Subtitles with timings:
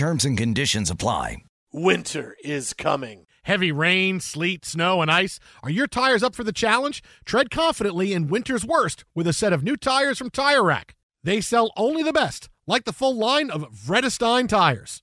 [0.00, 1.36] Terms and conditions apply.
[1.74, 3.26] Winter is coming.
[3.42, 5.38] Heavy rain, sleet, snow, and ice.
[5.62, 7.02] Are your tires up for the challenge?
[7.26, 10.96] Tread confidently in winter's worst with a set of new tires from Tire Rack.
[11.22, 15.02] They sell only the best, like the full line of Vredestein tires.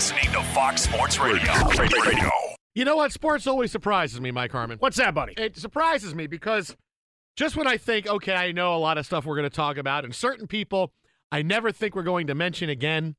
[0.00, 1.52] Listening to Fox Sports Radio.
[1.78, 2.30] Radio.
[2.74, 3.12] You know what?
[3.12, 4.78] Sports always surprises me, Mike Harmon.
[4.78, 5.34] What's that, buddy?
[5.36, 6.74] It surprises me because
[7.36, 9.76] just when I think, okay, I know a lot of stuff we're going to talk
[9.76, 10.94] about, and certain people
[11.30, 13.14] I never think we're going to mention again.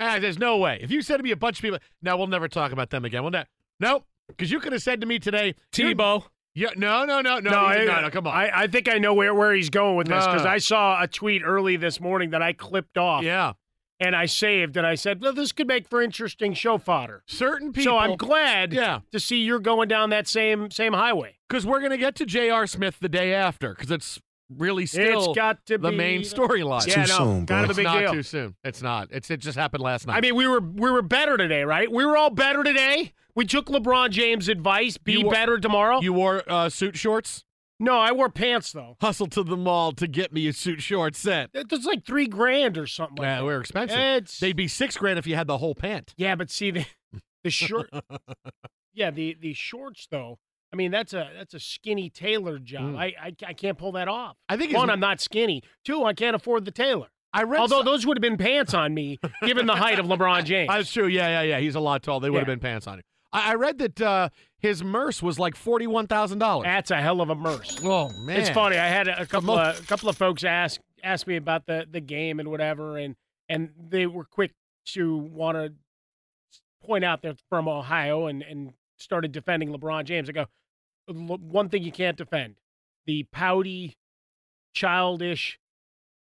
[0.00, 0.78] Ah, there's no way.
[0.80, 3.04] If you said to me a bunch of people, no, we'll never talk about them
[3.04, 3.20] again.
[3.20, 3.44] We'll ne-
[3.78, 4.06] nope.
[4.26, 6.24] Because you could have said to me today, Tebow.
[6.54, 8.34] Yeah, no, no, no, no, No, no, I, no, no, come on.
[8.34, 10.50] I, I think I know where, where he's going with this because No.
[10.50, 13.52] I saw a tweet early this morning that I clipped off yeah,
[14.00, 17.22] and I saved and I said, well, this could make for interesting show fodder.
[17.26, 17.92] certain people.
[17.92, 19.00] so I'm glad Yeah.
[19.12, 21.36] to see you're going down that same same highway.
[21.48, 22.66] because we're going to get to J.R.
[22.66, 24.20] Smith the day after because it's
[24.56, 26.86] really still it's got to the be main storyline.
[26.86, 27.58] Yeah, no, soon, kind of bro.
[27.60, 28.12] a It's big not deal.
[28.14, 28.56] too soon.
[28.64, 29.08] It's not.
[29.12, 30.16] It's it just happened last night.
[30.16, 31.90] I mean, we were we were better today, right?
[31.90, 33.12] We were all better today.
[33.36, 36.00] We took LeBron James' advice: be You were- better tomorrow.
[36.00, 37.44] you wore uh, suit shorts.
[37.80, 38.96] No, I wore pants though.
[39.00, 41.50] Hustled to the mall to get me a suit short set.
[41.54, 43.16] It's like three grand or something.
[43.18, 43.44] Like Yeah, that.
[43.44, 43.98] we're expensive.
[43.98, 46.14] It's They'd be six grand if you had the whole pant.
[46.16, 46.86] yeah, but see the
[47.44, 47.90] the short.
[48.94, 50.38] yeah, the the shorts though.
[50.72, 52.82] I mean, that's a that's a skinny tailored job.
[52.94, 52.98] Mm.
[52.98, 54.36] I, I I can't pull that off.
[54.48, 55.62] I think One, I'm not skinny.
[55.84, 57.08] Two, I can't afford the tailor.
[57.32, 57.60] I read.
[57.60, 60.68] Although some- those would have been pants on me, given the height of LeBron James.
[60.72, 61.06] that's true.
[61.06, 61.60] Yeah, yeah, yeah.
[61.60, 62.20] He's a lot tall.
[62.20, 63.04] They would have been pants on him.
[63.32, 64.28] I, I read that uh,
[64.58, 66.64] his merce was like forty one thousand dollars.
[66.64, 67.78] That's a hell of a merce.
[67.82, 68.76] Oh man, It's funny.
[68.76, 71.86] I had a, a couple of a couple of folks ask ask me about the
[71.90, 73.16] the game and whatever, and
[73.48, 74.52] and they were quick
[74.86, 75.72] to want to
[76.84, 80.28] point out they're from Ohio and and started defending LeBron James.
[80.28, 80.46] I go,
[81.06, 82.56] one thing you can't defend:
[83.06, 83.96] the pouty,
[84.74, 85.58] childish.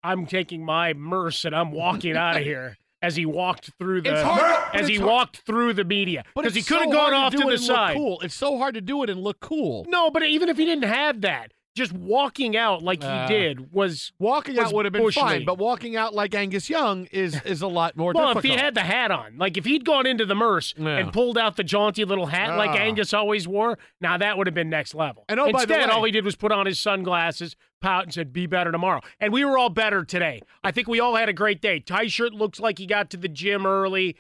[0.02, 2.76] I'm taking my merce and I'm walking out of here.
[3.06, 6.62] As he walked through the hard as he hard- walked through the media because he
[6.62, 7.97] could have so gone off do to the side.
[7.97, 8.20] Cool.
[8.20, 9.87] It's so hard to do it and look cool.
[9.88, 13.73] No, but even if he didn't have that, just walking out like he Uh, did
[13.73, 17.40] was Walking was out would have been fine, but walking out like Angus Young is
[17.43, 18.44] is a lot more well, difficult.
[18.46, 20.96] if he had the hat on, like if he'd gone into the Merce Yeah.
[20.96, 22.76] and pulled out the jaunty little hat like Ah.
[22.82, 25.25] Angus always wore, now that would have been next level.
[25.28, 28.05] And oh, by the Instead, way- all he did was put on his sunglasses, pout,
[28.05, 30.40] and said, "Be better tomorrow." And we were all better today.
[30.64, 31.78] I think we all had a great day.
[31.81, 34.17] Ty shirt looks like he got to the gym early.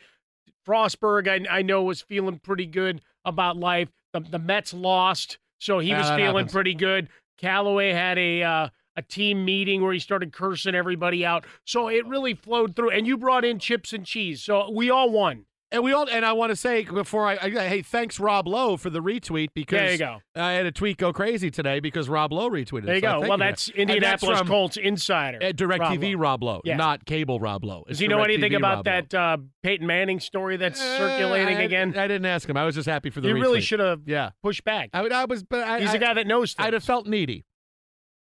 [0.66, 3.88] Frostberg, I, I know, was feeling pretty good about life.
[4.12, 6.52] The, the Mets lost, so he was that feeling happens.
[6.52, 7.08] pretty good.
[7.36, 11.44] Callaway had a uh, a team meeting where he started cursing everybody out.
[11.64, 12.90] So it really flowed through.
[12.90, 15.44] And you brought in chips and cheese, so we all won.
[15.72, 18.76] And we all and I want to say before I, I hey thanks Rob Lowe
[18.76, 20.18] for the retweet because There you go.
[20.36, 22.84] I had a tweet go crazy today because Rob Lowe retweeted.
[22.84, 22.86] It.
[22.86, 23.28] There you so go.
[23.28, 25.38] Well, that's Indianapolis from, Colts insider.
[25.42, 26.60] uh, DirecTV Rob Rob Lowe.
[26.64, 26.76] Yeah.
[26.76, 27.82] not cable Rob Lowe.
[27.88, 30.98] Does It's he know anything DirecTV about Rob that uh, Peyton Manning story that's Uh,
[30.98, 31.98] circulating I- again?
[31.98, 32.56] I didn't ask him.
[32.56, 34.90] I was just happy for the you really should have Yeah, pushed back.
[34.92, 36.64] I, I was, but I, He's a guy that knows things.
[36.64, 37.44] I'd have felt needy.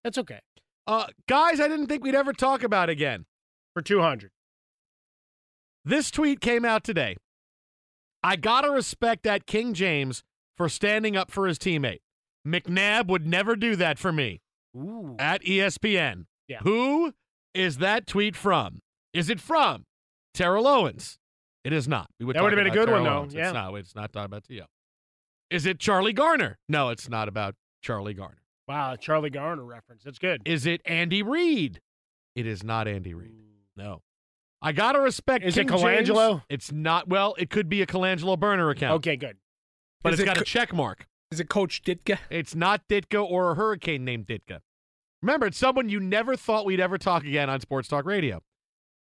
[0.04, 0.40] That's okay.
[0.88, 3.26] Uh, guys, I didn't think we'd ever talk about again.
[3.76, 4.32] For 200.
[5.84, 7.18] This tweet came out today.
[8.26, 10.24] I gotta respect that King James
[10.58, 12.00] for standing up for his teammate.
[12.46, 14.42] McNabb would never do that for me.
[14.76, 15.16] Ooh.
[15.20, 16.26] At ESPN.
[16.48, 16.60] Yeah.
[16.64, 17.14] Who
[17.54, 18.80] is that tweet from?
[19.14, 19.86] Is it from
[20.34, 21.20] Terrell Owens?
[21.64, 22.08] It is not.
[22.20, 23.20] We would That would've been a good one, though.
[23.20, 23.36] Owens.
[23.36, 23.46] Yeah.
[23.46, 23.76] It's not.
[23.76, 24.66] It's not talking about T.O.
[25.52, 26.58] Is it Charlie Garner?
[26.68, 28.42] No, it's not about Charlie Garner.
[28.68, 30.04] Wow, a Charlie Garner reference.
[30.04, 30.42] That's good.
[30.46, 31.80] Is it Andy Reid?
[32.36, 33.34] It is not Andy Reid.
[33.78, 34.02] No.
[34.66, 35.46] I gotta respect.
[35.46, 36.10] Is it King James.
[36.10, 36.42] Colangelo?
[36.50, 37.08] It's not.
[37.08, 38.96] Well, it could be a Colangelo burner account.
[38.96, 39.38] Okay, good.
[40.02, 41.08] but Is it's it got a co- check mark.
[41.30, 42.18] Is it Coach Ditka?
[42.32, 44.62] It's not Ditka or a hurricane named Ditka.
[45.22, 48.42] Remember, it's someone you never thought we'd ever talk again on Sports Talk Radio.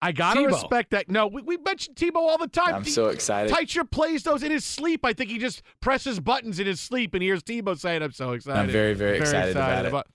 [0.01, 0.47] I gotta Tebow.
[0.47, 1.11] respect that.
[1.11, 2.75] No, we, we mention Tebow all the time.
[2.75, 3.55] I'm so excited.
[3.55, 5.05] Teicher plays those in his sleep.
[5.05, 8.33] I think he just presses buttons in his sleep and hears Tebow saying, "I'm so
[8.33, 10.07] excited." I'm very, very excited about it.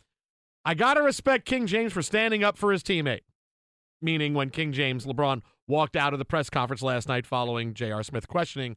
[0.65, 3.21] I gotta respect King James for standing up for his teammate.
[4.01, 8.03] Meaning, when King James LeBron walked out of the press conference last night following J.R.
[8.03, 8.75] Smith questioning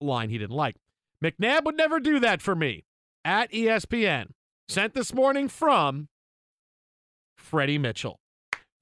[0.00, 0.76] a line he didn't like.
[1.22, 2.84] McNabb would never do that for me.
[3.24, 4.30] At ESPN,
[4.68, 6.08] sent this morning from
[7.36, 8.18] Freddie Mitchell.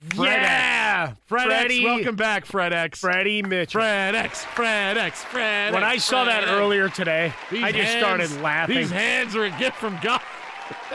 [0.01, 1.09] Fred yeah!
[1.11, 1.21] X.
[1.27, 1.85] Fred Freddie, X.
[1.85, 3.01] Welcome back, Fred X.
[3.01, 3.81] Freddie Mitchell.
[3.83, 4.45] Fred X.
[4.47, 5.23] Fred X.
[5.25, 6.59] Fred when X, I saw that Fred X.
[6.59, 7.99] earlier today, These I just hands-
[8.31, 8.77] started laughing.
[8.77, 10.23] These hands are a gift from God.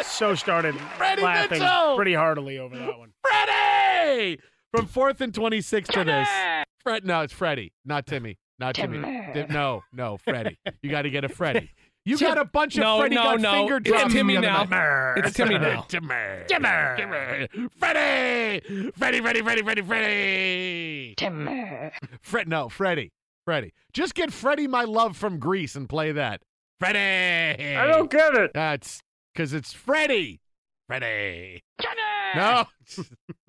[0.03, 1.95] so started Freddie laughing Mitchell!
[1.95, 3.11] pretty heartily over that one.
[3.21, 4.39] Freddie
[4.75, 6.27] from fourth and twenty six to this.
[6.81, 9.01] Fred, no, it's Freddie, not Timmy, not Timmy.
[9.33, 10.57] Tim- no, no, Freddie.
[10.81, 11.71] You got to get a Freddie.
[12.07, 13.51] You got a bunch of No, Freddie no, got no.
[13.53, 14.61] finger It's drops Timmy now.
[15.17, 15.81] It's Timmy now.
[15.89, 16.07] Timmy.
[16.47, 16.69] Timmy.
[16.97, 17.69] Timmy.
[17.79, 18.91] Freddie.
[18.95, 19.21] Freddie.
[19.21, 19.41] Freddie.
[19.41, 19.63] Freddie.
[19.63, 19.81] Freddie.
[19.81, 21.13] Freddie.
[21.17, 21.91] Timmy.
[22.21, 22.47] Fred.
[22.47, 23.11] No, Freddie.
[23.43, 23.73] Freddie.
[23.91, 26.43] Just get Freddie, my love from Greece, and play that.
[26.79, 27.75] Freddie.
[27.75, 28.51] I don't get it.
[28.53, 29.01] That's
[29.33, 30.41] because it's Freddie.
[30.87, 31.63] Freddie.
[31.81, 31.95] Timmy.
[32.35, 32.65] No.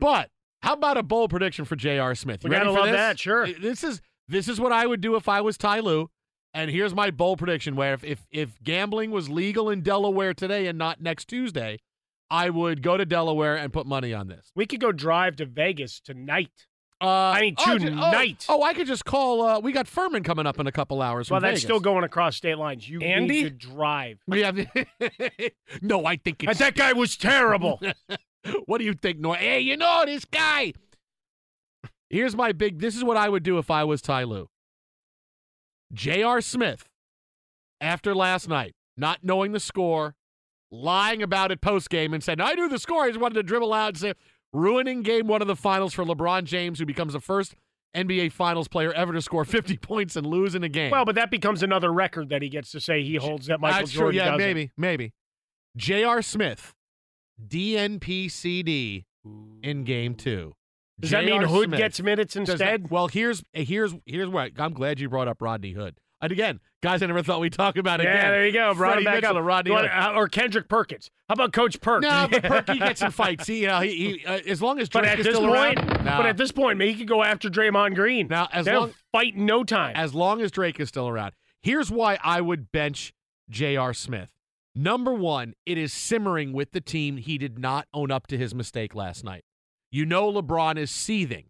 [0.00, 0.30] but
[0.62, 2.14] how about a bold prediction for J.R.
[2.14, 2.42] Smith?
[2.42, 2.96] You We gotta love this?
[2.96, 3.46] that, sure.
[3.46, 6.10] This is this is what I would do if I was Ty Lue.
[6.52, 10.66] And here's my bold prediction: where if, if if gambling was legal in Delaware today
[10.66, 11.78] and not next Tuesday,
[12.28, 14.50] I would go to Delaware and put money on this.
[14.56, 16.66] We could go drive to Vegas tonight.
[17.02, 18.44] Uh, I mean, oh, ju- tonight.
[18.48, 19.40] Oh, oh, I could just call.
[19.42, 21.30] Uh, we got Fuhrman coming up in a couple hours.
[21.30, 21.62] Well, that's Vegas.
[21.62, 22.86] still going across state lines.
[22.86, 23.44] You Andy?
[23.44, 24.18] need to drive.
[24.30, 24.58] Have.
[25.82, 26.58] no, I think And it's.
[26.60, 27.80] that guy was terrible.
[28.66, 29.36] what do you think, Noah?
[29.36, 30.72] Hey, you know this guy.
[32.08, 32.80] Here's my big.
[32.80, 34.48] This is what I would do if I was Ty Lue.
[35.92, 36.40] J.R.
[36.40, 36.88] Smith,
[37.80, 40.14] after last night, not knowing the score,
[40.70, 43.42] lying about it post game, and saying "I knew the score." I just wanted to
[43.42, 44.12] dribble out and say,
[44.52, 47.54] ruining game one of the finals for LeBron James, who becomes the first
[47.94, 50.90] NBA Finals player ever to score 50 points and lose in a game.
[50.90, 53.80] well, but that becomes another record that he gets to say he holds that Michael
[53.80, 54.18] That's Jordan true.
[54.18, 54.38] Yeah, doesn't.
[54.38, 55.12] maybe, maybe.
[55.76, 56.22] J.R.
[56.22, 56.72] Smith,
[57.48, 59.04] DNPCD
[59.62, 60.54] in game two.
[60.98, 61.42] Does that mean.
[61.42, 61.78] Hood Smith.
[61.78, 62.90] gets minutes Does that- instead?
[62.90, 65.96] well, here's here's here's what I'm glad you brought up Rodney Hood.
[66.22, 68.04] And again, guys, I never thought we'd talk about it.
[68.04, 68.30] yeah, again.
[68.32, 68.74] there you go.
[68.74, 69.44] Brought Freddie back Mitchell up.
[69.44, 69.86] Rodney Hood.
[69.86, 71.10] uh, or Kendrick Perkins.
[71.30, 72.02] How about Coach Perk?
[72.02, 73.46] No, but Perky gets in fights.
[73.46, 75.48] He, you know, he, he uh, as long as But Drake at is this still
[75.48, 76.04] point, around.
[76.04, 76.16] No.
[76.18, 78.28] but at this point, man, he could go after Draymond Green.
[78.28, 79.96] Now, as They'll long- fight in no time.
[79.96, 81.32] as long as Drake is still around.
[81.62, 83.14] Here's why I would bench
[83.48, 83.94] J.R.
[83.94, 84.28] Smith.
[84.74, 87.16] Number one, it is simmering with the team.
[87.16, 89.44] He did not own up to his mistake last night.
[89.90, 91.46] You know, LeBron is seething.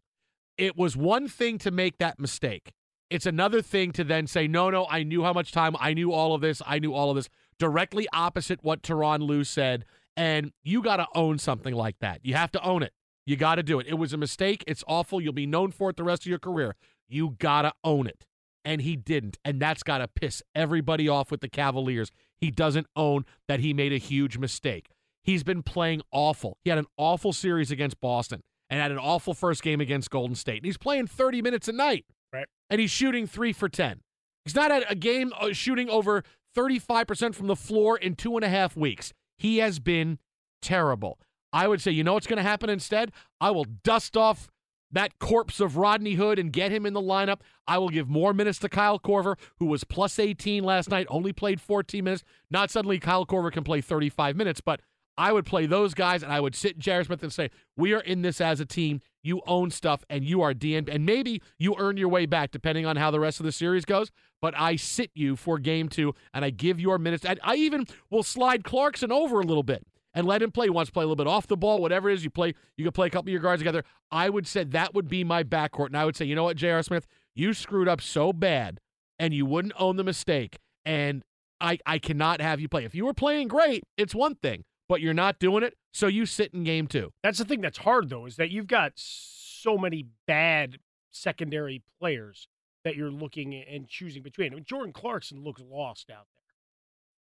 [0.57, 2.73] It was one thing to make that mistake.
[3.11, 6.13] It's another thing to then say, no, no, I knew how much time, I knew
[6.13, 7.29] all of this, I knew all of this.
[7.59, 9.85] Directly opposite what Tyronn Lue said.
[10.17, 12.21] And you got to own something like that.
[12.23, 12.93] You have to own it.
[13.27, 13.87] You got to do it.
[13.87, 14.65] It was a mistake.
[14.67, 15.21] It's awful.
[15.21, 16.77] You'll be known for it the rest of your career.
[17.09, 18.27] You got to own it.
[18.65, 19.39] And he didn't.
[19.45, 22.11] And that's got to piss everybody off with the Cavaliers.
[22.41, 24.91] He doesn't own that he made a huge mistake.
[25.23, 26.57] He's been playing awful.
[26.65, 30.35] He had an awful series against Boston and had an awful first game against Golden
[30.35, 30.59] State.
[30.59, 32.07] And he's playing 30 minutes a night.
[32.33, 32.47] Right.
[32.71, 34.01] And he's shooting three for 10.
[34.45, 36.25] He's not at a game uh, shooting over
[36.57, 39.13] 35% from the floor in two and a half weeks.
[39.39, 40.19] He has been
[40.63, 41.19] terrible.
[41.53, 43.13] I would say, you know what's going to happen instead?
[43.41, 44.49] I will dust off
[44.93, 47.41] that corpse of Rodney Hood and get him in the lineup.
[47.67, 51.33] I will give more minutes to Kyle Korver, who was plus 18 last night, only
[51.33, 52.25] played 14 minutes.
[52.51, 54.81] Not suddenly Kyle Korver can play 35 minutes, but
[55.17, 57.05] I would play those guys and I would sit J.R.
[57.05, 59.03] Smith and say, We are in this as a team.
[59.23, 60.89] You own stuff and you are DN.
[60.89, 63.85] And maybe you earn your way back depending on how the rest of the series
[63.85, 64.11] goes.
[64.41, 67.27] But I sit you for game two and I give your minutes.
[67.27, 70.67] And I even will slide Clarkson over a little bit and let him play.
[70.67, 72.25] He wants to play a little bit off the ball, whatever it is.
[72.25, 73.85] You play, you can play a couple of your guards together.
[74.11, 75.87] I would say that would be my backcourt.
[75.87, 76.83] And I would say, you know what, J.R.
[76.83, 78.81] Smith, you screwed up so bad
[79.19, 80.59] and you wouldn't own the mistake.
[80.85, 81.23] And
[81.61, 82.85] I, I cannot have you play.
[82.85, 85.75] If you were playing great, it's one thing, but you're not doing it.
[85.93, 87.13] So you sit in game two.
[87.23, 90.79] That's the thing that's hard, though, is that you've got so many bad
[91.11, 92.49] secondary players
[92.85, 94.53] that you're looking and choosing between.
[94.53, 96.40] I mean, Jordan Clarkson looks lost out there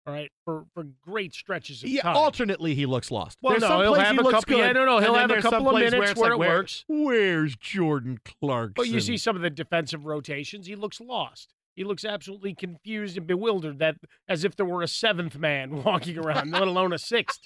[0.07, 2.17] all right, for for great stretches of yeah, time.
[2.17, 3.39] alternately he looks lost.
[3.43, 4.57] Well, there's no, some he'll have he a looks couple.
[4.57, 6.49] good, Yeah, no, no, he'll have a couple of minutes where, where, like, it where-
[6.59, 6.85] works.
[6.89, 8.75] Where's Jordan Clarkson?
[8.77, 11.53] But you see some of the defensive rotations, he looks lost.
[11.75, 13.97] He looks absolutely confused and bewildered, that
[14.29, 17.41] as if there were a seventh man walking around, let alone a sixth.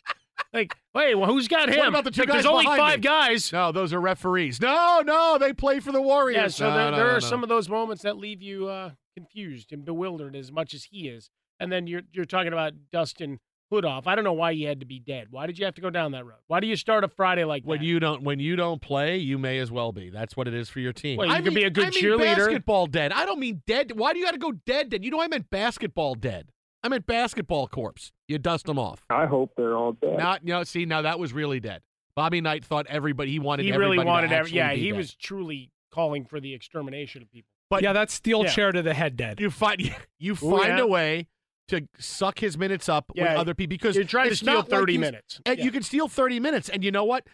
[0.53, 1.79] Like, hey, well, who's got him?
[1.79, 3.03] What about the two like, guys There's only five me?
[3.03, 3.53] guys.
[3.53, 4.61] No, those are referees.
[4.61, 6.37] No, no, they play for the Warriors.
[6.37, 8.69] Yeah, so No, there, no, there no, are some of those moments that leave you
[8.69, 11.29] uh, confused and bewildered as much as he is.
[11.61, 13.39] And then you're you're talking about Dustin
[13.73, 14.07] Hoodoff.
[14.07, 15.29] I don't know why he had to be dead.
[15.31, 16.39] Why did you have to go down that road?
[16.49, 17.85] Why do you start a Friday like when that?
[17.85, 20.11] you don't when you don't play, you may as well be.
[20.11, 21.19] That's what it is for your team.
[21.19, 22.37] Well, you I could mean, be a good I mean cheerleader.
[22.37, 23.13] Basketball dead.
[23.13, 23.93] I don't mean dead.
[23.97, 24.89] Why do you got to go dead?
[24.91, 25.05] Dead.
[25.05, 26.51] You know I meant basketball dead.
[26.83, 28.11] I meant basketball corpse.
[28.27, 29.05] You dust them off.
[29.11, 30.17] I hope they're all dead.
[30.19, 30.65] Not you know.
[30.65, 31.83] See now that was really dead.
[32.17, 33.65] Bobby Knight thought everybody he wanted.
[33.67, 34.97] he everybody really to wanted every, yeah be he dead.
[34.97, 38.51] was truly calling for the extermination of people But yeah, that's steel Yeah.
[38.51, 39.39] chair to the head dead.
[39.41, 39.81] you find
[40.19, 40.81] you Ooh, find yeah.
[40.81, 41.29] a way
[41.71, 44.71] to suck his minutes up Yeah, with other people because you're trying to steal not
[44.71, 45.65] like 30 minutes And Yeah.
[45.65, 46.69] you can steal 30 minutes.
[46.69, 47.27] And you know what?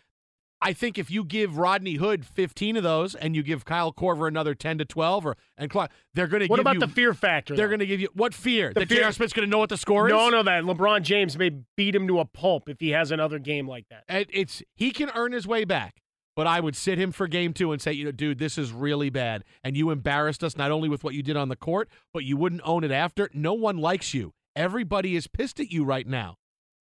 [0.63, 4.27] I think if you give Rodney Hood 15 of those and you give Kyle Korver
[4.27, 7.13] another 10 to 12 or and Clark, they're going to what about you the fear
[7.13, 8.69] factor they're going to give you what fear?
[8.73, 9.13] The that fear- J.R.
[9.13, 10.13] Smith's going to know what the score is?
[10.13, 13.39] no no that lebron james may beat him to a pulp if he has another
[13.39, 16.01] game like that And it's he can earn his way back.
[16.37, 18.71] But I would sit him for game two and say, you know, dude, this is
[18.71, 19.43] really bad.
[19.65, 22.37] And you embarrassed us not only with what you did on the court, but you
[22.37, 23.31] wouldn't own it after.
[23.33, 24.35] No one likes you.
[24.55, 26.37] Everybody is pissed at you right now.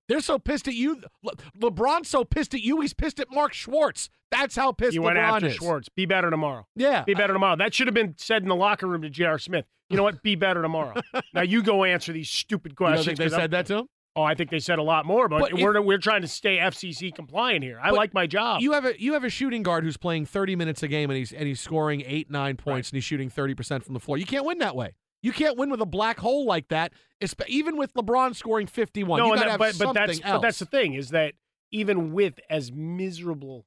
[0.08, 1.02] They're so pissed at you.
[1.24, 4.10] Le- LeBron's so pissed at you, he's pissed at Mark Schwarz.
[4.30, 5.56] That's how pissed you went LeBron after is.
[5.56, 7.04] schwarz be better tomorrow Yeah.
[7.04, 9.66] be better tomorrow that should have been said in the locker room to j.r smith
[9.90, 10.94] you know what be better tomorrow
[11.34, 13.66] now you go answer these stupid You questions don't think they 'cause I'm- said that
[13.68, 13.88] to him?
[14.16, 16.28] Oh i think they said a lot more but, But if- we're, we're trying to
[16.28, 19.64] stay fcc compliant here i like my job You have a you have a shooting
[19.64, 22.90] guard who's playing 30 minutes a game and he's and he's scoring eight nine points
[22.90, 24.18] and he's shooting 30 percent from the floor.
[24.18, 24.94] You can't win that way.
[25.22, 26.94] You can't win with a black hole like that.
[27.48, 30.22] Even with LeBron scoring 51, no, you and got to that- have but, but that's
[30.22, 30.32] else.
[30.34, 31.34] but that's the thing is that
[31.72, 33.66] even with as miserable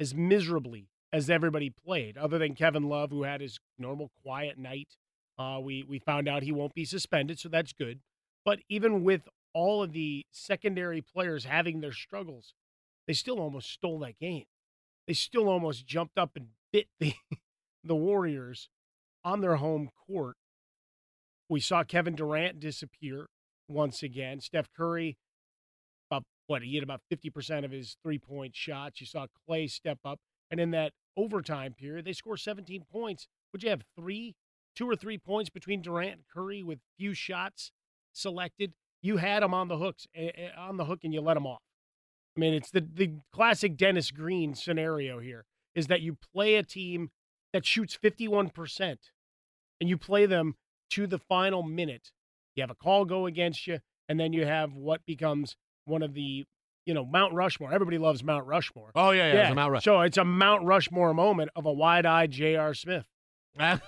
[0.00, 4.96] as miserably as everybody played, other than Kevin Love, who had his normal quiet night,
[5.38, 8.00] uh, we we found out he won't be suspended, so that's good.
[8.44, 12.52] But even with all of the secondary players having their struggles,
[13.06, 14.44] they still almost stole that game.
[15.06, 17.14] They still almost jumped up and bit the
[17.84, 18.68] the Warriors
[19.24, 20.36] on their home court.
[21.48, 23.28] We saw Kevin Durant disappear
[23.66, 24.40] once again.
[24.40, 25.16] Steph Curry,
[26.10, 29.00] about what he hit about fifty percent of his three point shots.
[29.00, 30.18] You saw Klay step up,
[30.50, 33.26] and in that overtime period, they score seventeen points.
[33.52, 34.34] Would you have three,
[34.74, 37.72] two or three points between Durant and Curry with few shots
[38.12, 38.74] selected?
[39.06, 40.08] You had them on the hooks,
[40.58, 41.62] on the hook, and you let them off.
[42.36, 45.44] I mean, it's the the classic Dennis Green scenario here.
[45.76, 47.10] Is that you play a team
[47.52, 49.12] that shoots fifty one percent,
[49.80, 50.56] and you play them
[50.90, 52.10] to the final minute.
[52.56, 56.14] You have a call go against you, and then you have what becomes one of
[56.14, 56.44] the,
[56.84, 57.72] you know, Mount Rushmore.
[57.72, 58.90] Everybody loves Mount Rushmore.
[58.96, 59.84] oh yeah, yeah, it's Mount Rush.
[59.84, 62.74] So it's a Mount Rushmore moment of a wide-eyed J.R.
[62.74, 63.06] Smith.
[63.58, 63.78] I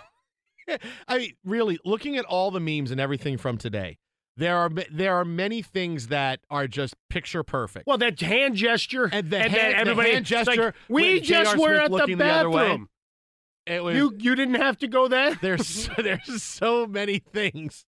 [1.18, 3.98] mean, really, looking at all the memes and everything from today,
[4.38, 7.86] there are there are many things that are just picture perfect.
[7.86, 11.20] Well, that hand gesture And the then hand- the everybody hand it's like, gesture we
[11.20, 11.58] just J.R.
[11.58, 12.78] were Smith at the looking the other way.
[13.66, 15.34] it was You you didn't have to go there.
[15.42, 17.84] there's there's so many things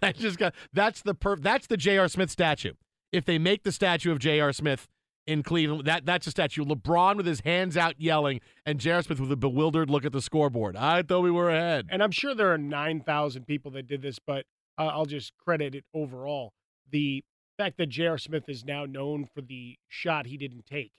[0.00, 2.08] that just got that's the per that's the J.R.
[2.08, 2.72] Smith statue.
[3.12, 4.52] If they make the statue of J.R.
[4.52, 4.88] Smith
[5.26, 6.64] in Cleveland, that that's a statue.
[6.64, 9.02] LeBron with his hands out yelling, and J.R.
[9.02, 10.76] Smith with a bewildered look at the scoreboard.
[10.76, 11.86] I thought we were ahead.
[11.90, 14.46] and I'm sure there are nine thousand people that did this, but
[14.78, 16.52] uh, I'll just credit it overall.
[16.90, 17.22] The
[17.58, 18.18] fact that J.R.
[18.18, 20.92] Smith is now known for the shot he didn't take,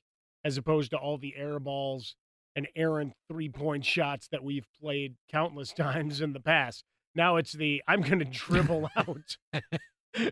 [0.46, 2.16] as opposed to all the air balls
[2.56, 6.84] and errant three point shots that we've played countless times in the past.
[7.16, 9.38] Now it's the I'm going to dribble out.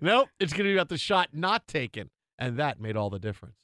[0.02, 2.10] nope, it's going to be about the shot not taken.
[2.38, 3.56] And that made all the difference.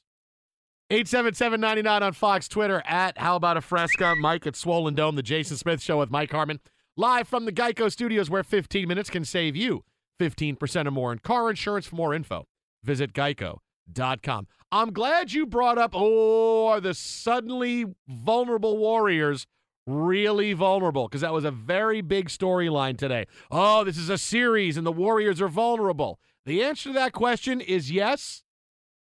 [0.90, 4.14] 877-99 on Fox Twitter at How About a Fresca.
[4.20, 6.60] Mike at Swollen Dome, the Jason Smith Show with Mike Harmon.
[6.98, 9.84] Live from the Geico Studios where 15 minutes can save you
[10.18, 11.86] 15% or more in car insurance.
[11.86, 12.46] For more info,
[12.82, 14.46] visit geico.com.
[14.72, 19.46] I'm glad you brought up, oh, are the suddenly vulnerable Warriors
[19.86, 21.06] really vulnerable?
[21.06, 23.26] Because that was a very big storyline today.
[23.50, 26.18] Oh, this is a series and the Warriors are vulnerable.
[26.46, 28.42] The answer to that question is yes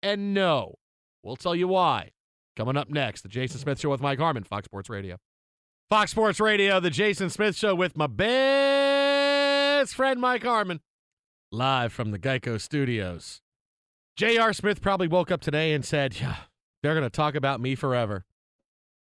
[0.01, 0.79] and no.
[1.21, 2.09] We'll tell you why.
[2.55, 5.17] Coming up next, the Jason Smith Show with Mike Harmon, Fox Sports Radio.
[5.89, 10.79] Fox Sports Radio, the Jason Smith Show with my best friend Mike Harmon,
[11.51, 13.41] live from the Geico Studios.
[14.15, 14.53] J.R.
[14.53, 16.35] Smith probably woke up today and said, Yeah,
[16.81, 18.25] they're going to talk about me forever.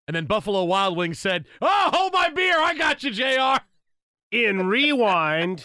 [0.08, 2.60] And then Buffalo Wild Wings said, Oh, hold my beer.
[2.60, 3.62] I got you, JR.
[4.32, 5.64] In rewind.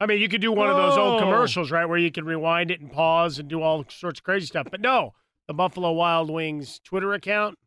[0.00, 1.24] I mean, you could do one of those old Oh.
[1.24, 4.46] commercials, right, where you can rewind it and pause and do all sorts of crazy
[4.46, 4.68] stuff.
[4.70, 5.14] But no,
[5.46, 7.58] the Buffalo Wild Wings Twitter account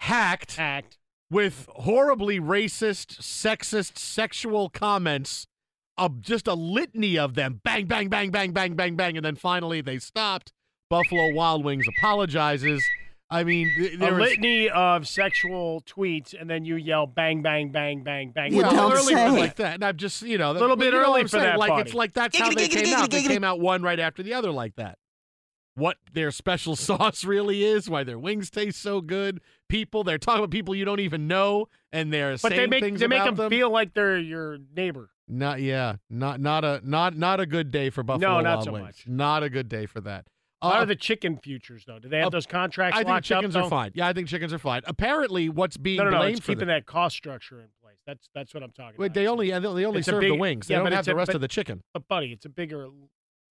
[0.00, 0.98] Hacked hacked.
[1.30, 5.46] with horribly racist, sexist, sexual comments.
[5.98, 7.62] Of just a litany of them.
[7.64, 9.16] Bang, bang, bang, bang, bang, bang, bang.
[9.16, 10.52] And then finally they stopped.
[10.90, 12.84] Buffalo Wild Wings apologizes.
[13.30, 17.40] I mean, th- A there was- litany of sexual tweets, and then you yell bang,
[17.40, 18.54] bang, bang, bang, bang.
[18.54, 19.74] Well, Well, early early for for like that.
[19.76, 21.44] And I'm just, you know, A little bit you know what early for saying?
[21.44, 21.80] that, Like buddy.
[21.82, 23.10] it's like that's how they came out.
[23.10, 24.98] They came out one right after the other like that.
[25.76, 29.40] What their special sauce really is, why their wings taste so good.
[29.68, 32.98] People, they're talking about people you don't even know, and they're But saying they make
[32.98, 35.10] they make about them, feel like they're your neighbor.
[35.28, 38.64] Not yeah, not not a not not a good day for Buffalo No, not Wild
[38.64, 38.84] so Wings.
[38.86, 39.04] much.
[39.08, 40.26] Not a good day for that.
[40.62, 41.98] How Uh, are the chicken futures though?
[41.98, 43.60] Do they have uh, those contracts I think chickens up?
[43.60, 43.70] are though?
[43.70, 43.90] fine.
[43.94, 44.80] Yeah, I think chickens are fine.
[44.86, 46.18] Apparently, what's being No, no, no.
[46.18, 47.98] blamed It's for keeping that- that cost structure in place.
[48.06, 49.14] That's that's what I'm talking Wait, about.
[49.14, 50.68] they only they only It's serve the wings.
[50.68, 51.82] They yeah, don't have the a- rest but- of the chicken.
[51.92, 52.86] But buddy, it's a bigger.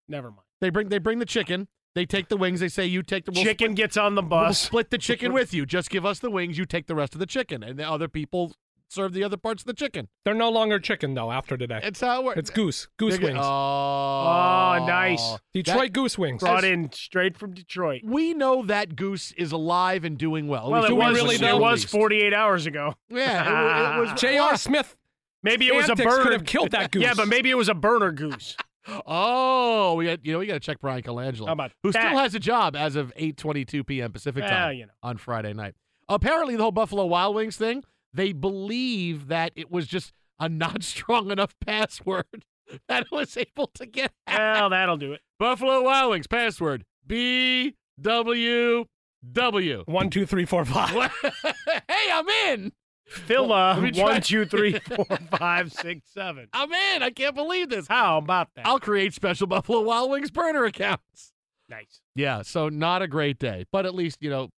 [0.07, 0.41] Never mind.
[0.61, 1.67] They bring they bring the chicken.
[1.95, 2.59] They take the wings.
[2.59, 4.29] They say you take the we'll Chicken gets on the bus.
[4.41, 4.59] We'll bus.
[4.59, 5.65] split the chicken with you.
[5.65, 6.57] Just give us the wings.
[6.57, 8.53] You take the rest of the chicken, and the other people
[8.87, 10.07] serve the other parts of the chicken.
[10.25, 11.79] They're no longer chicken though after today.
[11.83, 12.37] It's how it works.
[12.39, 12.87] It's goose.
[12.97, 13.39] Goose They're wings.
[13.39, 15.37] go- Oh, nice.
[15.53, 16.41] Detroit goose wings.
[16.41, 18.01] Brought in straight from Detroit.
[18.03, 20.69] We know that goose is alive and doing well.
[20.71, 22.95] Well, it we was, really it was 48 hours ago.
[23.09, 24.13] Yeah, it, it was.
[24.21, 24.57] J.R.
[24.57, 24.95] Smith.
[25.43, 26.23] Maybe it was a Antics burner.
[26.23, 27.03] could have killed that goose.
[27.03, 28.57] Yeah, but maybe it was a burner goose.
[29.05, 32.01] Oh, we got you know we got to check Bryan Colangelo, who that?
[32.07, 34.11] still has a job as of 8:22 p.m.
[34.11, 34.91] Pacific Well, time you know.
[35.03, 35.75] on Friday night.
[36.09, 40.83] Apparently, the whole Buffalo Wild Wings thing, they believe that it was just a not
[40.83, 42.25] strong enough password
[42.87, 44.39] that it was able to get hacked.
[44.61, 45.21] Well, that'll do it.
[45.39, 48.85] Buffalo Wild Wings password B W
[49.31, 49.83] W.
[49.87, 50.89] One, two, three, four, five.
[50.91, 52.71] hey, I'm in.
[53.07, 55.05] Phila, uh, Let me try- one, two, three, four,
[55.37, 56.47] five, six, seven.
[56.53, 57.03] Oh, I'm in.
[57.03, 57.87] I can't believe this.
[57.87, 58.65] How about that?
[58.65, 61.31] I'll create special Buffalo Wild Wings burner accounts.
[61.69, 62.01] nice.
[62.15, 64.49] Yeah, so not a great day, but at least you know,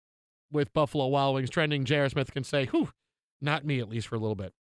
[0.53, 2.09] with Buffalo Wild Wings trending, J.R.
[2.09, 2.91] Smith can say, "Whew,
[3.41, 4.53] not me," at least for a little bit.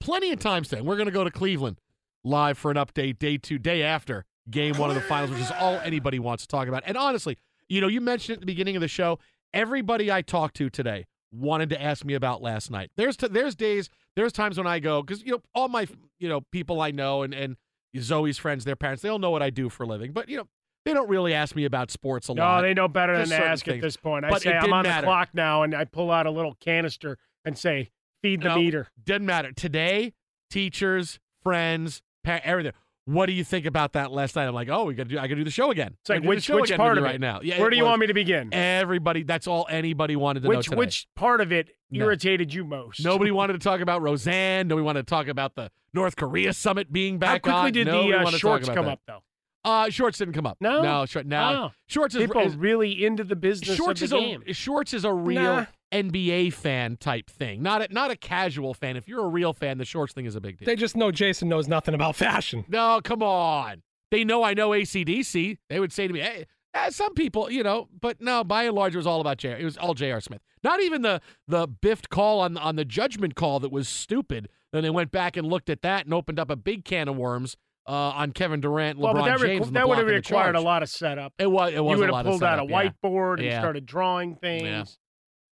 [0.00, 0.80] Plenty of time today.
[0.80, 1.78] We're going to go to Cleveland
[2.24, 5.52] live for an update, day two, day after game one of the finals, which is
[5.52, 6.82] all anybody wants to talk about.
[6.86, 9.18] And honestly, you know, you mentioned at the beginning of the show,
[9.54, 12.90] everybody I talked to today wanted to ask me about last night.
[12.96, 15.86] There's t- there's days, there's times when I go because you know all my
[16.18, 17.56] you know people I know and and
[17.98, 20.36] Zoe's friends, their parents, they all know what I do for a living, but you
[20.36, 20.48] know
[20.84, 22.56] they don't really ask me about sports a lot.
[22.56, 23.76] No, they know better than to ask things.
[23.76, 24.24] at this point.
[24.24, 25.02] I but say I'm on matter.
[25.02, 27.90] the clock now, and I pull out a little canister and say,
[28.22, 28.56] "Feed the No.
[28.56, 29.52] meter." Doesn't matter.
[29.52, 30.12] Today,
[30.50, 32.72] teachers, friends, pa- everything.
[33.04, 34.46] What do you think about that last night?
[34.46, 35.18] I'm like, oh, we got to do.
[35.18, 35.96] I got to do the show again.
[36.02, 37.40] It's like I gotta do which which part of it right now?
[37.42, 38.54] Yeah, Where do you was want me to begin?
[38.54, 39.24] Everybody.
[39.24, 40.76] That's all anybody wanted to know Which today.
[40.76, 42.04] which part of it No.
[42.04, 43.04] irritated you most?
[43.04, 44.68] Nobody wanted to talk about Roseanne.
[44.68, 47.44] Nobody wanted to talk about the North Korea summit being back.
[47.44, 47.86] How quickly on.
[47.86, 48.92] did Nobody the uh, wanted to talk shorts come that.
[48.92, 49.22] up though?
[49.64, 50.56] Uh, shorts didn't come up.
[50.60, 50.82] No?
[50.82, 51.70] no, short, now Oh.
[51.86, 54.42] shorts is, People is really into the business shorts of is the a game.
[54.52, 55.66] shorts is a real Nah.
[55.92, 58.96] NBA fan type thing, not a, not a casual fan.
[58.96, 60.66] If you're a real fan, the shorts thing is a big deal.
[60.66, 62.64] They just know Jason knows nothing about fashion.
[62.68, 63.82] No, come on.
[64.10, 65.58] They know I know ACDC.
[65.68, 68.74] They would say to me, hey, eh, some people, you know, but no, by and
[68.74, 69.48] large, it was all about JR.
[69.48, 70.20] It was all J.R.
[70.20, 70.40] Smith.
[70.62, 74.48] Not even the the biffed call on on the judgment call that was stupid.
[74.72, 77.16] Then they went back and looked at that and opened up a big can of
[77.16, 79.66] worms uh, on Kevin Durant, LeBron well, but that, James.
[79.66, 81.32] and the that would have required a lot of setup.
[81.38, 81.72] It was.
[81.72, 82.90] It was you would have pulled out a setup, yeah.
[82.90, 83.60] whiteboard and Yeah.
[83.60, 84.62] started drawing things.
[84.62, 84.84] Yeah.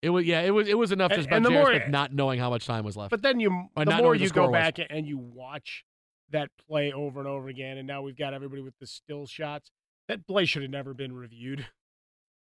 [0.01, 0.25] It was.
[0.25, 0.41] Yeah.
[0.41, 0.67] It was.
[0.67, 1.63] It was enough And- just and J.R.
[1.63, 3.11] more- Smith not knowing how much time was left.
[3.11, 4.51] But then you, Or the more knowing the you go was.
[4.53, 5.83] back and you watch
[6.31, 9.71] that play over and over again, and now we've got everybody with the still shots.
[10.07, 11.65] That play should have never been reviewed.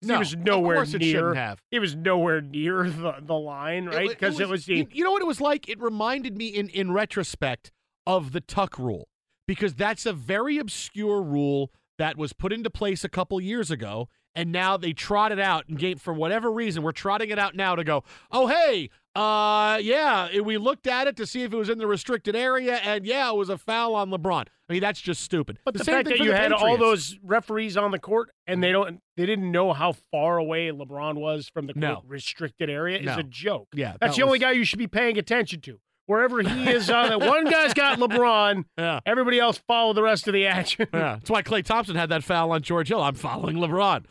[0.04, 1.36] No, he was of nowhere course it near.
[1.36, 1.62] have.
[1.70, 4.10] He was nowhere near the, the line, right?
[4.10, 5.70] Because it, was, the you, you know what it was like?
[5.70, 7.72] It reminded me in in retrospect
[8.08, 9.10] of the tuck rule
[9.48, 14.10] because that's a very obscure rule that was put into place a couple years ago
[14.36, 17.56] and now they trot it out and game for whatever reason we're trotting it out
[17.56, 21.58] now to go oh hey uh yeah we looked at it to see if it
[21.58, 24.82] was in the restricted area and yeah it was a foul on lebron i mean
[24.82, 27.76] that's just stupid But the, same fact thing that you the had all those referees
[27.76, 31.68] on the court and they don't they didn't know how far away LeBron was from
[31.68, 31.96] the No.
[31.96, 33.18] court restricted area is No.
[33.18, 33.68] a joke.
[33.76, 35.80] yeah That's that the only guy you should be paying attention to.
[36.08, 40.28] Wherever he is on that one guy's got LeBron, yeah everybody else follow the rest
[40.28, 40.88] of the action.
[40.94, 43.02] Yeah, that's why Klay Thompson had that foul on George Hill.
[43.02, 44.06] I'm following LeBron.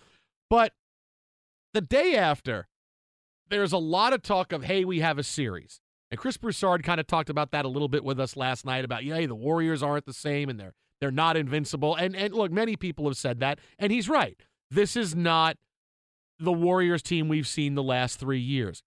[0.50, 0.72] But
[1.72, 2.68] the day after,
[3.48, 5.80] there's a lot of talk of, hey, we have a series.
[6.10, 8.84] And Chris Broussard kind of talked about that a little bit with us last night
[8.84, 11.94] about, yeah, the Warriors aren't the same and they're they're not invincible.
[11.96, 14.38] And and look, many people have said that, and he's right.
[14.70, 15.56] This is not
[16.38, 18.82] the Warriors team we've seen the last three years.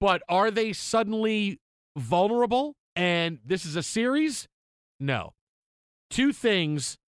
[0.00, 1.60] But are they suddenly
[1.96, 2.76] vulnerable?
[2.94, 4.48] And this is a series?
[5.00, 5.32] No.
[6.10, 6.98] Two things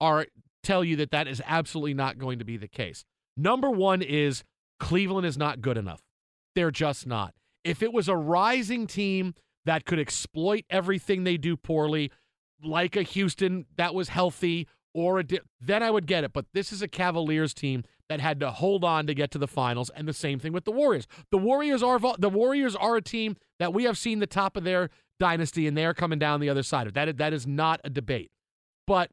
[0.00, 0.26] are
[0.62, 3.04] tell you that that is absolutely not going to be the case.
[3.36, 4.44] Number one is
[4.78, 6.02] Cleveland is not good enough.
[6.54, 7.34] They're just not.
[7.64, 12.10] If it was a rising team that could exploit everything they do poorly,
[12.62, 16.32] like a Houston that was healthy, or a di- then I would get it.
[16.32, 19.48] But this is a Cavaliers team that had to hold on to get to the
[19.48, 21.06] finals, and the same thing with the Warriors.
[21.30, 24.64] The Warriors are the Warriors are a team that we have seen the top of
[24.64, 27.16] their dynasty, and they are coming down the other side of that.
[27.16, 28.30] That is not a debate.
[28.86, 29.10] But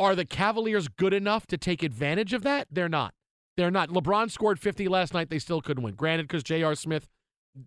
[0.00, 2.68] are the Cavaliers good enough to take advantage of that?
[2.70, 3.14] They're not.
[3.60, 3.90] They're not.
[3.90, 5.28] LeBron scored 50 last night.
[5.28, 5.94] They still couldn't win.
[5.94, 6.74] Granted, because J.R.
[6.74, 7.06] Smith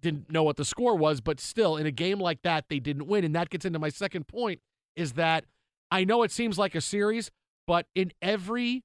[0.01, 3.06] didn't know what the score was, but still, in a game like that, they didn't
[3.06, 3.23] win.
[3.23, 4.60] And that gets into my second point
[4.95, 5.45] is that
[5.91, 7.29] I know it seems like a series,
[7.67, 8.82] but in every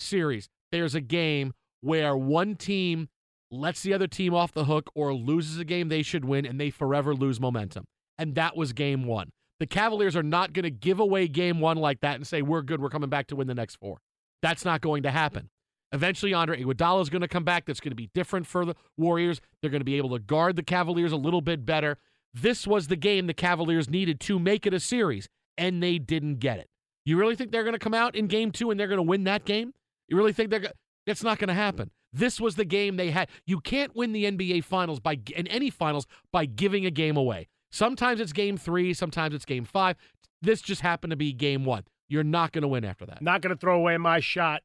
[0.00, 3.10] series, there's a game where one team
[3.50, 6.58] lets the other team off the hook or loses a game they should win and
[6.58, 7.84] they forever lose momentum.
[8.16, 9.28] And that was game one.
[9.60, 12.62] The Cavaliers are not going to give away game one like that and say, we're
[12.62, 13.98] good, we're coming back to win the next four.
[14.40, 15.50] That's not going to happen.
[15.92, 17.66] Eventually, Andre Iguodala is going to come back.
[17.66, 19.40] That's going to be different for the Warriors.
[19.60, 21.98] They're going to be able to guard the Cavaliers a little bit better.
[22.34, 26.36] This was the game the Cavaliers needed to make it a series, and they didn't
[26.36, 26.68] get it.
[27.06, 29.02] You really think they're going to come out in game two and they're going to
[29.02, 29.72] win that game?
[30.08, 30.72] You really think they're going
[31.06, 31.92] It's not going to happen.
[32.12, 33.28] This was the game they had.
[33.46, 37.48] You can't win the NBA finals by in any finals by giving a game away.
[37.70, 39.96] Sometimes it's game 3, sometimes it's game 5.
[40.42, 41.84] This just happened to be game 1.
[42.08, 43.22] You're not going to win after that.
[43.22, 44.62] Not going to throw away my shot.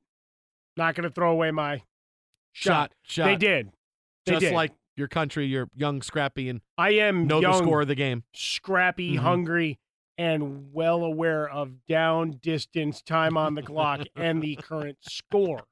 [0.82, 1.84] Not going to throw away my
[2.54, 2.92] shot.
[3.04, 3.26] shot.
[3.26, 3.70] They did.
[4.26, 4.54] They Just did.
[4.54, 7.94] like your country, you're young, scrappy, and I am know young, the score of the
[7.94, 8.24] game.
[8.34, 9.20] scrappy, Mhm.
[9.20, 9.80] hungry,
[10.18, 15.66] and well aware of down, distance, time on the clock, and the current score.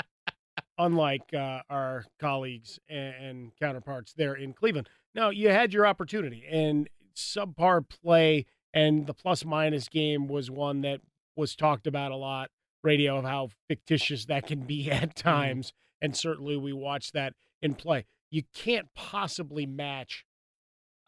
[0.78, 4.88] Unlike uh, our colleagues and, and counterparts there in Cleveland.
[5.14, 10.82] Now, you had your opportunity, and subpar play and the plus minus game was one
[10.82, 11.00] that
[11.36, 12.50] was talked about a lot,
[12.86, 15.28] radio, of how fictitious that can be at mm-hmm.
[15.28, 15.72] times.
[16.00, 18.06] And certainly we watch that in play.
[18.30, 20.24] You can't possibly match,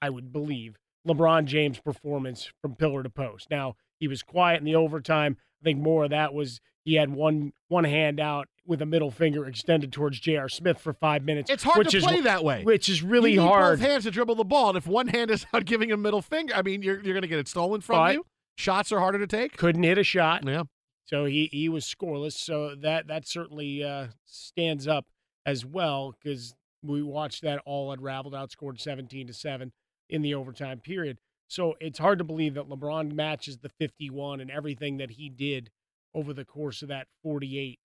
[0.02, 3.48] I would believe, LeBron James' performance from pillar to post.
[3.50, 5.36] Now, he was quiet in the overtime.
[5.60, 9.10] I think more of that was he had one one hand out with a middle
[9.10, 10.48] finger extended towards J.R.
[10.48, 11.50] Smith for five minutes.
[11.50, 12.62] It's hard which to is, play that way.
[12.62, 13.78] Which is really you need hard.
[13.78, 16.22] Both hands to dribble the ball, and if one hand is out giving a middle
[16.22, 18.24] finger, I mean, you're you're going to get it stolen from But- you.
[18.56, 19.56] Shots are harder to take.
[19.56, 20.42] Couldn't hit a shot.
[20.44, 20.64] Yeah.
[21.08, 22.34] So he, he was scoreless.
[22.34, 25.06] So that that certainly uh, stands up
[25.46, 29.72] as well because we watched that all unraveled, outscored 17 to 7
[30.10, 31.18] in the overtime period.
[31.48, 35.70] So it's hard to believe that LeBron matches the 51 and everything that he did
[36.14, 37.78] over the course of that 48.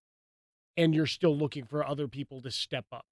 [0.76, 3.06] And you're still looking for other people to step up.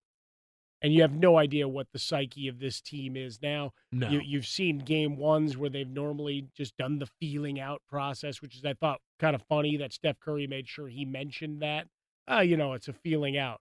[0.82, 3.72] And you have no idea what the psyche of this team is now.
[3.92, 4.10] No.
[4.10, 8.56] You, you've seen game ones where they've normally just done the feeling out process, which
[8.56, 11.88] is I thought kind of funny that Steph Curry made sure he mentioned that.
[12.28, 13.60] Ah, you know, it's a feeling out.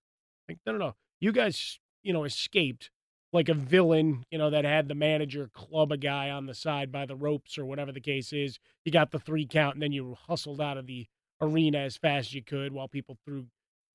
[0.49, 0.95] Like, no, no, no.
[1.21, 2.91] You guys, you know, escaped
[3.33, 6.91] like a villain, you know, that had the manager club a guy on the side
[6.91, 8.59] by the ropes or whatever the case is.
[8.85, 11.07] You got the three count and then you hustled out of the
[11.41, 13.47] arena as fast as you could while people threw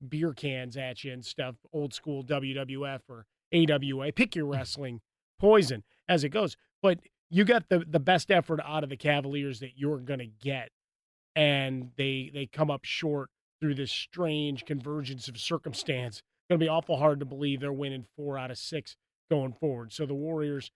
[0.06, 4.12] beer cans at you and stuff, old school WWF or AWA.
[4.12, 4.54] Pick your mm.
[4.54, 5.00] wrestling
[5.38, 6.56] poison as it goes.
[6.82, 10.26] But you got the the best effort out of the Cavaliers that you're going to
[10.26, 10.70] get,
[11.34, 13.30] and they they come up short
[13.60, 16.22] through this strange convergence of circumstance.
[16.48, 18.96] Going to be awful hard to believe they're winning four out of six
[19.28, 19.92] going forward.
[19.92, 20.70] So the Warriors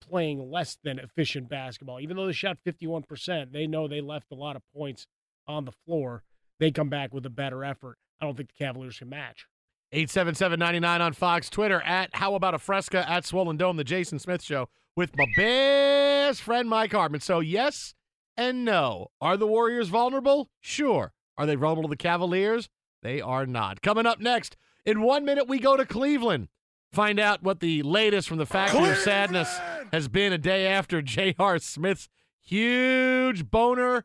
[0.00, 2.00] playing less than efficient basketball.
[2.00, 5.06] Even though they shot 51%, they know they left a lot of points
[5.46, 6.22] on the floor.
[6.58, 7.98] They come back with a better effort.
[8.20, 9.46] I don't think the Cavaliers can match.
[9.92, 14.42] 877-99 on Fox, Twitter at How About a Fresca, at Swollen Dome, the Jason Smith
[14.42, 17.20] Show with my best friend Mike Harmon.
[17.20, 17.94] So yes
[18.36, 19.08] and no.
[19.20, 20.50] Are the Warriors vulnerable?
[20.60, 21.12] Sure.
[21.36, 22.68] Are they vulnerable to the Cavaliers?
[23.02, 23.82] They are not.
[23.82, 26.48] Coming up next, in one minute we go to Cleveland.
[26.92, 29.58] Find out what the latest from the Factory of Sadness
[29.92, 31.58] has been a day after J.R.
[31.58, 32.08] Smith's
[32.40, 34.04] huge boner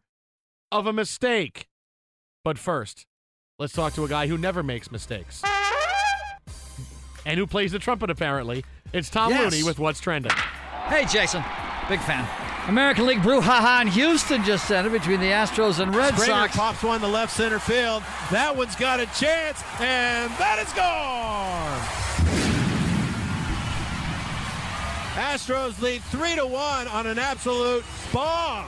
[0.71, 1.67] of a mistake.
[2.43, 3.05] But first,
[3.59, 5.43] let's talk to a guy who never makes mistakes
[7.25, 8.65] and who plays the trumpet, apparently.
[8.93, 9.51] It's Tom Yes.
[9.51, 10.31] Looney with What's Trending.
[10.87, 11.43] Hey, Jason.
[11.87, 12.27] Big fan.
[12.67, 16.55] American League brouhaha in Houston just ended between the Astros and Red Springer Sox.
[16.55, 18.03] pops one to left center field.
[18.31, 21.79] That one's got a chance, and that is gone.
[25.15, 28.67] Astros lead three to one on an absolute bomb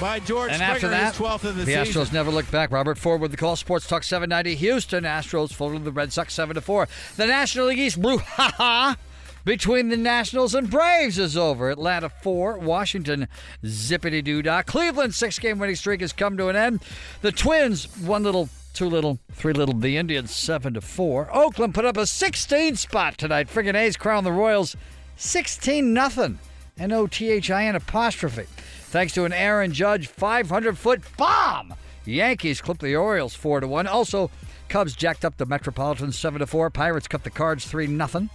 [0.00, 1.80] by George And Springer, after that, his 12th of the, season.
[1.80, 2.02] the season.
[2.02, 2.70] Astros never looked back.
[2.72, 3.56] Robert Ford with the call.
[3.56, 5.04] Sports Talk 790 Houston.
[5.04, 6.88] Astros folded the Red Sox 7 to 4.
[7.16, 8.96] The National League East brouhaha
[9.44, 11.70] between the Nationals and Braves is over.
[11.70, 13.28] Atlanta 4, Washington
[13.64, 14.62] zippity doo dah.
[14.62, 16.82] Cleveland's six game winning streak has come to an end.
[17.22, 19.74] The Twins, one little, two little, three little.
[19.74, 21.34] The Indians 7 to 4.
[21.34, 23.48] Oakland put up a 16 spot tonight.
[23.48, 24.76] Friggin' A's crown the Royals
[25.16, 26.38] 16 nothing.
[26.78, 28.46] N O T H I N apostrophe.
[28.90, 31.74] Thanks to an Aaron Judge 500 foot bomb.
[32.04, 33.86] Yankees clipped the Orioles 4 to 1.
[33.86, 34.32] Also,
[34.68, 36.70] Cubs jacked up the Metropolitans 7 to 4.
[36.70, 38.28] Pirates cut the Cards 3 0.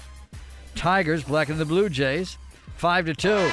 [0.73, 2.37] Tigers blackened the Blue Jays
[2.77, 3.51] 5 to 2.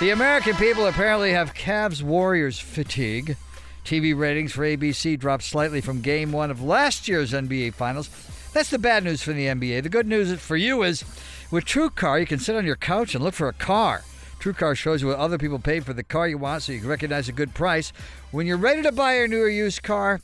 [0.00, 3.36] The American people apparently have Cavs Warriors fatigue.
[3.84, 8.08] TV ratings for ABC dropped slightly from game 1 of last year's NBA Finals.
[8.54, 9.82] That's the bad news for the NBA.
[9.82, 11.04] The good news for you is
[11.50, 14.02] with TrueCar, you can sit on your couch and look for a car.
[14.40, 16.88] TrueCar shows you what other people paid for the car you want so you can
[16.88, 17.92] recognize a good price.
[18.30, 20.20] When you're ready to buy a new or used car,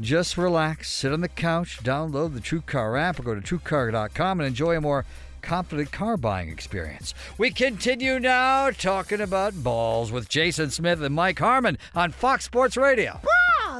[0.00, 4.46] just relax, sit on the couch, download the TrueCar app, or go to TrueCar.com and
[4.46, 5.04] enjoy a more
[5.40, 7.14] confident car buying experience.
[7.38, 12.76] We continue now talking about balls with Jason Smith and Mike Harmon on Fox Sports
[12.76, 13.20] Radio.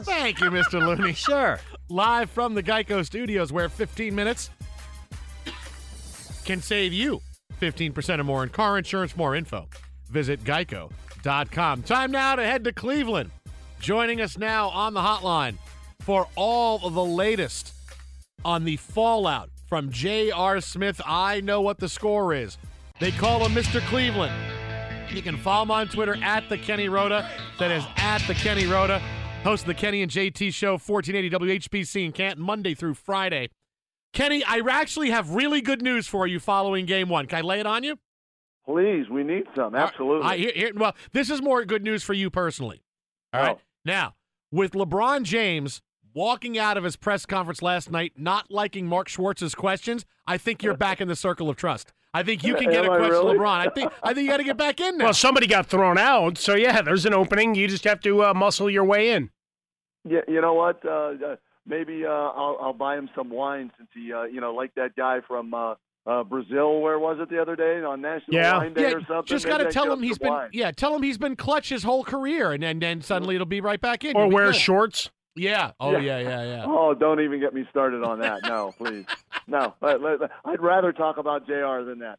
[0.02, 0.84] Thank you, Mr.
[0.84, 1.14] Looney.
[1.24, 1.58] Sure.
[1.88, 4.50] Live from the Geico Studios, where 15 minutes
[6.44, 7.20] can save you
[7.72, 9.16] 15% or more in car insurance.
[9.16, 9.68] More info,
[10.10, 11.82] visit geico.com.
[11.82, 13.30] Time now to head to Cleveland.
[13.80, 15.56] Joining us now on the hotline
[16.00, 17.72] for all of the latest
[18.44, 20.60] on the fallout from J.R.
[20.60, 21.00] Smith.
[21.06, 22.58] I know what the score is.
[23.00, 23.80] They call him Mr.
[23.88, 24.34] Cleveland.
[25.10, 27.28] You can follow him on Twitter at the Kenny Roda.
[27.58, 29.00] That is at the Kenny Roda.
[29.42, 31.30] Host of the Kenny and JT Show, 1480
[31.68, 33.50] WHBC in Canton, Monday through Friday.
[34.14, 37.26] Kenny, I actually have really good news for you following game one.
[37.26, 37.98] Can I lay it on you?
[38.64, 39.74] Please, we need some.
[39.74, 40.26] Absolutely.
[40.26, 42.82] I, here, here- well, this is more good news for you personally.
[43.34, 43.56] All right.
[43.58, 43.60] Oh.
[43.84, 44.14] Now,
[44.50, 45.82] with LeBron James
[46.14, 50.62] walking out of his press conference last night, not liking Mark Schwarz's questions, I think
[50.62, 51.92] you're back in the circle of trust.
[52.14, 53.36] I think you can get a Am I question, really?
[53.38, 53.66] LeBron.
[53.66, 55.06] I think I think you got to get back in now.
[55.06, 57.54] Well, somebody got thrown out, so yeah, there's an opening.
[57.56, 59.30] You just have to uh, muscle your way in.
[60.08, 60.80] Yeah, you know what?
[60.86, 64.54] Uh, uh, maybe uh, I'll, I'll buy him some wine since he, uh, you know,
[64.54, 65.74] like that guy from uh,
[66.06, 66.80] uh, Brazil.
[66.80, 68.58] Where was it the other day on National Yeah.
[68.58, 69.24] Wine Day yeah, or something?
[69.26, 70.50] just got to tell him he's some been wine.
[70.52, 73.60] yeah, tell him he's been clutch his whole career, and and then suddenly it'll be
[73.60, 74.16] right back in.
[74.16, 74.56] Or wear good.
[74.56, 75.10] shorts.
[75.36, 75.72] Yeah.
[75.80, 76.64] Oh yeah, yeah, yeah.
[76.66, 78.42] Oh, don't even get me started on that.
[78.44, 79.04] No, please.
[79.46, 81.82] No, Let- let- I'd rather talk about Jr.
[81.84, 82.18] than that.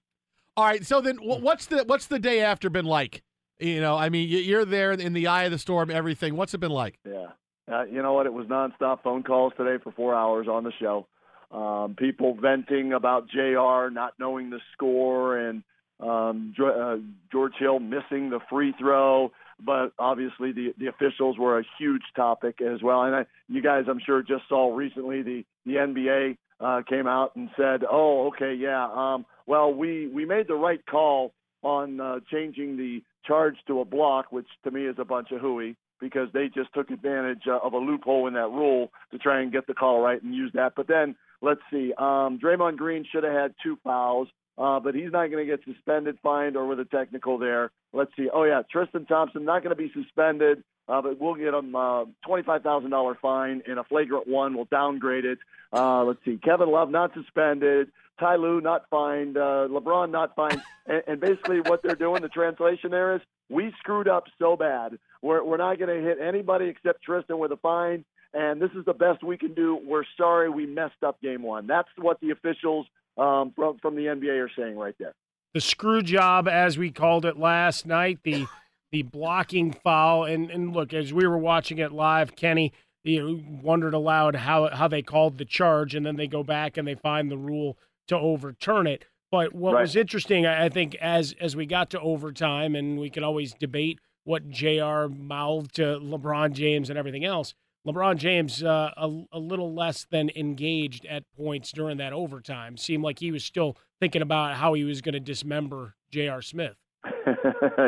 [0.57, 0.85] All right.
[0.85, 3.23] So then, what's the what's the day after been like?
[3.59, 6.35] You know, I mean, you're there in the eye of the storm, everything.
[6.35, 6.99] What's it been like?
[7.09, 7.27] Yeah.
[7.71, 8.25] Uh, you know what?
[8.25, 11.07] It was nonstop phone calls today for four hours on the show.
[11.51, 15.63] Um, people venting about JR not knowing the score and
[15.99, 16.97] um, uh,
[17.31, 19.31] George Hill missing the free throw.
[19.59, 23.03] But obviously, the the officials were a huge topic as well.
[23.03, 27.35] And I, you guys, I'm sure, just saw recently the the NBA uh, came out
[27.37, 28.85] and said, "Oh, okay, yeah.
[28.93, 33.85] Um, well, we we made the right call on uh, changing the charge to a
[33.85, 37.59] block, which to me is a bunch of hooey because they just took advantage uh,
[37.63, 40.51] of a loophole in that rule to try and get the call right and use
[40.53, 40.73] that.
[40.75, 44.27] But then let's see, um, Draymond Green should have had two fouls.
[44.57, 47.71] Uh, but he's not going to get suspended, fined, or with a technical there.
[47.91, 48.29] Let's see.
[48.33, 52.05] Oh yeah, Tristan Thompson not going to be suspended, uh, but we'll get him uh,
[52.25, 54.55] twenty-five thousand dollar fine and a flagrant one.
[54.55, 55.39] We'll downgrade it.
[55.73, 56.39] Uh, let's see.
[56.41, 57.91] Kevin Love not suspended.
[58.17, 59.35] Ty Lue not fined.
[59.35, 60.61] Uh, LeBron not fined.
[60.85, 64.97] and, and basically, what they're doing, the translation there is, we screwed up so bad.
[65.25, 68.05] We're we're not going to hit anybody except Tristan with a fine.
[68.33, 69.79] And this is the best we can do.
[69.83, 71.67] We're sorry we messed up game one.
[71.67, 72.85] That's what the officials
[73.17, 75.13] um, from from the NBA are saying right there.
[75.53, 78.45] the screw job, as we called it last night, the
[78.91, 80.25] the blocking foul.
[80.25, 82.71] And and look, as we were watching it live, Kenny,
[83.03, 86.77] you know, wondered aloud how how they called the charge, and then they go back
[86.77, 87.77] and they find the rule
[88.09, 89.05] to overturn it.
[89.31, 89.81] But what Right.
[89.81, 93.53] was interesting, I I think, as as we got to overtime, and we can always
[93.53, 95.07] debate what Jr.
[95.07, 97.53] mouthed to LeBron James and everything else.
[97.87, 102.77] LeBron James uh, a, a little less than engaged at points during that overtime.
[102.77, 106.41] Seemed like he was still thinking about how he was going to dismember J.R.
[106.41, 106.75] Smith.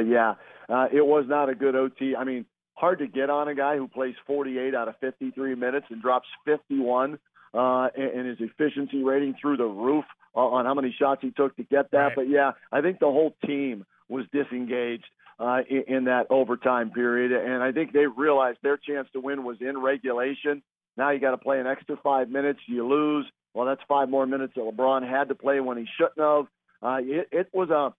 [0.06, 0.36] yeah,
[0.70, 2.16] uh, it was not a good OT.
[2.16, 5.88] I mean, hard to get on a guy who plays 48 out of 53 minutes
[5.90, 7.18] and drops 51,
[7.56, 11.56] uh, and, and his efficiency rating through the roof on how many shots he took
[11.56, 11.98] to get that.
[11.98, 12.16] Right.
[12.16, 15.06] But yeah, I think the whole team was disengaged
[15.40, 19.44] uh, in, in that overtime period, and I think they realized their chance to win
[19.44, 20.64] was in regulation.
[20.96, 22.60] Now you got to play an extra five minutes.
[22.68, 23.26] You lose.
[23.54, 26.48] Well, that's five more minutes that LeBron had to play when he shouldn't have.
[26.82, 27.94] Uh, it, it was a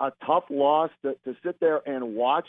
[0.00, 2.46] a tough loss to, to sit there and watch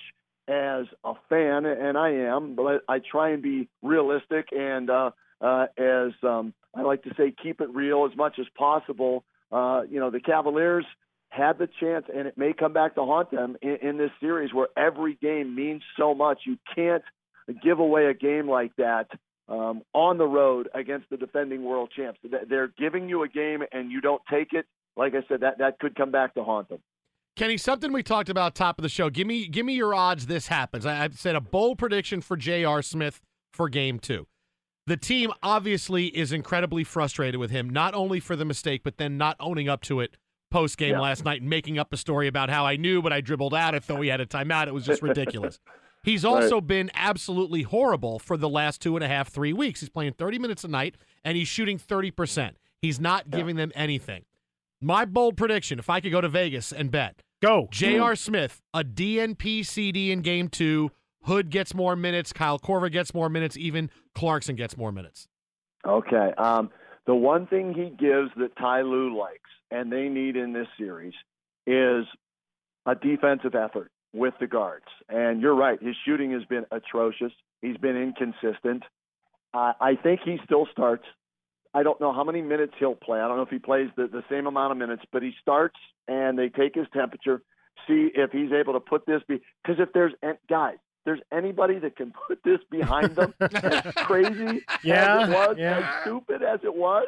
[0.48, 5.68] as a fan, and I am, but I try and be realistic and uh, uh,
[5.78, 9.24] as um, I like to say, keep it real as much as possible.
[9.52, 10.86] Uh, you know, the Cavaliers
[11.34, 14.54] had the chance, and it may come back to haunt them in, in this series
[14.54, 16.42] where every game means so much.
[16.46, 17.04] You can't
[17.64, 19.08] give away a game like that
[19.50, 22.20] um, on the road against the defending world champs.
[22.48, 24.66] They're giving you a game, and you don't take it.
[24.96, 26.80] Like I said, that that could come back to haunt them.
[27.36, 29.10] Kenny, something we talked about top of the show.
[29.10, 30.86] Give me give me your odds this happens.
[30.86, 32.84] I, I've said a bold prediction for J.R.
[32.84, 34.28] Smith for game two.
[34.86, 39.18] The team obviously is incredibly frustrated with him, not only for the mistake, but then
[39.18, 40.18] not owning up to it
[40.54, 41.00] post game Yeah.
[41.02, 43.74] last night and making up a story about how I knew, but I dribbled out.
[43.76, 44.68] I thought we had a timeout.
[44.68, 45.60] It was just ridiculous.
[46.04, 49.80] He's also been absolutely horrible for the last two and a half, three weeks.
[49.80, 52.52] He's playing 30 minutes a night and he's shooting 30%.
[52.82, 54.26] He's not giving them anything.
[54.82, 57.68] My bold prediction, if I could go to Vegas and bet, Go.
[57.72, 58.16] J.R.
[58.18, 60.92] Smith, a DNP CD in game two.
[61.24, 62.32] Hood gets more minutes.
[62.34, 63.56] Kyle Korver gets more minutes.
[63.58, 65.28] Even Clarkson gets more minutes.
[65.88, 66.34] Okay.
[66.38, 66.70] Um,
[67.06, 71.14] the one thing he gives that Ty Lue likes and they need in this series
[71.68, 72.06] is
[72.86, 74.86] a defensive effort with the guards.
[75.10, 77.32] And you're right, his shooting has been atrocious.
[77.62, 78.84] He's been inconsistent.
[79.54, 81.06] Uh, I think he still starts.
[81.74, 83.20] I don't know how many minutes he'll play.
[83.20, 85.76] I don't know if he plays the, the same amount of minutes, but he starts
[86.08, 87.42] and they take his temperature,
[87.88, 90.14] see if he's able to put this be because if there's
[90.50, 95.56] guys, there's anybody that can put this behind them as crazy Yeah, as it was,
[95.60, 95.78] yeah.
[95.80, 97.08] as stupid as it was,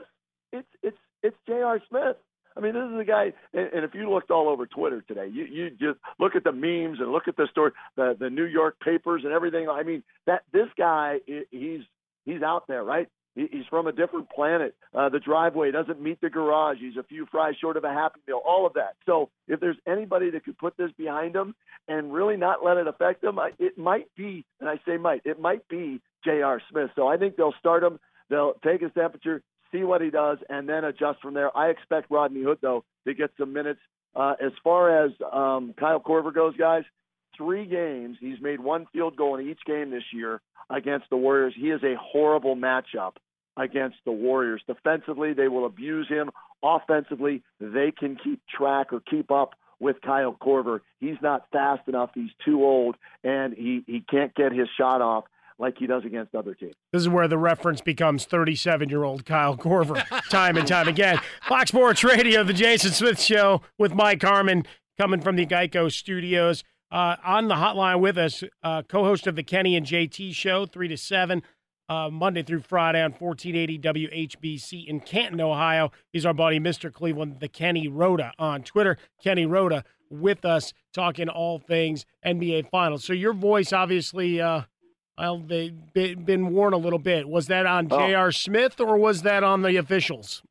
[0.51, 1.81] it's it's it's J.R.
[1.89, 2.17] Smith.
[2.57, 5.27] I mean, this is a guy, and, and if you looked all over Twitter today,
[5.27, 8.45] you you just look at the memes and look at the story, the the New
[8.45, 9.67] York papers and everything.
[9.69, 11.19] I mean, that this guy,
[11.51, 11.81] he's
[12.23, 13.07] he's out there, right?
[13.35, 14.75] He- He's from a different planet.
[14.93, 16.77] Uh, the driveway doesn't meet the garage.
[16.79, 18.41] He's a few fries short of a happy meal.
[18.45, 18.95] All of that.
[19.05, 21.53] So if there's anybody that could put this behind him
[21.87, 25.39] and really not let it affect him, it might be, and I say might, it
[25.39, 26.61] might be J.R.
[26.71, 26.89] Smith.
[26.95, 27.99] So I think they'll start him.
[28.29, 31.55] They'll take his temperature, see what he does, and then adjust from there.
[31.55, 33.79] I expect Rodney Hood though to get some minutes.
[34.15, 36.83] Uh, as far as um, Kyle Korver goes, guys,
[37.37, 38.17] three games.
[38.21, 41.53] He's made one field goal in each game this year against the Warriors.
[41.55, 43.17] He is a horrible matchup
[43.57, 44.61] against the Warriors.
[44.67, 46.29] Defensively, they will abuse him.
[46.63, 50.79] Offensively, they can keep track or keep up with Kyle Korver.
[50.99, 52.11] He's not fast enough.
[52.13, 55.25] He's too old, and he, he can't get his shot off
[55.57, 56.73] like he does against other teams.
[56.91, 61.19] This is where the reference becomes 37 year old Kyle Korver time and time again.
[61.47, 64.63] Fox Sports Radio, The Jason Smith Show with Mike Harmon
[64.97, 66.63] coming from the Geico studios.
[66.91, 70.65] Uh, on the hotline with us, uh, co host of the Kenny and JT Show,
[70.65, 71.41] 3 to 7,
[71.89, 73.79] uh, Monday through Friday on 1480
[74.27, 75.91] WHBC in Canton, Ohio.
[76.11, 76.91] He's our buddy, Mr.
[76.91, 78.97] Cleveland, the Kenny Roda on Twitter.
[79.23, 83.03] Kenny Roda with us talking all things NBA Finals.
[83.03, 84.41] So your voice obviously.
[84.41, 84.61] Uh,
[85.17, 87.29] well, they've been worn a little bit.
[87.29, 87.97] Was that on Oh.
[87.99, 88.33] J.R.
[88.33, 90.43] Smith or was that on the officials?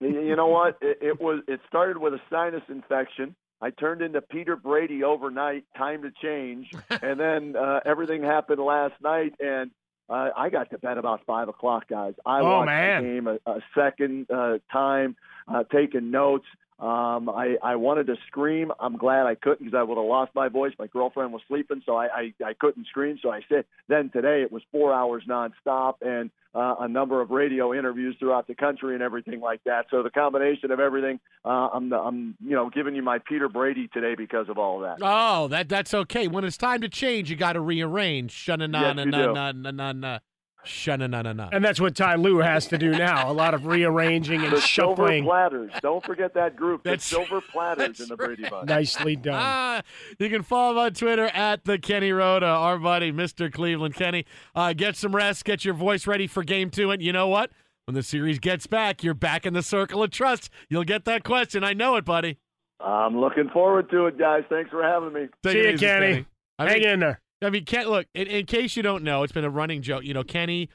[0.00, 0.76] You you know what?
[0.80, 1.42] It, it was.
[1.46, 3.34] It started with a sinus infection.
[3.60, 5.64] I turned into Peter Brady overnight.
[5.76, 6.70] Time to change,
[7.02, 9.70] and then uh, everything happened last night, and
[10.08, 12.14] uh, I got to bed about five o'clock, guys.
[12.24, 13.02] I Oh, watched man.
[13.02, 16.46] the game a, a second uh, time, uh, taking notes.
[16.78, 18.70] Um, I, I wanted to scream.
[18.78, 20.72] I'm glad I couldn't because I would have lost my voice.
[20.78, 23.18] My girlfriend was sleeping, so I, I, I couldn't scream.
[23.20, 27.30] So I said, then today it was four hours nonstop and uh, a number of
[27.30, 29.86] radio interviews throughout the country and everything like that.
[29.90, 33.88] So the combination of everything, uh, I'm, I'm, you know, giving you my Peter Brady
[33.88, 35.04] today because of all of that.
[35.04, 36.28] Oh, that that's okay.
[36.28, 38.32] When it's time to change, you got to rearrange.
[38.72, 40.18] Yes, na you na do.
[40.64, 41.44] Na na na na.
[41.44, 41.48] Sha-na-na-na-na.
[41.52, 43.30] And that's what Ty Lue has to do now.
[43.30, 45.72] A lot of rearranging and The silver platters.
[45.80, 46.82] Don't forget that group.
[46.82, 48.68] The That's- silver platters in the Brady Bunch.
[48.68, 49.34] Nicely done.
[49.38, 49.82] Ah,
[50.18, 53.50] you can follow him on Twitter at the Kenny Roda, our buddy, Mr.
[53.52, 54.26] Cleveland Kenny.
[54.54, 56.90] Uh, get some rest, get your voice ready for game two.
[56.90, 57.50] And you know what?
[57.86, 60.50] When the series gets back, you're back in the circle of trust.
[60.68, 61.64] You'll get that question.
[61.64, 62.38] I know it, buddy.
[62.80, 64.42] I'm looking forward to it, guys.
[64.50, 65.28] Thanks for having me.
[65.42, 66.26] Take See you, easy, Kenny.
[66.58, 67.20] I Hang mean, in there.
[67.42, 70.04] I mean, Ken, look, in, in case you don't know, it's been a running joke.
[70.04, 70.68] You know, Kenny,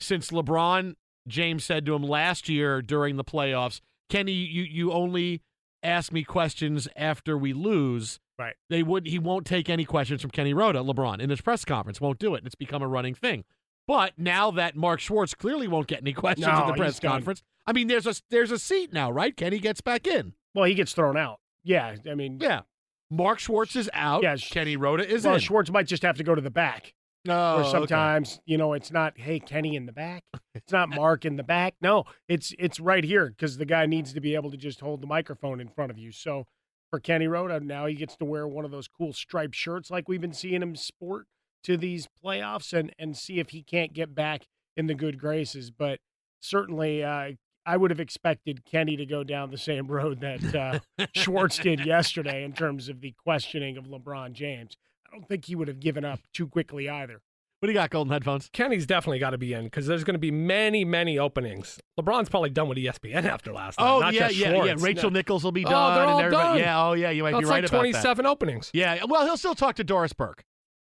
[0.00, 0.94] since LeBron
[1.26, 5.42] James said to him last year during the playoffs, Kenny, you, you only
[5.82, 8.20] ask me questions after we lose.
[8.38, 8.54] Right.
[8.68, 12.00] They would he won't take any questions from Kenny Roda, LeBron, in his press conference.
[12.00, 12.42] Won't do it.
[12.44, 13.44] It's become a running thing.
[13.86, 17.42] But now that Mark Schwarz clearly won't get any questions No, at the press conference,
[17.66, 19.36] I mean, there's a there's a seat now, right?
[19.36, 20.34] Kenny gets back in.
[20.54, 21.40] Well, he gets thrown out.
[21.64, 22.62] Yeah, I mean, Yeah.
[23.10, 24.22] Mark Schwarz is out.
[24.22, 25.40] Yeah, Kenny Roda is well, in.
[25.40, 26.94] Schwarz might just have to go to the back.
[27.28, 27.70] Oh, or okay.
[27.70, 30.24] sometimes, you know, it's not, hey, Kenny in the back.
[30.54, 31.74] It's not Mark in the back.
[31.80, 35.02] No, it's it's right here because the guy needs to be able to just hold
[35.02, 36.12] the microphone in front of you.
[36.12, 36.46] So
[36.90, 40.08] for Kenny Roda, now he gets to wear one of those cool striped shirts like
[40.08, 41.26] we've been seeing him sport
[41.64, 44.46] to these playoffs and and see if he can't get back
[44.76, 45.70] in the good graces.
[45.70, 46.00] But
[46.40, 47.32] certainly, uh,
[47.66, 51.84] I would have expected Kenny to go down the same road that uh, Schwarz did
[51.84, 54.76] yesterday in terms of the questioning of LeBron James.
[55.06, 57.20] I don't think he would have given up too quickly either.
[57.60, 58.48] What do you got, Golden Headphones?
[58.54, 61.78] Kenny's definitely got to be in because there's going to be many, many openings.
[61.98, 63.86] LeBron's probably done with ESPN after last night.
[63.86, 64.64] Oh not yeah, just yeah, yeah.
[64.64, 64.82] Schwarz.
[64.82, 65.94] Rachel Nichols will be Oh, done.
[65.94, 66.58] they're all and done.
[66.58, 67.90] Yeah, oh yeah, you might That's be right like about that.
[67.92, 68.70] 27 openings.
[68.72, 70.42] Yeah, well, he'll still talk to Doris Burke.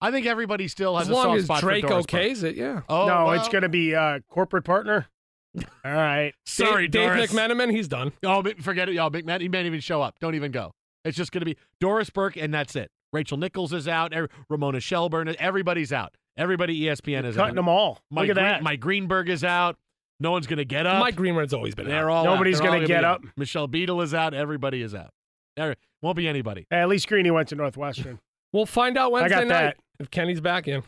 [0.01, 2.43] I think everybody still has As a long soft as spot Drake for Doris okays
[2.43, 2.82] it, yeah.
[2.89, 5.07] Oh, no, well, it's going to be uh, corporate partner.
[5.56, 6.34] All right.
[6.45, 7.32] Sorry, Dave, Doris.
[7.32, 8.12] Dave McMenamin, he's done.
[8.24, 9.10] Oh, but forget it, y'all.
[9.10, 10.20] McMahon, he may not even show up.
[10.20, 10.72] Don't even go.
[11.06, 12.89] It's just going to be Doris Burke, and that's it.
[13.14, 14.14] Rachel Nichols is out.
[14.16, 15.34] Er- Ramona Shelburne.
[15.39, 16.16] Everybody's out.
[16.38, 17.56] Everybody ESPN is Cutting out.
[17.56, 18.00] them all.
[18.12, 18.64] Mike Look at Green- that.
[18.64, 19.78] Mike Greenberg is out.
[20.20, 21.00] No one's going to get up.
[21.00, 22.16] Mike Greenberg's always been They're out.
[22.18, 22.26] all.
[22.26, 23.24] Nobody's gonna get out.
[23.24, 23.32] up.
[23.38, 24.34] Michelle Beadle is out.
[24.34, 25.12] Everybody is out.
[25.56, 26.66] There won't be anybody.
[26.72, 28.20] Hey, at least Greeny went to Northwestern.
[28.52, 29.78] We'll find out Wednesday got night that.
[30.00, 30.82] if Kenny's back in.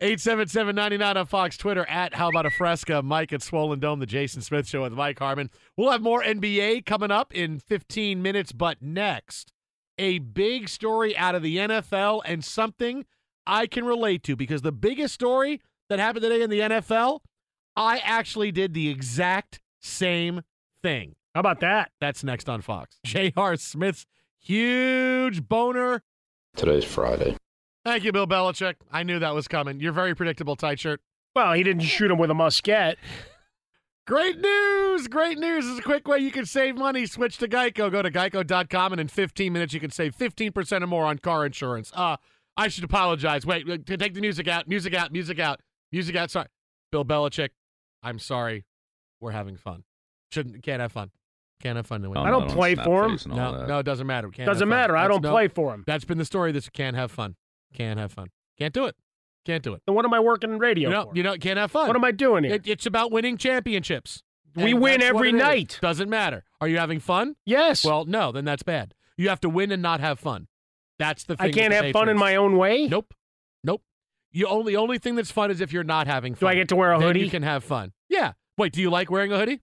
[0.00, 3.02] 877-99 on Fox Twitter at How About a Fresca.
[3.02, 5.50] Mike at Swollen Dome, the Jason Smith Show with Mike Harmon.
[5.76, 9.52] We'll have more NBA coming up in 15 minutes, but next,
[9.98, 13.06] a big story out of the NFL and something
[13.44, 17.20] I can relate to because the biggest story that happened today in the NFL,
[17.74, 20.42] I actually did the exact same
[20.80, 21.16] thing.
[21.34, 21.90] How about that?
[22.00, 23.00] That's next on Fox.
[23.04, 23.56] J.R.
[23.56, 24.06] Smith's
[24.38, 26.04] huge boner.
[26.54, 27.36] Today's Friday.
[27.88, 28.74] Thank you, Bill Belichick.
[28.92, 29.80] I knew that was coming.
[29.80, 31.00] You're very predictable, tight shirt.
[31.34, 32.98] Well, he didn't shoot him with a musket.
[34.06, 35.08] Great news!
[35.08, 35.64] Great news.
[35.64, 37.06] This is a quick way you can save money.
[37.06, 37.90] Switch to Geico.
[37.90, 41.46] Go to geico.com, and in 15 minutes, you can save 15% or more on car
[41.46, 41.90] insurance.
[41.94, 42.18] Uh,
[42.58, 43.46] I should apologize.
[43.46, 44.68] Wait, wait, take the music out.
[44.68, 45.10] Music out.
[45.10, 45.60] Music out.
[45.90, 46.30] Music out.
[46.30, 46.48] Sorry.
[46.92, 47.50] Bill Belichick,
[48.02, 48.66] I'm sorry.
[49.18, 49.84] We're having fun.
[50.30, 51.10] Shouldn't, can't have fun.
[51.62, 52.04] Can't have fun.
[52.04, 53.12] Oh, I don't no, play for him.
[53.12, 53.68] face and all No, that.
[53.68, 54.28] no, it doesn't matter.
[54.28, 54.78] Can't Doesn't have fun.
[54.78, 54.96] matter.
[54.96, 55.84] I don't no, play for him.
[55.86, 56.52] That's been the story.
[56.52, 57.34] This can't have fun.
[57.74, 58.28] Can't have fun.
[58.58, 58.96] Can't do it.
[59.44, 59.82] Can't do it.
[59.86, 61.16] Then what am I working in radio You know, for?
[61.16, 61.86] you know, can't have fun.
[61.86, 62.54] what am I doing here?
[62.54, 64.22] It, it's about winning championships.
[64.54, 65.40] We And win every it is.
[65.40, 65.78] night.
[65.80, 66.44] Doesn't matter.
[66.60, 67.36] Are you having fun?
[67.46, 67.84] yes.
[67.84, 68.94] Well, no, then that's bad.
[69.16, 70.48] You have to win and not have fun.
[70.98, 71.46] That's the thing.
[71.46, 72.86] I can't the have fun in my own way.
[72.88, 73.14] Nope.
[73.62, 73.82] Nope.
[74.32, 76.48] You only only thing that's fun is if you're not having fun.
[76.48, 76.50] Do.
[76.50, 77.92] I get to wear a Then hoodie You can have fun.
[78.08, 78.32] Yeah.
[78.56, 79.60] Wait, do you like wearing a hoodie?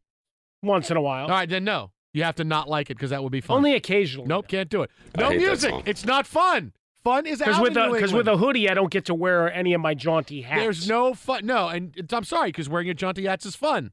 [0.64, 1.26] once in a while?
[1.26, 1.92] All right, then no.
[2.14, 3.58] You have to not like it because that would be fun.
[3.58, 4.28] Only occasionally.
[4.28, 4.90] Nope, can't do it.
[5.18, 5.74] No music.
[5.86, 6.72] It's not fun.
[7.06, 9.54] Fun is Because out with a because with a hoodie, I don't get to wear
[9.54, 10.60] any of my jaunty hats.
[10.60, 11.46] There's no fun.
[11.46, 13.92] No, and it's, I'm sorry because wearing your jaunty hats is fun.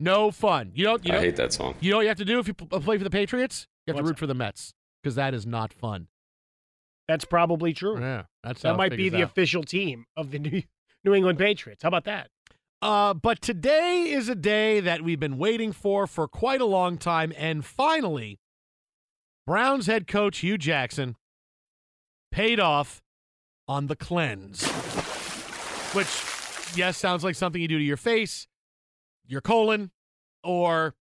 [0.00, 0.72] No fun.
[0.74, 1.04] You don't.
[1.04, 1.24] You I don't.
[1.24, 1.74] hate that song.
[1.80, 3.66] You know what you have to do if you play for the Patriots?
[3.86, 6.08] You have What's to root for the Mets because that is not fun.
[7.08, 8.00] That's probably true.
[8.00, 9.24] Yeah, that's that might be the out.
[9.24, 10.62] official team of the New,
[11.04, 11.82] New England Patriots.
[11.82, 12.30] How about that?
[12.80, 16.96] Uh, but today is a day that we've been waiting for for quite a long
[16.96, 18.40] time, and finally,
[19.46, 21.16] Browns head coach Hue Jackson
[22.30, 23.02] paid off
[23.68, 24.66] on the cleanse,
[25.94, 28.46] which, yes, sounds like something you do to your face,
[29.26, 29.90] your colon,
[30.42, 30.94] or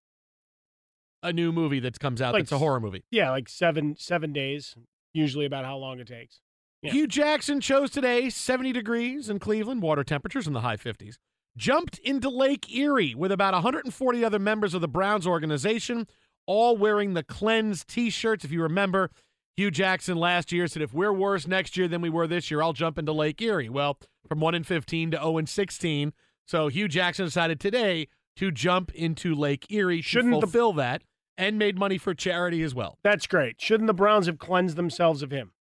[1.22, 3.04] a new movie that comes out Like that's a horror movie.
[3.12, 4.76] Yeah, like seven seven days.
[5.14, 6.42] Usually about how long it takes.
[6.82, 6.92] Yeah.
[6.92, 11.16] Hue Jackson chose today 70 degrees in Cleveland, water temperatures in the high 50s.
[11.58, 16.06] Jumped into Lake Erie with about 140 other members of the Browns organization,
[16.46, 18.44] all wearing the Cleanse t shirts.
[18.44, 19.10] If you remember,
[19.58, 22.62] Hue Jackson last year said, if we're worse next year than we were this year,
[22.62, 23.70] I'll jump into Lake Erie.
[23.70, 23.98] Well,
[24.28, 26.14] from 1 and 15 to 0 and 16.
[26.46, 31.04] So Hue Jackson decided today to jump into Lake Erie Shouldn't to the- fulfill that
[31.38, 32.98] and made money for charity as well.
[33.04, 33.60] That's great.
[33.62, 35.52] Shouldn't the Browns have cleansed themselves of him?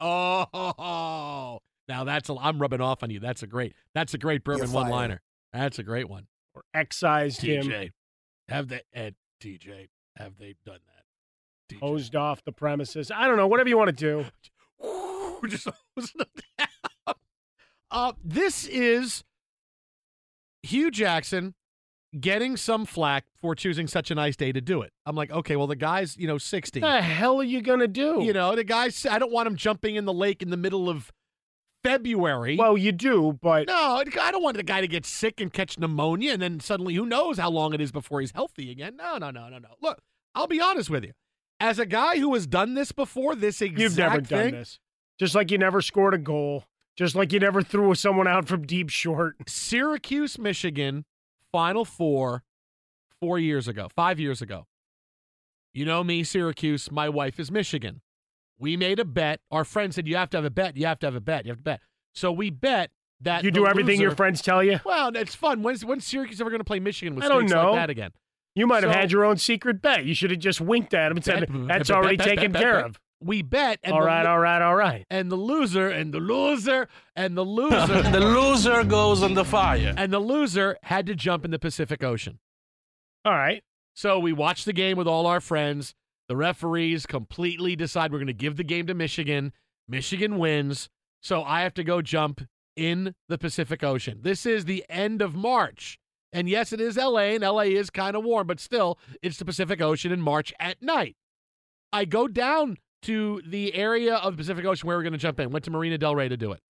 [0.00, 1.58] Oh,
[1.88, 3.18] now that's a, I'm rubbing off on you.
[3.20, 3.74] That's a great.
[3.94, 5.20] That's a great bourbon one liner.
[5.52, 6.26] That's a great one.
[6.54, 7.70] or excised him,
[8.48, 8.80] have they?
[8.92, 10.97] Ed, TJ, have they done that?
[11.68, 11.80] TJ.
[11.80, 13.10] hosed off the premises.
[13.10, 14.24] I don't know, whatever you want to do.
[15.48, 16.26] just hosed them
[16.58, 17.14] down.
[17.90, 19.24] Uh, this is
[20.62, 21.54] Hue Jackson
[22.18, 24.92] getting some flack for choosing such a nice day to do it.
[25.06, 26.80] I'm like, okay, well, the guy's, you know, 60.
[26.80, 28.22] What the hell are you going to do?
[28.22, 30.88] You know, the guy's, I don't want him jumping in the lake in the middle
[30.88, 31.12] of
[31.84, 32.56] February.
[32.56, 35.78] well, you do, but no, I don't want the guy to get sick and catch
[35.78, 38.96] pneumonia and then suddenly who knows how long it is before he's healthy again.
[38.96, 39.68] No, no, no, no, no.
[39.80, 40.00] Look,
[40.34, 41.12] I'll be honest with you.
[41.60, 44.78] As a guy who has done this before, this exact you've never thing, done this.
[45.18, 46.64] Just like you never scored a goal.
[46.96, 49.36] Just like you never threw someone out from deep short.
[49.46, 51.04] Syracuse, Michigan,
[51.52, 52.42] Final Four,
[53.20, 54.66] four years ago, five years ago.
[55.72, 56.90] You know me, Syracuse.
[56.90, 58.00] My wife is Michigan.
[58.58, 59.40] We made a bet.
[59.50, 60.76] Our friend said, You have to have a bet.
[60.76, 61.44] You have to have a bet.
[61.44, 61.80] You have to bet.
[62.14, 62.90] So we bet
[63.20, 63.44] that.
[63.44, 64.80] You do everything your friends tell you?
[64.84, 65.62] Well, it's fun.
[65.62, 67.72] When's, when's Syracuse ever going to play Michigan with I don't know.
[67.72, 68.10] like that again?
[68.54, 70.04] You might have So- had your own secret bet.
[70.04, 71.66] You should have just winked at him and said, Bet- mm-hmm.
[71.66, 73.00] That's bet- already bet- taken bet- care bet- of.
[73.20, 73.80] We bet.
[73.82, 75.04] And All the right, lo- all right, all right.
[75.10, 76.86] And the loser, and the loser,
[77.16, 78.02] and the loser.
[78.02, 79.92] the loser goes on the fire.
[79.96, 82.38] and the loser had to jump in the Pacific Ocean.
[83.24, 83.62] All right.
[83.94, 85.94] So we watched the game with all our friends.
[86.28, 89.52] The referees completely decide we're going to give the game to Michigan.
[89.88, 90.88] Michigan wins.
[91.20, 92.46] So I have to go jump
[92.76, 94.20] in the Pacific Ocean.
[94.22, 95.98] This is the end of March.
[96.32, 99.44] And yes, it is LA, and LA is kind of warm, but still, it's the
[99.44, 101.16] Pacific Ocean in March at night.
[101.92, 105.40] I go down to the area of the Pacific Ocean where we're going to jump
[105.40, 105.50] in.
[105.50, 106.60] Went to Marina Del Rey to do it.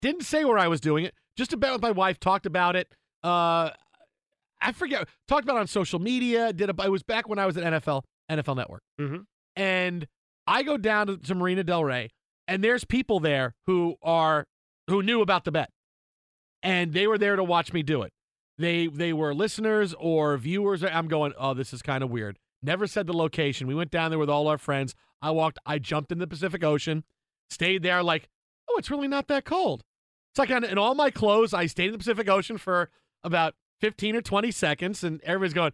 [0.00, 1.14] Didn't say where I was doing it.
[1.36, 2.20] Just about with my wife.
[2.20, 2.94] Talked about it.
[3.24, 3.70] Uh,
[4.60, 5.08] I forget.
[5.26, 6.52] Talked about it on social media.
[6.52, 9.24] Did a, it was back when I was at NFL NFL Network, Mhm.
[9.56, 10.06] and
[10.46, 12.10] I go down to, to Marina Del Rey,
[12.46, 14.46] and there's people there who are
[14.88, 15.70] who knew about the bet,
[16.62, 18.12] and they were there to watch me do it.
[18.58, 20.84] They they were listeners or viewers.
[20.84, 22.38] I'm going, oh, this is kind of weird.
[22.62, 23.66] Never said the location.
[23.66, 24.94] We went down there with all our friends.
[25.20, 25.58] I walked.
[25.66, 27.04] I jumped in the Pacific Ocean,
[27.50, 28.02] stayed there.
[28.02, 28.28] Like,
[28.68, 29.84] oh, it's really not that cold.
[30.32, 31.52] It's like in all my clothes.
[31.52, 32.90] I stayed in the Pacific Ocean for
[33.24, 35.72] about 15 or 20 seconds, and everybody's going,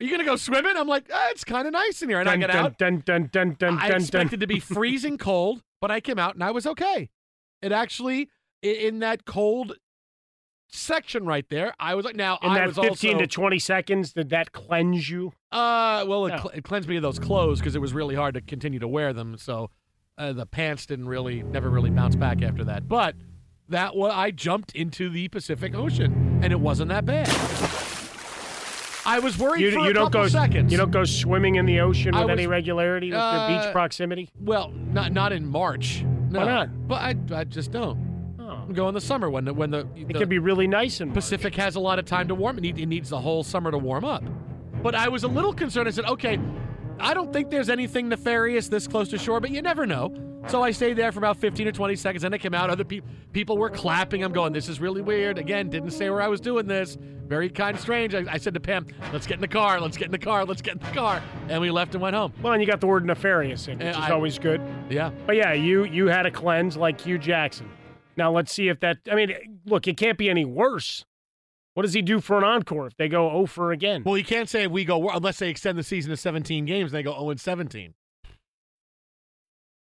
[0.00, 2.28] "Are you gonna go swimming?" I'm like, ah, "It's kind of nice in here." And
[2.28, 2.78] I Dun, get dun, out.
[2.78, 4.40] dun, dun, dun, dun, I dun, expected dun.
[4.40, 7.10] to be freezing cold, but I came out and I was okay.
[7.62, 8.28] It actually
[8.62, 9.76] in that cold
[10.68, 13.58] section right there, I was like, now In I that was 15 also, to 20
[13.58, 15.32] seconds, did that cleanse you?
[15.52, 16.36] uh, well, it, No.
[16.36, 18.88] cl- it cleansed me of those clothes because it was really hard to continue to
[18.88, 19.36] wear them.
[19.38, 19.70] So
[20.18, 22.88] uh, the pants didn't really, never really bounce back after that.
[22.88, 23.14] But
[23.68, 27.28] that was, I jumped into the Pacific Ocean and it wasn't that bad.
[29.06, 30.70] I was worried You, for you a don't couple go seconds.
[30.70, 34.28] You don't go swimming in the ocean with any regularity with the Uh, beach proximity.
[34.38, 36.04] Well, not not in March.
[36.28, 36.40] No.
[36.40, 36.88] Why not?
[36.88, 38.07] But I, I just don't.
[38.68, 38.72] Oh.
[38.72, 41.14] Go in the summer when the when the, It the could be really nice March.
[41.14, 42.58] Pacific has a lot of time to warm.
[42.58, 44.22] It, need, it needs the whole summer to warm up.
[44.82, 45.88] But I was a little concerned.
[45.88, 46.38] I said, okay,
[47.00, 50.12] I don't think there's anything nefarious this close to shore, but you never know.
[50.46, 52.22] So I stayed there for about 15 or 20 seconds.
[52.22, 52.70] Then I came out.
[52.70, 54.22] Other people people were clapping.
[54.24, 55.36] I'm going, this is really weird.
[55.38, 56.96] Again, didn't say where I was doing this.
[57.26, 58.14] Very kind of strange.
[58.14, 59.80] I, I said to Pam, let's get in the car.
[59.80, 60.46] Let's get in the car.
[60.46, 61.22] Let's get in the car.
[61.48, 62.32] And we left and went home.
[62.40, 64.62] Well, and you got the word nefarious in, which Uh, is I- always good.
[64.88, 65.10] Yeah.
[65.26, 67.68] But yeah, you you had a cleanse like Hue Jackson.
[68.18, 68.98] Now let's see if that.
[69.10, 71.06] I mean, look, it can't be any worse.
[71.74, 74.02] What does he do for an encore if they go 0 for again?
[74.04, 76.90] Well, you can't say we go unless they extend the season to 17 games.
[76.90, 77.94] and They go 0 and 17.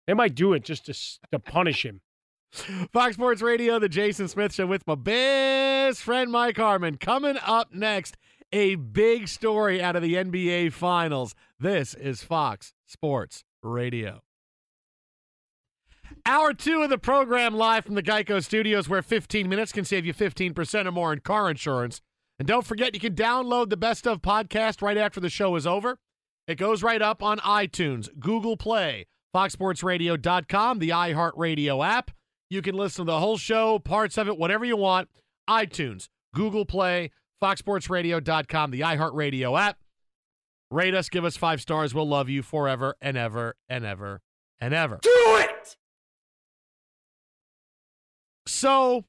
[0.05, 0.93] They might do it just to
[1.31, 2.01] to punish him.
[2.93, 6.97] Fox Sports Radio, the Jason Smith Show with my best friend Mike Harmon.
[6.97, 8.15] Coming up next,
[8.53, 11.33] a big story out of the NBA Finals.
[11.59, 14.21] This is Fox Sports Radio.
[16.27, 20.05] Hour two of the program live from the Geico Studios, where 15 minutes can save
[20.05, 22.01] you 15% or more in car insurance.
[22.37, 25.65] And don't forget, you can download the Best of podcast right after the show is
[25.65, 25.99] over.
[26.45, 32.11] It goes right up on iTunes, Google Play, FoxSportsRadio.com, the iHeartRadio app.
[32.49, 35.07] You can listen to the whole show, parts of it, whatever you want.
[35.49, 37.11] iTunes, Google Play,
[37.41, 39.77] FoxSportsRadio.com, the iHeartRadio app.
[40.69, 41.95] Rate us, give us five stars.
[41.95, 44.19] We'll love you forever and ever and ever
[44.59, 44.99] and ever.
[45.01, 45.46] Do it.
[48.57, 49.05] So,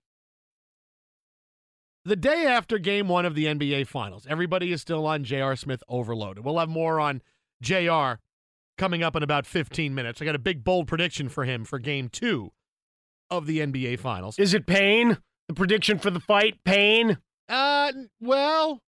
[2.04, 5.56] the day after game one of the NBA Finals, everybody is still on J.R.
[5.56, 6.44] Smith overloaded.
[6.44, 7.22] We'll have more on
[7.62, 8.20] J.R.
[8.76, 10.20] coming up in about 15 minutes.
[10.20, 12.50] I got a big, bold prediction for him for game two
[13.30, 14.38] of the NBA Finals.
[14.38, 15.16] Is it pain?
[15.48, 17.16] The prediction for the fight, pain.
[17.48, 18.82] Uh, well,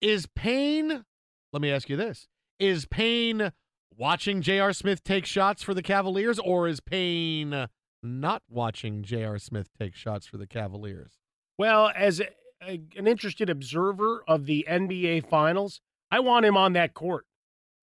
[0.00, 1.04] is Pain.
[1.52, 2.28] let me ask you this
[2.60, 3.50] is Pain
[3.96, 4.72] watching J.R.
[4.72, 7.66] Smith take shots for the Cavaliers, or is Payne
[8.02, 9.38] not watching J.R.
[9.38, 11.12] Smith take shots for the Cavaliers?
[11.58, 15.80] Well, as a, an interested observer of the NBA Finals,
[16.10, 17.26] I want him on that court.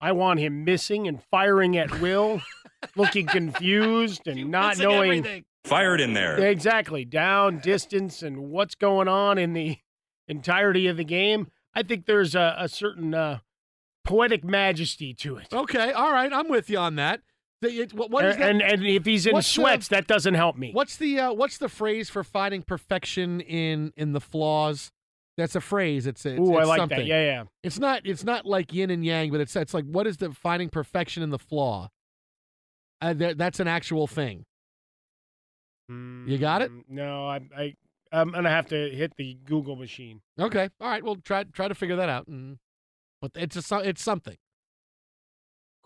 [0.00, 2.40] I want him missing and firing at will,
[2.96, 5.44] looking confused and not knowing everything.
[5.64, 6.38] Fire it in there.
[6.38, 9.78] exactly down, distance, and what's going on in the
[10.28, 11.48] entirety of the game.
[11.74, 13.40] I think there's a, a certain uh,
[14.04, 15.48] poetic majesty to it.
[15.52, 17.20] Okay, all right, I'm with you on that.
[17.60, 18.50] The- it- what- what is that?
[18.50, 20.70] and, and if he's in What's the- sweats, that doesn't help me.
[20.72, 24.90] What's the uh, what's the phrase for finding perfection in in the flaws?
[25.36, 26.06] That's a phrase.
[26.08, 26.98] It's, it's Ooh, I like something.
[26.98, 27.06] that.
[27.06, 27.44] Yeah, yeah.
[27.62, 30.32] It's not it's not like yin and yang, but it's it's like what is the
[30.32, 31.90] finding perfection in the flaw?
[33.00, 34.44] Uh, that, that's an actual thing.
[35.88, 36.70] You got it?
[36.70, 37.74] Mm, No, I, I
[38.12, 40.20] I'm gonna have to hit the Google machine.
[40.38, 41.02] Okay, all right.
[41.02, 42.26] Well, try try to figure that out.
[42.28, 42.58] And,
[43.22, 44.36] but it's a, it's something.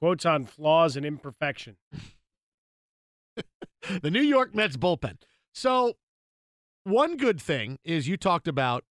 [0.03, 1.77] Quotes on flaws and imperfection.
[4.03, 5.19] the New York Mets bullpen.
[5.55, 5.95] So,
[6.83, 8.83] one good thing is you talked about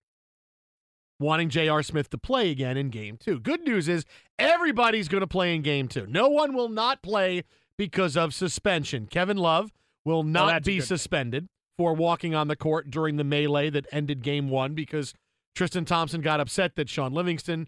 [1.19, 1.83] wanting J.R.
[1.83, 3.41] Smith to play again in game two.
[3.41, 4.05] Good news is
[4.39, 6.07] everybody's going to play in game two.
[6.07, 7.43] No one will not play
[7.77, 9.09] because of suspension.
[9.09, 9.73] Kevin Love
[10.05, 10.87] will oh, not that's be good thing.
[10.87, 15.13] suspended for walking on the court during the melee that ended game one because
[15.57, 17.67] Tristan Thompson got upset that Shaun Livingston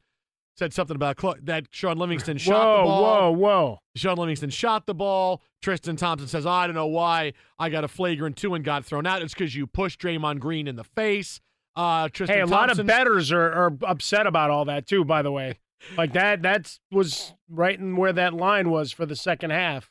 [0.62, 3.02] said something about Clo- that Shaun Livingston shot whoa, the ball.
[3.02, 3.78] whoa, whoa!
[3.96, 5.42] Shaun Livingston shot the ball.
[5.60, 9.04] Tristan Thompson says, I don't know why I got a flagrant two and got thrown
[9.04, 9.22] out.
[9.22, 11.40] It's because you pushed Draymond Green in the face.
[11.74, 15.04] Uh, Tristan Hey, a lot of betters are, are upset about all that too.
[15.04, 15.58] By the way,
[15.96, 19.88] like that that was right in where that line was for the second half.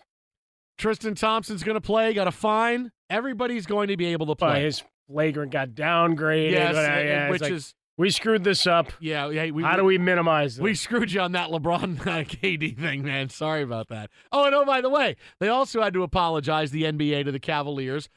[0.77, 2.13] Tristan Thompson's going to play.
[2.13, 2.91] Got a fine.
[3.09, 4.63] Everybody's going to be able to But play.
[4.63, 6.51] his flagrant got downgraded.
[6.51, 8.91] Yes, Uh, yeah, which like, is we screwed this up.
[8.99, 9.29] yeah.
[9.29, 10.63] yeah we, How do we minimize this?
[10.63, 13.29] We screwed you on that LeBron uh, KD thing, man.
[13.29, 14.09] Sorry about that.
[14.31, 17.39] Oh, and oh, by the way, they also had to apologize, the NBA, to the
[17.39, 18.09] Cavaliers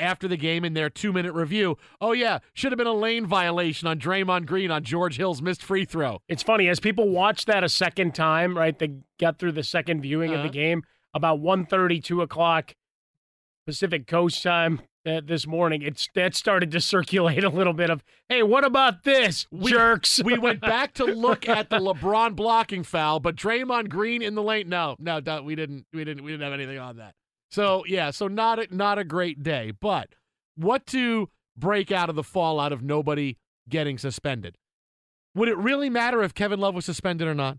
[0.00, 1.76] after the game in their two minute review.
[2.00, 5.62] Oh, yeah, should have been a lane violation on Draymond Green on George Hill's missed
[5.62, 6.20] free throw.
[6.28, 8.78] It's funny as people watch that a second time, right?
[8.78, 10.46] They got through the second viewing of Uh-huh.
[10.48, 10.82] the game
[11.14, 12.74] about 1.30, 2 o'clock
[13.66, 15.82] Pacific Coast time uh, this morning.
[15.82, 20.22] It's that started to circulate a little bit of, hey, what about this, jerks?
[20.22, 24.42] We went back to look at the LeBron blocking foul, but Draymond Green in the
[24.42, 24.68] lane.
[24.68, 25.86] No, no, no, we didn't.
[25.92, 26.24] We didn't.
[26.24, 27.14] We didn't have anything on that.
[27.50, 29.72] So yeah, so not a, not a great day.
[29.78, 30.10] But
[30.56, 33.36] what to break out of the fallout of nobody
[33.68, 34.56] getting suspended?
[35.34, 37.58] Would it really matter if Kevin Love was suspended or not?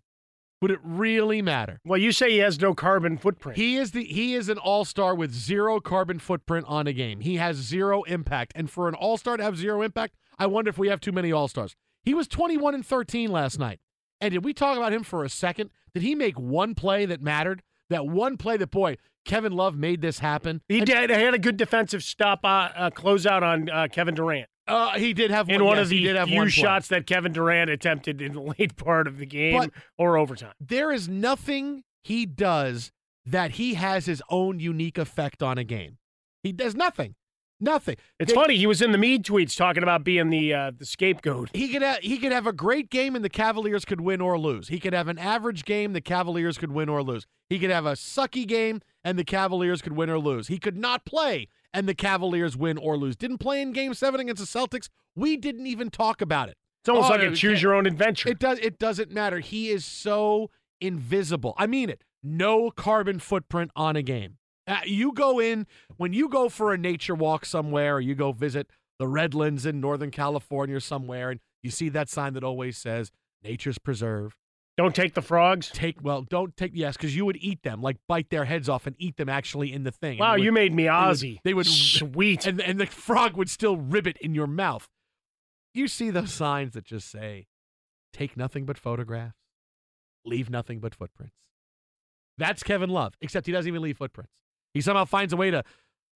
[0.62, 1.80] Would it really matter?
[1.86, 3.58] well, you say he has no carbon footprint.
[3.58, 7.22] He is the he is an all-star with zero carbon footprint on a game.
[7.22, 8.52] He has zero impact.
[8.56, 11.32] And for an all-star to have zero impact, I wonder if we have too many
[11.32, 11.76] all-stars.
[12.04, 13.80] He was 21 and 13 last night.
[14.22, 15.70] And did we talk about him for a second?
[15.94, 17.64] Did he make one play that mattered?
[17.90, 20.62] That one play that boy, Kevin Love made this happen.
[20.68, 21.10] he And, did.
[21.10, 25.14] He had a good defensive stop, uh, uh, closeout on uh, Kevin Durant uh, he
[25.14, 27.32] did have in one, one yes, of he the did have few shots that Kevin
[27.34, 30.54] Durant attempted in the late part of the game But- or overtime.
[30.60, 32.92] There is nothing he does
[33.26, 35.98] that he has his own unique effect on a game.
[36.44, 37.16] He does nothing.
[37.62, 37.98] Nothing.
[38.20, 38.56] It's They- funny.
[38.56, 41.50] He was in the Mead tweets talking about being the uh, the scapegoat.
[41.54, 44.40] He could have, he could have a great game and the Cavaliers could win or
[44.40, 44.70] lose.
[44.70, 47.28] He could have an average game, the Cavaliers could win or lose.
[47.50, 50.48] He could have a sucky game and the Cavaliers could win or lose.
[50.48, 53.16] He could not play and the Cavaliers win or lose.
[53.16, 54.90] Didn't play in game 7 against the Celtics.
[55.16, 56.58] We didn't even talk about it.
[56.82, 58.30] It's almost Oh, like a choose your own adventure.
[58.30, 59.40] It does it doesn't matter.
[59.40, 60.50] He is so
[60.82, 61.54] invisible.
[61.58, 62.04] I mean it.
[62.24, 64.38] No carbon footprint on a game.
[64.68, 65.66] Uh, you go in
[65.98, 68.68] when you go for a nature walk somewhere or you go visit
[68.98, 73.12] the Redlands in Northern California or somewhere and you see that sign that always says
[73.44, 74.36] nature's preserved.
[74.80, 75.70] Don't take the frogs.
[75.74, 78.88] Take well, don't take yes, because you would eat them, like bite their heads off
[78.88, 80.20] and eat them actually in the thing.
[80.20, 82.46] Wow, would- you made me would- They would, sweet.
[82.46, 84.88] and and the frog would still ribbit in your mouth.
[85.74, 87.48] You see those signs that just say,
[88.14, 89.36] "Take nothing but photographs,
[90.24, 91.36] leave nothing but footprints."
[92.38, 94.42] That's Kevin Love, except he doesn't even leave footprints.
[94.74, 95.62] He somehow finds a way to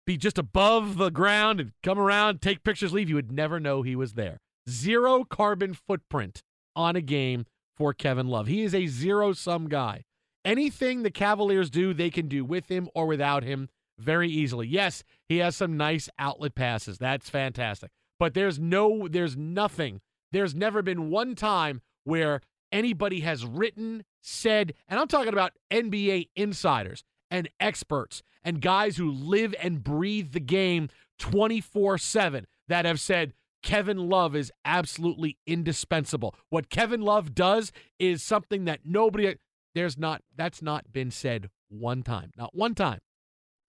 [0.05, 3.09] be just above the ground and come around, take pictures, leave.
[3.09, 4.39] You would never know he was there.
[4.69, 6.43] Zero carbon footprint
[6.77, 7.45] on a game
[7.75, 8.47] for Kevin Love.
[8.47, 10.03] He is a zero sum guy.
[10.45, 14.67] Anything the Cavaliers do, they can do with him or without him very easily.
[14.67, 16.97] Yes, he has some nice outlet passes.
[16.97, 17.91] That's fantastic.
[18.19, 20.01] But there's no, there's nothing.
[20.31, 26.29] There's never been one time where anybody has written, said, and I'm talking about NBA
[26.35, 32.99] insiders and experts and guys who live and breathe the game 24 7 that have
[32.99, 33.33] said,
[33.63, 36.35] Kevin Love is absolutely indispensable.
[36.49, 39.35] What Kevin Love does is something that nobody
[39.73, 42.31] there's not that's not been said one time.
[42.37, 42.99] Not one time.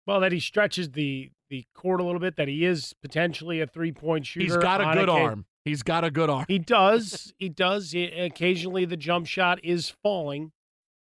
[0.07, 2.37] Well, that he stretches the the court a little bit.
[2.37, 4.45] That he is potentially a three point shooter.
[4.45, 5.25] He's got a good game.
[5.25, 5.47] arm.
[5.65, 6.45] He's got a good arm.
[6.47, 7.33] He does.
[7.39, 7.93] He does.
[7.93, 10.53] He- occasionally, the jump shot is falling,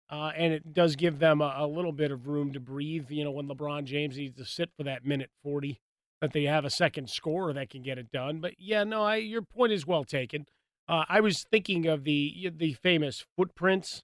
[0.08, 3.10] uh, and it does give them a, a little bit of room to breathe.
[3.10, 5.80] You know, when LeBron James needs to sit for that minute forty,
[6.24, 8.40] that they have a second scorer that can get it done.
[8.40, 10.46] But yeah, no, I, your point is well taken.
[10.88, 14.02] Uh, I was thinking of the the famous footprints,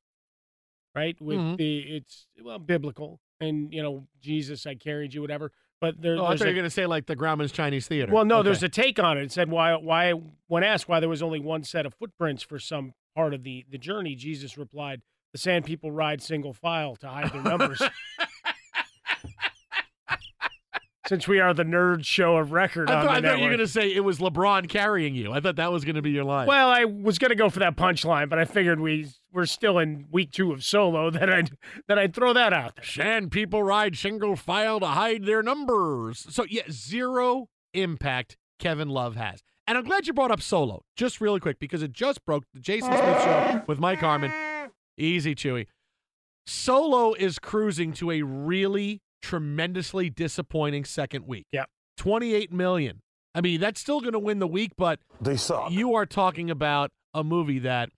[0.94, 1.20] right?
[1.20, 1.56] With Mhm.
[1.56, 5.50] the it's well biblical, and you know Jesus, I carried you, whatever.
[5.80, 7.88] But there, Oh, I there's thought you were going to say like the Grauman's Chinese
[7.88, 8.12] Theater.
[8.12, 8.44] well, no, Okay.
[8.46, 9.22] there's a take on it.
[9.24, 10.12] It said why why
[10.46, 13.64] when asked why there was only one set of footprints for some part of the
[13.70, 15.00] the journey, Jesus replied,
[15.32, 17.80] "The sand people ride single file to hide their numbers."
[21.10, 23.50] Since we are the nerd show of record I on thought, I thought you were
[23.50, 25.32] going to say it was LeBron carrying you.
[25.32, 26.46] I thought that was going to be your line.
[26.46, 29.78] Well, I was going to go for that punchline, but I figured we we're still
[29.78, 31.42] in week two of solo that I
[31.88, 32.84] that I'd throw that out there.
[32.84, 36.24] Shan people ride single file to hide their numbers.
[36.30, 39.42] So yeah, zero impact Kevin Love has.
[39.66, 42.60] And I'm glad you brought up Solo, just really quick, because it just broke the
[42.60, 44.30] Jason Smith show with Mike Harmon.
[44.96, 45.66] Easy, Chewy.
[46.46, 51.46] Solo is cruising to a really tremendously disappointing second week.
[51.52, 51.64] Yeah.
[51.96, 53.00] 28 million.
[53.34, 55.70] I mean, that's still going to win the week, but They suck.
[55.70, 57.90] you are talking about a movie that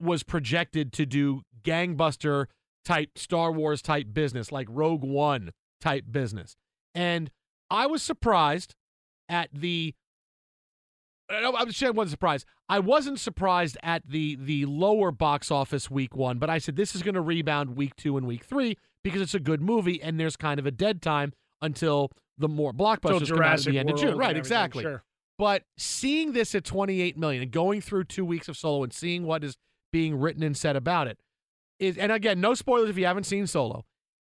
[0.00, 2.46] was projected to do gangbuster
[2.84, 5.50] type Star Wars type business, like Rogue One
[5.80, 6.56] type business.
[6.94, 7.30] And
[7.70, 8.74] I was surprised
[9.28, 9.94] at the
[11.30, 12.44] no, I'm sure I wasn't surprised.
[12.68, 16.94] I wasn't surprised at the the lower box office week one, but I said this
[16.94, 20.18] is going to rebound week two and week three because it's a good movie and
[20.18, 23.90] there's kind of a dead time until the more blockbusters come out at the end
[23.90, 24.16] of June.
[24.16, 24.82] Right, exactly.
[24.82, 25.02] Sure.
[25.38, 29.24] But seeing this at 28 million and going through two weeks of Solo and seeing
[29.24, 29.56] what is
[29.92, 31.18] being written and said about it
[31.78, 33.84] is, and again, no spoilers if you haven't seen Solo,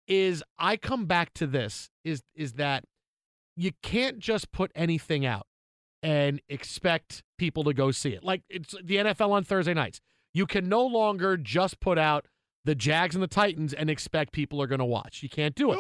[0.07, 2.85] is I come back to this is is that
[3.57, 5.47] you can't just put anything out
[6.03, 8.23] and expect people to go see it.
[8.23, 10.01] Like it's the NFL on Thursday nights.
[10.35, 12.27] You can no longer just put out
[12.65, 15.23] the Jags and the Titans and expect people are going to watch.
[15.23, 15.79] You can't do it.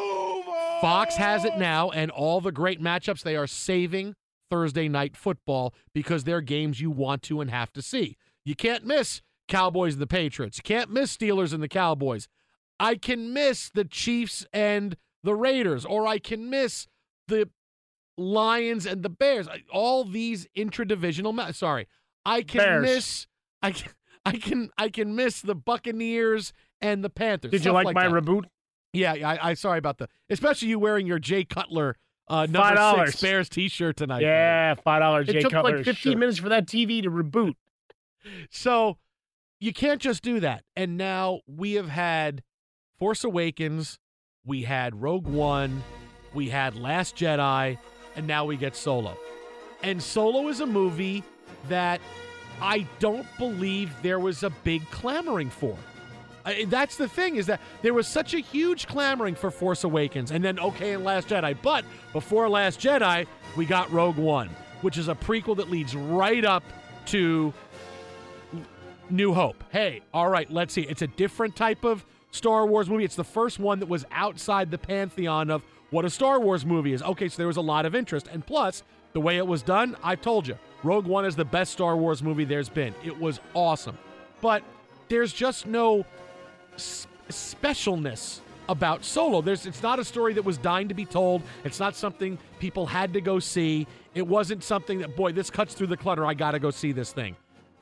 [0.80, 4.14] Fox has it now, and all the great matchups they are saving
[4.50, 8.16] Thursday night football because they're games you want to and have to see.
[8.44, 10.58] You can't miss Cowboys and the Patriots.
[10.58, 12.28] You can't miss Steelers and the Cowboys.
[12.78, 16.86] I can miss the Chiefs and the Raiders, or I can miss
[17.28, 17.48] the
[18.18, 19.48] Lions and the Bears.
[19.72, 21.34] All these intradivisional.
[21.34, 21.88] Ma- sorry,
[22.26, 22.82] I can Bears.
[22.82, 23.26] miss.
[23.62, 23.92] I can.
[24.26, 24.70] I can.
[24.78, 26.52] I can miss the Buccaneers
[26.84, 27.50] and the Panthers.
[27.50, 28.12] Did you stuff like, my that.
[28.12, 28.44] reboot?
[28.92, 31.96] Yeah, I, I sorry about the, especially you wearing your Jay Cutler
[32.28, 33.10] uh, number Five dollars.
[33.10, 34.22] six Bears T-shirt tonight.
[34.22, 35.28] Yeah, five dollars.
[35.28, 35.78] It Jay took Cutler.
[35.78, 36.18] like 15 sure.
[36.18, 37.54] minutes for that TV to reboot.
[38.50, 38.98] So
[39.58, 40.62] you can't just do that.
[40.76, 42.42] And now we have had
[42.98, 43.98] Force Awakens,
[44.44, 45.82] we had Rogue One,
[46.32, 47.78] we had Last Jedi,
[48.16, 49.16] and now we get Solo.
[49.82, 51.24] And Solo is a movie
[51.68, 52.00] that
[52.60, 55.76] I don't believe there was a big clamoring for.
[56.44, 60.30] I, that's the thing is that there was such a huge clamoring for Force Awakens
[60.30, 63.26] and then okay in Last Jedi, but before Last Jedi,
[63.56, 64.48] we got Rogue One,
[64.82, 66.62] which is a prequel that leads right up
[67.06, 67.52] to
[69.10, 69.62] New Hope.
[69.70, 70.82] Hey, all right, let's see.
[70.82, 73.04] It's a different type of Star Wars movie.
[73.04, 76.92] It's the first one that was outside the pantheon of what a Star Wars movie
[76.92, 77.02] is.
[77.02, 78.28] Okay, so there was a lot of interest.
[78.32, 78.82] And plus,
[79.12, 82.22] the way it was done, I've told you, Rogue One is the best Star Wars
[82.22, 82.94] movie there's been.
[83.04, 83.96] It was awesome.
[84.40, 84.62] But
[85.08, 86.04] there's just no
[86.76, 89.40] specialness about Solo.
[89.42, 91.42] There's it's not a story that was dying to be told.
[91.64, 93.86] It's not something people had to go see.
[94.14, 96.24] It wasn't something that boy, this cuts through the clutter.
[96.24, 97.36] I got to go see this thing.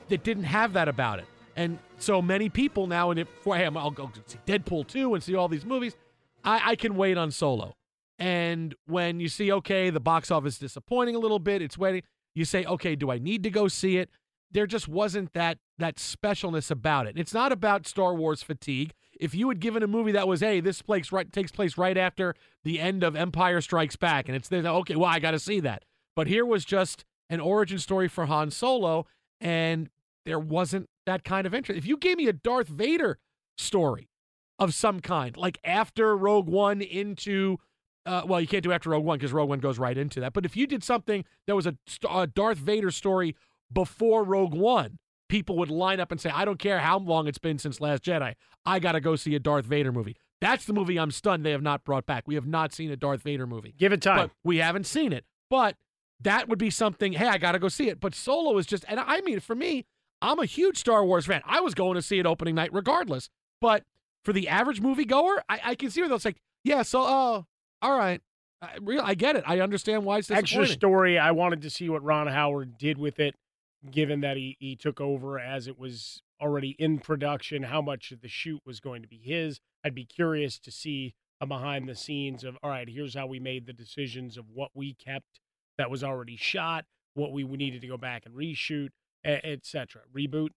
[0.08, 1.26] It didn't have that about it.
[1.54, 5.34] And so many people now, and if hey, I'll go see Deadpool 2 and see
[5.34, 5.96] all these movies,
[6.44, 7.74] I, I can wait on Solo.
[8.18, 12.02] And when you see, okay, the box office is disappointing a little bit, it's waiting,
[12.34, 14.10] you say, okay, do I need to go see it?
[14.52, 17.18] There just wasn't that that specialness about it.
[17.18, 18.92] It's not about Star Wars fatigue.
[19.18, 21.96] If you had given a movie that was, hey, this place right takes place right
[21.96, 22.34] after
[22.64, 25.60] the end of Empire Strikes Back, and it's there, okay, well, I got to see
[25.60, 25.84] that.
[26.14, 29.06] But here was just an origin story for Han Solo,
[29.40, 29.88] and
[30.24, 31.78] there wasn't that kind of interest.
[31.78, 33.18] If you gave me a Darth Vader
[33.56, 34.08] story
[34.58, 37.58] of some kind, like after Rogue One into,
[38.06, 40.32] uh, well, you can't do after Rogue One because Rogue One goes right into that.
[40.32, 41.76] But if you did something that was a,
[42.08, 43.34] a Darth Vader story
[43.72, 44.98] before Rogue One,
[45.28, 48.02] people would line up and say, I don't care how long it's been since Last
[48.04, 48.34] Jedi.
[48.66, 50.16] I got to go see a Darth Vader movie.
[50.40, 52.24] That's the movie I'm stunned they have not brought back.
[52.26, 53.74] We have not seen a Darth Vader movie.
[53.78, 54.16] Give it time.
[54.16, 55.24] But we haven't seen it.
[55.48, 55.76] But
[56.20, 58.00] that would be something, hey, I got to go see it.
[58.00, 59.86] But Solo is just, and I mean, for me,
[60.20, 61.42] I'm a huge Star Wars fan.
[61.44, 63.30] I was going to see it opening night regardless.
[63.60, 63.84] But
[64.24, 67.46] for the average moviegoer, I, I can see where they'll say, yeah, so, oh,
[67.80, 68.20] all right.
[68.60, 69.44] I, real, I get it.
[69.46, 71.18] I understand why it's Extra story.
[71.18, 73.34] I wanted to see what Ron Howard did with it.
[73.90, 78.20] Given that he, he took over as it was already in production, how much of
[78.20, 79.60] the shoot was going to be his.
[79.84, 83.40] I'd be curious to see a behind the scenes of, all right, here's how we
[83.40, 85.40] made the decisions of what we kept
[85.78, 88.90] that was already shot, what we needed to go back and reshoot,
[89.24, 90.02] etc.
[90.14, 90.50] Reboot,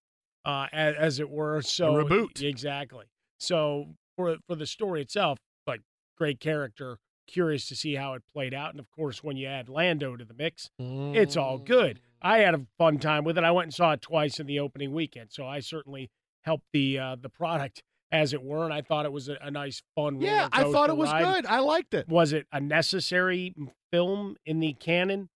[0.45, 1.61] uh, as, as it were.
[1.61, 2.43] So A reboot.
[2.43, 3.05] exactly.
[3.39, 5.81] So for for the story itself, like
[6.17, 6.97] great character.
[7.27, 10.23] Curious to see how it played out, and of course, when you add Lando to
[10.23, 11.99] the mix, it's all good.
[12.25, 13.43] I had a fun time with it.
[13.43, 16.09] I went and saw it twice in the opening weekend, so I certainly
[16.41, 19.51] helped the uh, the product as it were, and I thought it was a, a
[19.51, 20.19] nice, fun.
[20.19, 21.23] Yeah, I thought it was ride.
[21.23, 21.45] good.
[21.45, 22.09] I liked it.
[22.09, 23.53] Was it a necessary
[23.91, 25.29] film in the canon?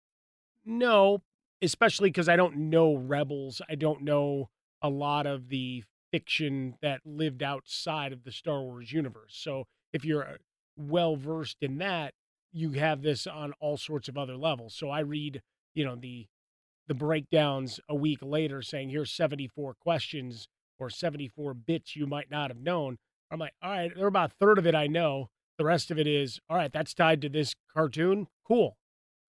[0.65, 1.23] No,
[1.61, 3.61] especially because I don't know Rebels.
[3.69, 5.83] I don't know a lot of the
[6.13, 9.37] fiction that lived outside of the Star Wars universe.
[9.37, 10.39] So if you're
[10.77, 12.15] well versed in that,
[12.53, 14.73] you have this on all sorts of other levels.
[14.73, 15.43] So I read,
[15.75, 16.29] you know, the
[16.89, 22.51] the breakdowns a week later saying here's 74 questions or 74 bits you might not
[22.51, 22.99] have known.
[23.31, 25.31] I'm like, all right, there are about a third of it I know.
[25.59, 28.29] The rest of it is, all right, that's tied to this cartoon.
[28.47, 28.77] Cool.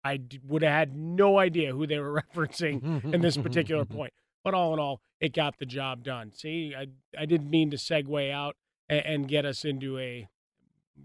[0.04, 4.14] I d- would have had no idea who they were referencing in this particular point.
[4.44, 6.32] But all in all, it got the job done.
[6.34, 6.88] See, I
[7.18, 8.56] I didn't mean to segue out
[8.88, 10.28] and, and get us into a,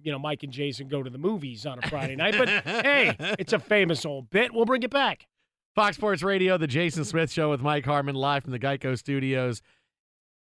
[0.02, 2.34] you know, Mike and Jason go to the movies on a Friday night.
[2.38, 4.52] But hey, it's a famous old bit.
[4.54, 5.26] We'll bring it back.
[5.74, 9.60] Fox Sports Radio, the Jason Smith Show with Mike Harmon, live from the Geico Studios.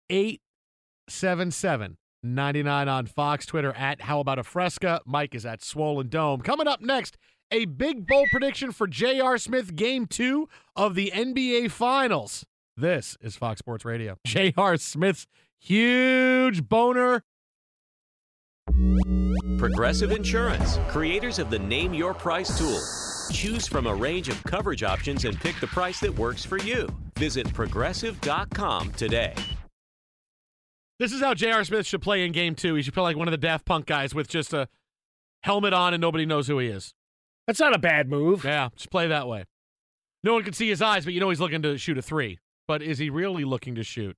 [0.09, 5.01] 877 99 on Fox, Twitter at How About a Fresca.
[5.05, 6.41] Mike is at Swollen Dome.
[6.41, 7.17] Coming up next,
[7.49, 9.37] a big bold prediction for J.R.
[9.37, 12.45] Smith game two of the NBA Finals.
[12.75, 14.17] This is Fox Sports Radio.
[14.25, 14.77] J.R.
[14.77, 15.27] Smith's
[15.59, 17.23] huge boner.
[19.57, 22.79] Progressive Insurance, creators of the Name Your Price tool.
[23.33, 26.87] Choose from a range of coverage options and pick the price that works for you.
[27.17, 29.33] Visit progressive.com today.
[30.99, 31.63] This is how J.R.
[31.63, 32.75] Smith should play in game two.
[32.75, 34.67] He should play like one of the Daft Punk guys with just a
[35.41, 36.93] helmet on and nobody knows who he is.
[37.47, 38.45] That's not a bad move.
[38.45, 39.45] Yeah, just play that way.
[40.23, 42.37] No one can see his eyes, but you know he's looking to shoot a three.
[42.67, 44.15] But is he really looking to shoot?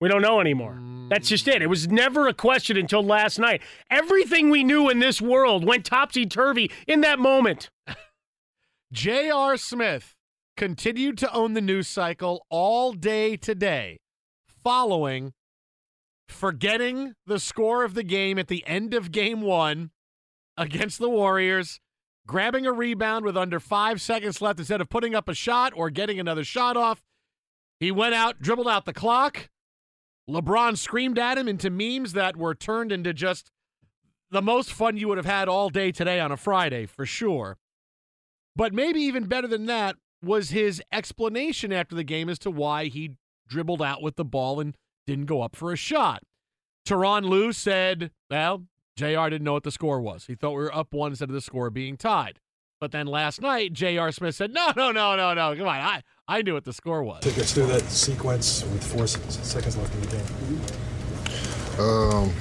[0.00, 0.80] We don't know anymore.
[1.10, 1.62] That's just it.
[1.62, 3.60] It was never a question until last night.
[3.90, 7.70] Everything we knew in this world went topsy turvy in that moment.
[8.92, 9.56] J.R.
[9.56, 10.14] Smith
[10.54, 14.00] continued to own the news cycle all day today,
[14.62, 15.32] following
[16.28, 19.92] forgetting the score of the game at the end of game one
[20.58, 21.80] against the Warriors,
[22.26, 25.88] grabbing a rebound with under five seconds left instead of putting up a shot or
[25.88, 27.02] getting another shot off.
[27.80, 29.48] He went out, dribbled out the clock.
[30.28, 33.50] LeBron screamed at him into memes that were turned into just
[34.30, 37.56] the most fun you would have had all day today on a Friday, for sure.
[38.54, 42.86] But maybe even better than that was his explanation after the game as to why
[42.86, 43.16] he
[43.48, 44.76] dribbled out with the ball and
[45.06, 46.22] didn't go up for a shot.
[46.86, 48.64] Tyronn Lue said, well,
[48.96, 50.26] JR didn't know what the score was.
[50.26, 52.38] He thought we were up one instead of the score being tied.
[52.80, 54.10] But then last night, J.R.
[54.10, 55.56] Smith said, no, no, no, no, no.
[55.56, 55.76] Come on.
[55.76, 57.22] I, I knew what the score was.
[57.22, 60.60] Take us through that sequence with four seconds left in the game.
[61.78, 62.32] Um,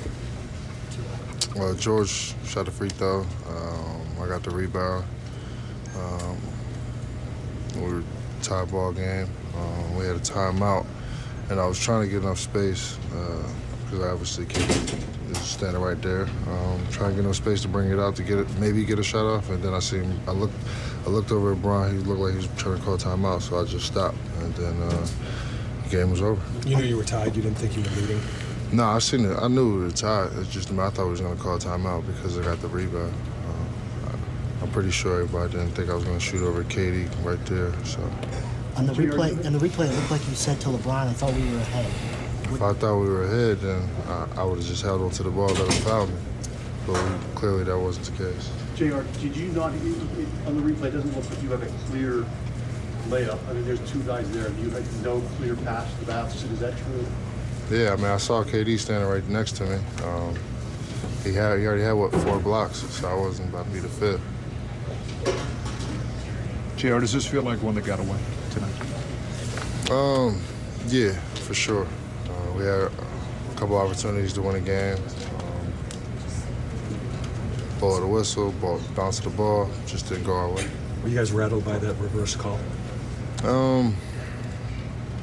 [1.55, 3.19] well, George shot a free throw.
[3.47, 5.05] Um, I got the rebound.
[5.97, 6.37] Um,
[7.75, 8.03] we were
[8.41, 9.27] tie ball game.
[9.55, 10.85] Um, we had a timeout,
[11.49, 12.97] and I was trying to get enough space
[13.85, 14.45] because I obviously
[15.31, 16.23] is standing right there.
[16.47, 18.99] Um, trying to get enough space to bring it out to get it, maybe get
[18.99, 20.19] a shot off, and then I see him.
[20.27, 20.55] I looked,
[21.05, 21.91] I looked over at Bron.
[21.91, 24.81] He looked like he was trying to call timeout, so I just stopped, and then
[24.81, 25.07] uh,
[25.83, 26.41] the game was over.
[26.67, 27.35] You knew you were tied.
[27.35, 28.21] You didn't think you were leading.
[28.71, 29.37] No, I seen it.
[29.37, 30.31] I knew it was tied.
[30.37, 33.13] It's just I thought we was gonna call timeout because I got the rebound.
[34.61, 37.73] I, I'm pretty sure everybody didn't think I was gonna shoot over KD right there.
[37.85, 37.99] So
[38.75, 41.33] On the replay, in the replay, it looked like you said to LeBron, "I thought
[41.33, 41.91] we were ahead."
[42.53, 45.29] if I thought we were ahead, then I, I would have just held onto the
[45.29, 46.13] ball, let him foul me.
[46.85, 48.51] But clearly that wasn't the case.
[48.75, 51.63] JR, did you not, it, it, on the replay, it doesn't look like you have
[51.63, 52.25] a clear
[53.07, 53.39] layup.
[53.47, 54.47] I mean, there's two guys there.
[54.47, 56.51] And you had no clear pass to the basket.
[56.51, 57.05] Is that true?
[57.69, 59.79] Yeah, I mean I saw KD standing right next to me.
[60.03, 60.35] Um,
[61.23, 63.87] he had he already had what four blocks, so I wasn't about to be the
[63.87, 64.21] fifth.
[66.81, 68.17] JR, does this feel like one that got away
[68.49, 69.91] tonight?
[69.91, 70.41] Um,
[70.87, 71.11] yeah,
[71.45, 71.85] for sure.
[71.85, 72.91] Uh, we had a
[73.55, 74.97] couple opportunities to win a game.
[74.97, 75.73] Um,
[77.77, 80.65] blow the whistle, ball, bounce the ball, just didn't go our way.
[81.03, 82.59] Were you guys rattled by that reverse call?
[83.43, 83.95] Um,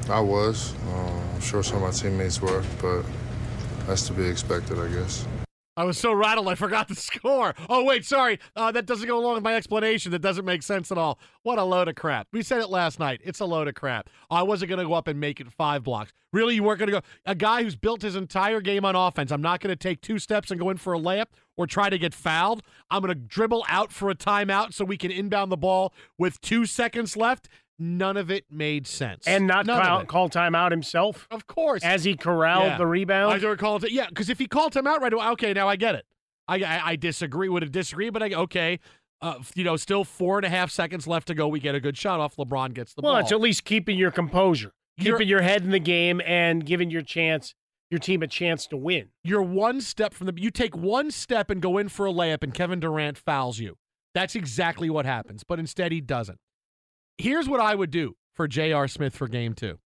[0.09, 0.75] I was.
[0.87, 3.03] Uh, I'm sure some of my teammates were, but
[3.87, 5.27] that's to be expected, I guess.
[5.79, 7.55] I was so rattled I forgot the score.
[7.69, 8.41] Oh wait, sorry.
[8.57, 10.11] Uh, that doesn't go along with my explanation.
[10.11, 11.21] That doesn't make sense at all.
[11.45, 12.27] What a load of crap.
[12.33, 13.21] We said it last night.
[13.23, 14.11] It's a load of crap.
[14.29, 16.13] I wasn't going to go up and make it five blocks.
[16.33, 17.07] Really, you weren't going to go.
[17.27, 19.31] A guy who's built his entire game on offense.
[19.31, 21.27] I'm not going to take two steps and go in for a layup
[21.57, 22.63] or try to get fouled.
[22.91, 26.41] I'm going to dribble out for a timeout so we can inbound the ball with
[26.41, 27.49] two seconds left.
[27.79, 29.27] None of it made sense.
[29.27, 31.85] And not None call, call timeout himself Of course.
[31.85, 32.79] as he corralled Yeah.
[32.79, 33.33] the rebound.
[33.35, 33.93] I don't call it.
[33.93, 36.05] Yeah, because if he called him out right away, okay, now I get it.
[36.49, 37.49] I I, I disagree.
[37.49, 38.81] Would have disagree, but I okay.
[39.21, 41.49] Uh, you know, still four and a half seconds left to go.
[41.49, 42.37] We get a good shot off.
[42.37, 43.17] LeBron gets the well, ball.
[43.17, 46.65] Well, it's at least keeping your composure, You're- keeping your head in the game, and
[46.65, 47.55] giving your chance,
[47.91, 49.09] your team a chance to win.
[49.25, 50.35] You're one step from the.
[50.37, 53.77] You take one step and go in for a layup, and Kevin Durant fouls you.
[54.15, 55.43] That's exactly what happens.
[55.45, 56.39] But instead, he doesn't.
[57.19, 58.87] Here's what I would do for J.R.
[58.87, 59.79] Smith for Game Two.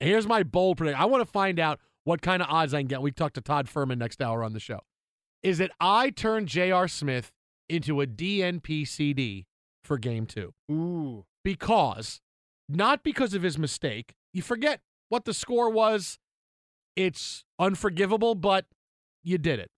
[0.00, 1.00] Here's my bold prediction.
[1.00, 3.02] I want to find out what kind of odds I can get.
[3.02, 4.80] We talk to Todd Fuhrman next hour on the show.
[5.42, 6.88] Is that I turn J.R.
[6.88, 7.30] Smith
[7.68, 9.46] into a DNP CD
[9.84, 12.20] for Game Two Ooh, because
[12.68, 14.14] not because of his mistake.
[14.32, 16.18] You forget what the score was.
[16.96, 18.66] It's unforgivable, but
[19.22, 19.70] you did it.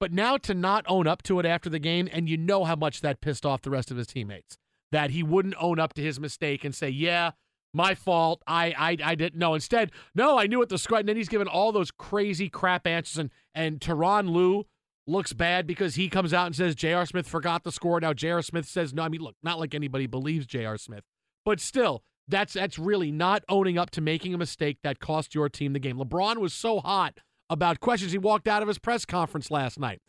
[0.00, 2.76] But now to not own up to it after the game, and you know how
[2.76, 4.58] much that pissed off the rest of his teammates.
[4.92, 7.32] That he wouldn't own up to his mistake and say, "Yeah,
[7.74, 8.42] my fault.
[8.46, 10.98] I I, I didn't know." Instead, no, I knew what the score.
[10.98, 14.66] And then he's given all those crazy crap answers, and and Tyronn Lue
[15.06, 17.06] looks bad because he comes out and says J.R.
[17.06, 18.00] Smith forgot the score.
[18.00, 18.42] Now J.R.
[18.42, 19.02] Smith says no.
[19.02, 20.78] I mean, look, not like anybody believes J.R.
[20.78, 21.04] Smith,
[21.44, 25.48] but still, that's that's really not owning up to making a mistake that cost your
[25.48, 25.96] team the game.
[25.96, 27.18] LeBron was so hot
[27.50, 28.12] about questions.
[28.12, 30.00] He walked out of his press conference last night.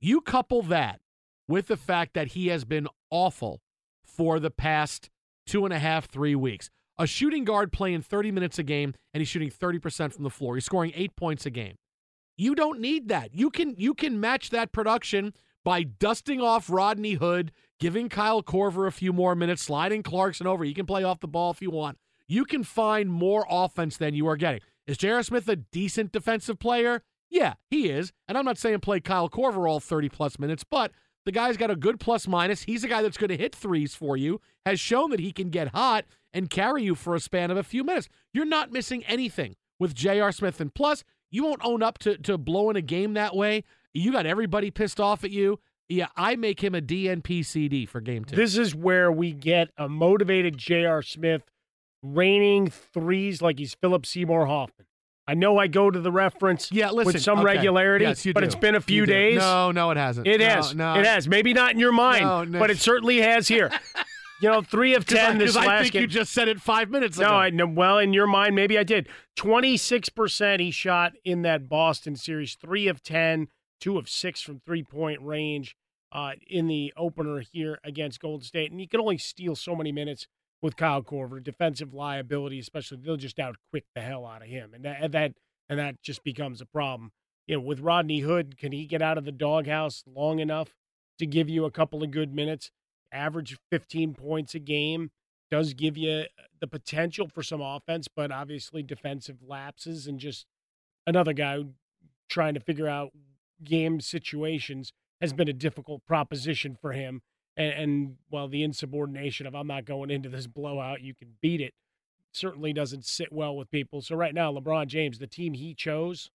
[0.00, 1.00] You couple that
[1.46, 3.60] with the fact that he has been awful
[4.20, 5.08] for the past
[5.46, 6.68] two and a half, three weeks.
[6.98, 10.56] A shooting guard playing 30 minutes a game and he's shooting 30% from the floor.
[10.56, 11.76] He's scoring eight points a game.
[12.36, 13.34] You don't need that.
[13.34, 15.32] You can you can match that production
[15.64, 20.66] by dusting off Rodney Hood, giving Kyle Korver a few more minutes, sliding Clarkson over.
[20.66, 21.96] You can play off the ball if you want.
[22.28, 24.60] You can find more offense than you are getting.
[24.86, 25.22] Is J.R.
[25.22, 27.04] Smith a decent defensive player?
[27.30, 28.12] Yeah, he is.
[28.28, 30.92] And I'm not saying play Kyle Korver all 30 plus minutes, but
[31.26, 32.62] the guy's got a good plus minus.
[32.62, 35.50] He's a guy that's going to hit threes for you, has shown that he can
[35.50, 38.08] get hot and carry you for a span of a few minutes.
[38.32, 40.32] You're not missing anything with J.R.
[40.32, 40.60] Smith.
[40.60, 43.64] And plus, you won't own up to, to blowing a game that way.
[43.92, 45.58] You got everybody pissed off at you.
[45.88, 48.36] Yeah, I make him a DNP CD for game two.
[48.36, 51.02] this is where we get a motivated J.R.
[51.02, 51.42] Smith
[52.02, 54.86] raining threes like he's Philip Seymour Hoffman.
[55.30, 57.44] I know I go to the reference yeah, listen, with some okay.
[57.44, 58.46] regularity, Yes, but do.
[58.46, 59.38] it's been a few days.
[59.38, 60.26] No, no, it hasn't.
[60.26, 60.74] It No, has.
[60.74, 60.94] no.
[60.94, 61.28] It has.
[61.28, 62.58] Maybe not in your mind, No, no.
[62.58, 63.70] but it certainly has here.
[64.42, 66.02] you know, three of 10 this Because last I think game.
[66.02, 67.28] you just said it five minutes ago.
[67.28, 67.66] No, I know.
[67.68, 69.08] Well, in your mind, maybe I did.
[69.38, 73.48] 26% he shot in that Boston series, three of 10,
[73.80, 75.76] two of six from three point range
[76.12, 78.70] uh, in the opener here against Golden State.
[78.72, 80.26] And you can only steal so many minutes
[80.62, 82.98] with Kyle Korver, defensive liability, especially.
[83.02, 84.74] They'll just out quick the hell out of him.
[84.74, 85.32] And that, and that,
[85.68, 87.12] and that just becomes a problem.
[87.46, 90.74] You know, with Rodney Hood, can he get out of the doghouse long enough
[91.18, 92.70] to give you a couple of good minutes?
[93.12, 95.10] Average 15 points a game
[95.50, 96.24] does give you
[96.60, 100.46] the potential for some offense, but obviously defensive lapses and just
[101.06, 101.64] another guy
[102.28, 103.10] trying to figure out
[103.64, 107.20] game situations has been a difficult proposition for him.
[107.56, 111.60] And, and well, the insubordination of I'm not going into this blowout, you can beat
[111.60, 111.74] it,
[112.32, 114.02] certainly doesn't sit well with people.
[114.02, 116.30] So right now, LeBron James, the team he chose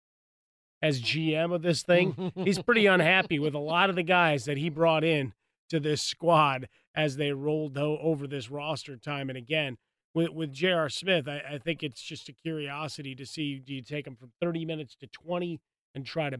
[0.81, 4.57] as GM of this thing, he's pretty unhappy with a lot of the guys that
[4.57, 5.33] he brought in
[5.69, 9.77] to this squad as they rolled over this roster time and again.
[10.13, 10.87] With with J.R.
[10.87, 14.31] Smith, I, I think it's just a curiosity to see do you take him from
[14.39, 15.59] 30 minutes to 20
[15.93, 16.39] and try to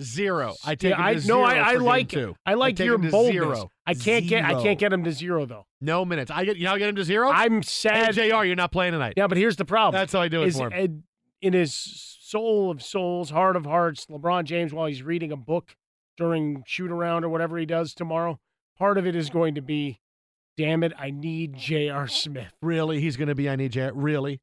[0.00, 0.54] Zero.
[0.64, 2.34] I take Yeah, I no, I, I like two.
[2.46, 3.32] I like take your boldness.
[3.32, 3.70] Zero.
[3.86, 5.66] I can't get I can't get him to zero though.
[5.80, 6.30] No minutes.
[6.30, 7.30] I get you know I get him to zero?
[7.30, 8.14] I'm Hey, sad.
[8.14, 9.14] JR, you're not playing tonight.
[9.16, 9.98] Yeah, but here's the problem.
[9.98, 11.02] That's how I do it is, for him.
[11.02, 11.74] uh, In his
[12.20, 15.74] soul of souls, heart of hearts, LeBron James, while he's reading a book
[16.16, 18.38] during shoot around or whatever he does tomorrow,
[18.78, 20.00] part of it is going to be,
[20.56, 22.06] damn it, I need J.R.
[22.08, 22.52] Smith.
[22.60, 23.00] Really?
[23.00, 23.90] He's going to be I need J.
[23.94, 24.40] Really?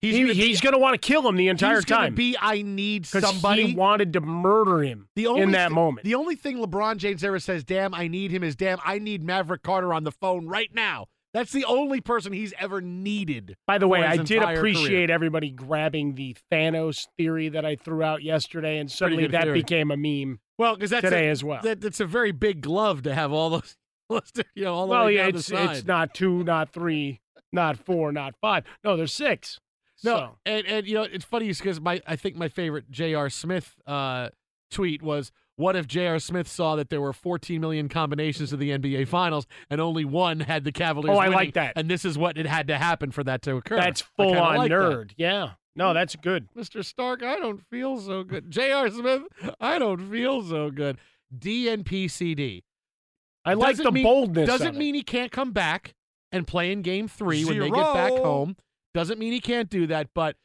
[0.00, 2.14] He's He- gonna he's going to want to kill him the entire he's time.
[2.14, 3.68] be I need somebody.
[3.68, 6.04] he wanted to murder him the only in that thi- moment.
[6.04, 9.22] The only thing LeBron James ever says, "Damn, I need him," is "Damn, I need
[9.24, 13.54] Maverick Carter on the phone right now." That's the only person he's ever needed.
[13.66, 15.10] By the way, I did appreciate career.
[15.10, 19.58] everybody grabbing the Thanos theory that I threw out yesterday, and suddenly that theory.
[19.60, 20.38] became a meme.
[20.58, 21.60] Well, because that's today a, as well.
[21.62, 23.76] That, that's a very big glove to have all those,
[24.54, 27.20] you know, all the well, yeah, it's it's not two, not three,
[27.52, 28.64] not four, not five.
[28.82, 29.58] No, there's six.
[30.04, 33.28] No, So, and and you know it's funny because my I think my favorite J.R.
[33.30, 34.28] Smith uh,
[34.70, 36.18] tweet was What if J.R.
[36.20, 40.40] Smith saw that there were 14 million combinations of the NBA Finals and only one
[40.40, 41.16] had the Cavaliers?
[41.16, 41.72] Oh, I like that.
[41.76, 43.76] And this is what it had to happen for that to occur.
[43.76, 44.74] That's full on like that.
[44.76, 45.10] nerd.
[45.16, 45.50] Yeah.
[45.74, 46.48] No, that's good.
[46.56, 46.84] Mr.
[46.84, 48.50] Stark, I don't feel so good.
[48.50, 48.90] J.R.
[48.90, 49.22] Smith,
[49.60, 50.98] I don't feel so good.
[51.36, 52.62] DNPCD.
[53.44, 54.46] I like Doesn't the mean- boldness.
[54.48, 55.94] Doesn't mean he can't come back
[56.32, 58.56] and play in game three when they get back home.
[58.94, 60.08] Doesn't mean he can't do that.
[60.14, 60.36] But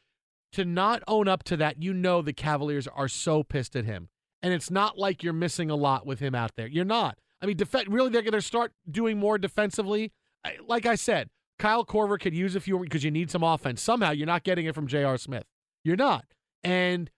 [0.52, 4.08] to not own up to that, you know the Cavaliers are so pissed at him.
[4.42, 6.66] And it's not like you're missing a lot with him out there.
[6.66, 7.18] You're not.
[7.42, 10.12] I mean, def- really, they're going to start doing more defensively.
[10.44, 13.80] I- Like I said, Kyle Korver could use a few because you need some offense.
[13.80, 15.16] Somehow you're not getting it from J.R.
[15.16, 15.44] Smith.
[15.84, 16.26] You're not.
[16.62, 17.10] And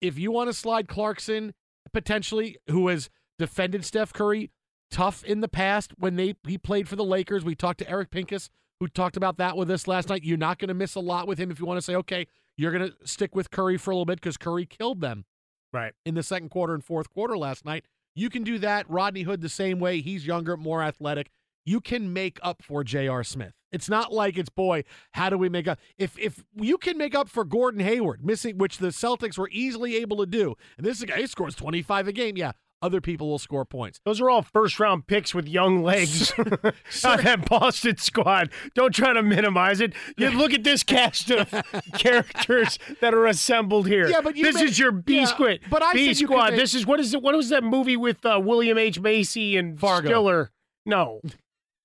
[0.00, 1.52] if you want to slide Clarkson,
[1.92, 4.50] potentially, who has defended Steph Curry
[4.90, 7.44] tough in the past when they he played for the Lakers.
[7.44, 8.48] We talked to Eric Pincus,
[8.80, 10.24] who talked about that with us last night.
[10.24, 12.26] You're not going to miss a lot with him if you want to say, okay,
[12.56, 15.24] you're going to stick with Curry for a little bit because Curry killed them
[15.72, 15.92] Right.
[16.04, 17.84] in the second quarter and fourth quarter last night.
[18.16, 18.90] You can do that.
[18.90, 20.00] Rodney Hood the same way.
[20.00, 21.30] He's younger, more athletic.
[21.64, 23.22] You can make up for J.R.
[23.22, 23.52] Smith.
[23.70, 25.78] It's not like it's boy, how do we make up?
[25.96, 29.94] If if you can make up for Gordon Hayward missing, which the Celtics were easily
[29.96, 32.50] able to do, and this is a guy scores 25 a game, yeah,
[32.82, 34.00] other people will score points.
[34.04, 36.32] Those are all first round picks with young legs.
[37.04, 38.50] Not that Boston squad.
[38.74, 39.92] Don't try to minimize it.
[40.16, 41.50] You look at this cast of
[41.98, 44.08] characters that are assembled here.
[44.08, 45.60] Yeah, but you this made- is your B yeah, squad.
[45.70, 46.50] but I B said you could squad.
[46.52, 47.22] make- This is what is it?
[47.22, 50.08] What was that movie with uh, William H Macy and Fargo.
[50.08, 50.50] Stiller?
[50.86, 51.20] No,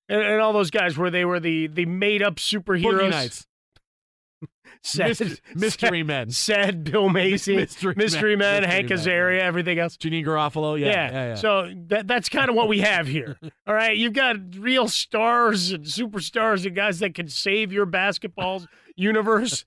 [0.08, 2.82] and, and all those guys where they were the the made up superheroes.
[3.00, 3.46] Boogie Nights.
[4.82, 5.08] Sad,
[5.54, 6.30] Mystery- sad- men.
[6.30, 8.62] Sad Bill Macy, Mystery mystery, men.
[8.62, 9.96] man, Hank Mystery men, Azaria, everything else.
[9.96, 11.34] Janeane Garofalo, yeah, yeah, yeah.
[11.34, 13.36] So that that's kind of what we have here.
[13.66, 18.64] All right, you've got real stars and superstars and guys that can save your basketball
[18.96, 19.64] universe.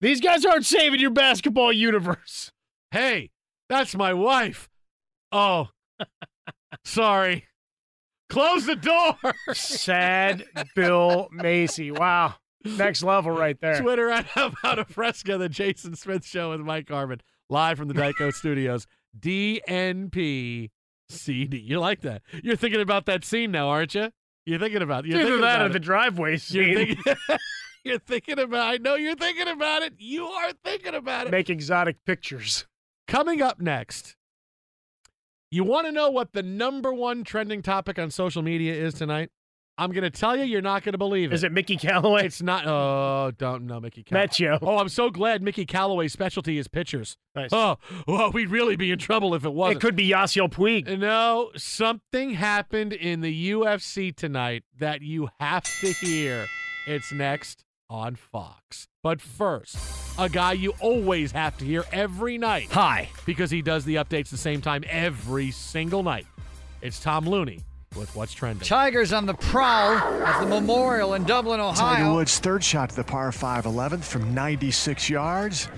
[0.00, 2.50] These guys aren't saving your basketball universe.
[2.90, 3.30] hey,
[3.68, 4.68] that's my wife.
[5.32, 5.68] Oh,
[6.84, 7.46] sorry.
[8.30, 9.16] Close the door.
[9.52, 10.44] Sad
[10.74, 11.90] Bill Macy.
[11.90, 12.34] Wow,
[12.64, 13.80] next level right there.
[13.80, 17.88] Twitter at How About a Fresca, the Jason Smith Show with Mike Harmon, live from
[17.88, 18.86] the Geico Studios.
[19.18, 20.70] DNP
[21.08, 21.58] CD.
[21.58, 22.22] You like that?
[22.42, 24.10] You're thinking about that scene now, aren't you?
[24.46, 25.04] You're thinking about.
[25.06, 26.74] You're Either thinking that about or the driveway You're scene.
[26.76, 27.14] thinking,
[27.84, 28.74] you're thinking about.
[28.74, 29.94] I know you're thinking about it.
[29.98, 31.30] You are thinking about it.
[31.30, 32.66] Make exotic pictures.
[33.06, 34.16] Coming up next,
[35.50, 39.30] you want to know what the number one trending topic on social media is tonight?
[39.76, 41.34] I'm going to tell you, you're not going to believe it.
[41.34, 42.26] Is it Mickey Callaway?
[42.26, 42.64] It's not.
[42.64, 44.28] Oh, don't know Mickey Callaway.
[44.28, 44.58] Metcho.
[44.62, 47.16] Oh, I'm so glad Mickey Callaway's specialty is pitchers.
[47.34, 47.50] Nice.
[47.52, 49.78] Oh, well, we'd really be in trouble if it wasn't.
[49.78, 50.96] It could be Yasiel Puig.
[50.98, 56.46] No, something happened in the UFC tonight that you have to hear.
[56.86, 58.86] It's next on Fox.
[59.02, 59.76] But first,
[60.18, 62.68] a guy you always have to hear every night.
[62.70, 63.08] Hi.
[63.26, 66.26] Because he does the updates the same time every single night.
[66.80, 67.64] It's Tom Looney
[67.96, 68.66] with What's Trending.
[68.66, 71.74] Tigers on the prowl at the Memorial in Dublin, Ohio.
[71.74, 72.14] Tiger Ohio.
[72.14, 75.68] Woods' third shot to the par 5 11th from 96 yards.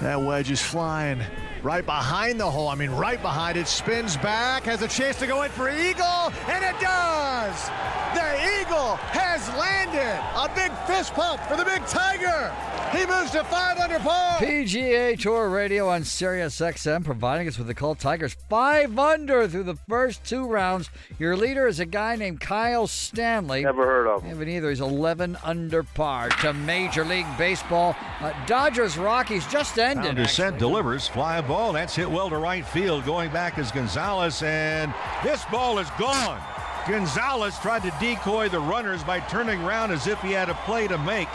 [0.00, 1.22] That wedge is flying
[1.64, 2.68] right behind the hole.
[2.68, 3.66] I mean, right behind it.
[3.66, 7.70] Spins back, has a chance to go in for Eagle, and it does!
[8.14, 10.20] The Eagle has landed!
[10.36, 12.54] A big fist pump for the big Tiger!
[12.92, 14.38] He moves to 5 under par!
[14.38, 19.62] PGA Tour Radio on Sirius XM providing us with the call Tigers five under through
[19.64, 20.90] the first two rounds.
[21.18, 23.62] Your leader is a guy named Kyle Stanley.
[23.62, 24.30] Never heard of him.
[24.30, 24.68] Haven't either.
[24.68, 27.96] He's 11 under par to Major League Baseball.
[28.20, 30.04] Uh, Dodgers Rockies just ended.
[30.04, 31.53] Down descent delivers, fly ball.
[31.54, 33.04] That's hit well to right field.
[33.04, 34.92] Going back is Gonzalez, and
[35.22, 36.42] this ball is gone.
[36.88, 40.88] Gonzalez tried to decoy the runners by turning around as if he had a play
[40.88, 41.28] to make.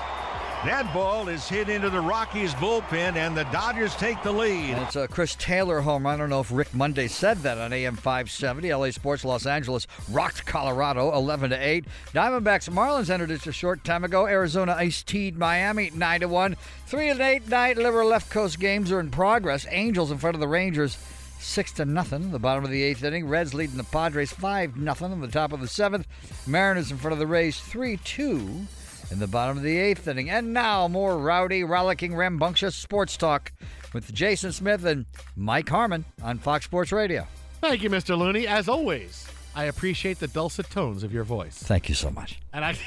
[0.65, 4.71] That ball is hit into the Rockies bullpen, and the Dodgers take the lead.
[4.71, 6.15] And it's a uh, Chris Taylor home run.
[6.15, 8.73] I don't know if Rick Monday said that on AM 570.
[8.73, 11.85] LA Sports Los Angeles rocked Colorado 11 to 8.
[12.13, 14.27] Diamondbacks Marlins entered it a short time ago.
[14.27, 16.57] Arizona ice teed Miami 9 to 1.
[16.87, 19.65] 3 and 8 night liver left coast games are in progress.
[19.69, 20.97] Angels in front of the Rangers.
[21.39, 22.31] Six to nothing.
[22.31, 23.29] The bottom of the eighth inning.
[23.29, 25.13] Reds leading the Padres five nothing.
[25.13, 26.05] In the top of the seventh.
[26.45, 28.67] Mariners in front of the Rays three two
[29.11, 30.29] in the bottom of the eighth inning.
[30.29, 33.51] And now more rowdy, rollicking, rambunctious sports talk
[33.93, 35.05] with Jason Smith and
[35.35, 37.27] Mike Harmon on Fox Sports Radio.
[37.61, 38.17] Thank you, Mr.
[38.17, 38.47] Looney.
[38.47, 41.57] As always, I appreciate the dulcet tones of your voice.
[41.57, 42.39] Thank you so much.
[42.53, 42.77] And I,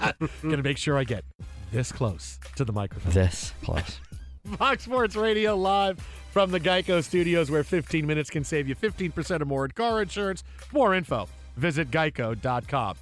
[0.00, 1.24] I'm going to make sure I get
[1.72, 3.12] this close to the microphone.
[3.12, 4.00] This close.
[4.58, 5.98] Fox Sports Radio live
[6.30, 10.02] from the Geico Studios, where 15 minutes can save you 15% or more in car
[10.02, 10.44] insurance.
[10.68, 12.96] For more info, visit geico.com.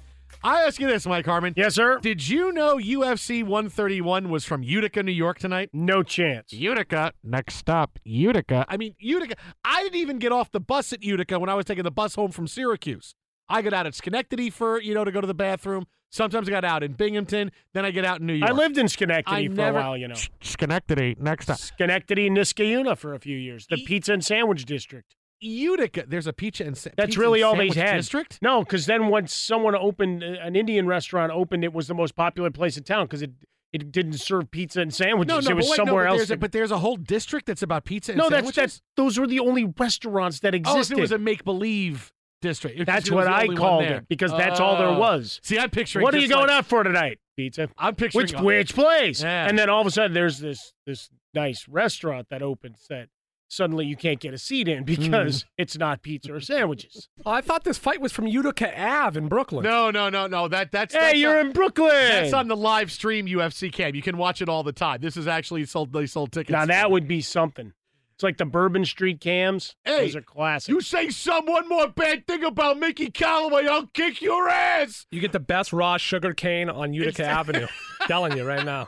[0.45, 1.55] I ask you this, Mike Harmon.
[1.57, 1.97] Yes, sir.
[1.99, 5.71] Did you know UFC 131 was from Utica, New York tonight?
[5.73, 6.53] No chance.
[6.53, 7.13] Utica.
[7.23, 8.63] Next stop, Utica.
[8.69, 9.33] I mean, Utica.
[9.63, 12.13] I didn't even get off the bus at Utica when I was taking the bus
[12.13, 13.15] home from Syracuse.
[13.49, 15.87] I got out at Schenectady for, you know, to go to the bathroom.
[16.11, 17.51] Sometimes I got out in Binghamton.
[17.73, 18.47] Then I get out in New York.
[18.47, 20.15] I lived in Schenectady I for never- a while, you know.
[20.41, 21.15] Schenectady.
[21.19, 21.57] Next stop.
[21.57, 23.65] Schenectady, Niskayuna for a few years.
[23.67, 25.15] The pizza and sandwich district.
[25.41, 26.05] Utica.
[26.07, 27.97] There's a pizza and sa- That's pizza really and all they had.
[27.97, 28.39] District.
[28.41, 32.15] No, because then once someone opened uh, an Indian restaurant opened, it was the most
[32.15, 33.31] popular place in town because it
[33.73, 35.27] it didn't serve pizza and sandwiches.
[35.27, 36.17] No, no, it was but wait, somewhere no, but else.
[36.27, 38.55] There's a, but there's a whole district that's about pizza and no, that's sandwiches.
[38.55, 40.95] that's those were the only restaurants that existed.
[40.95, 42.79] Oh, it was a make believe district.
[42.79, 44.97] If that's it what I called it because that's all there Oh.
[44.99, 45.41] was.
[45.43, 46.03] See, I'm picturing.
[46.03, 47.19] What are you going like- out for tonight?
[47.35, 47.67] Pizza.
[47.77, 49.21] I'm picturing which which place?
[49.21, 49.45] Yeah.
[49.49, 53.09] And then all of a sudden, there's this this nice restaurant that opens that
[53.47, 55.47] suddenly you can't get a seat in because Hmm.
[55.57, 57.07] it's not pizza or sandwiches.
[57.25, 59.63] Oh, I thought this fight was from Utica Ave in Brooklyn.
[59.63, 60.47] No, no, no, no.
[60.47, 60.93] That that's.
[60.93, 61.89] Hey, that's you're on- in Brooklyn.
[61.89, 63.95] That's on the live stream UFC cam.
[63.95, 64.99] You can watch it all the time.
[65.01, 65.93] This is actually sold.
[65.93, 66.51] They sold tickets.
[66.51, 67.73] Now that would be something.
[68.15, 69.75] It's like the Bourbon Street cams.
[69.83, 70.69] Hey, those are classic.
[70.69, 75.05] You say some one more bad thing about Mickey Callaway, I'll kick your ass.
[75.11, 77.67] You get the best raw sugar cane on Utica Avenue.
[78.07, 78.87] Telling you right now.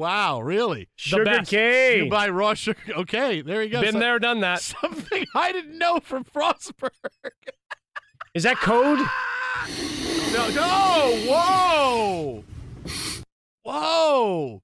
[0.00, 0.88] Wow, really?
[0.96, 1.50] Sugar best.
[1.50, 2.04] cane.
[2.04, 2.80] You buy raw sugar.
[2.90, 3.82] Okay, there you go.
[3.82, 4.62] Been So- there, done that.
[4.62, 6.90] Something I didn't know from Frostburg.
[8.34, 8.98] Is that code?
[10.32, 12.44] No, no, whoa,
[13.62, 14.62] whoa.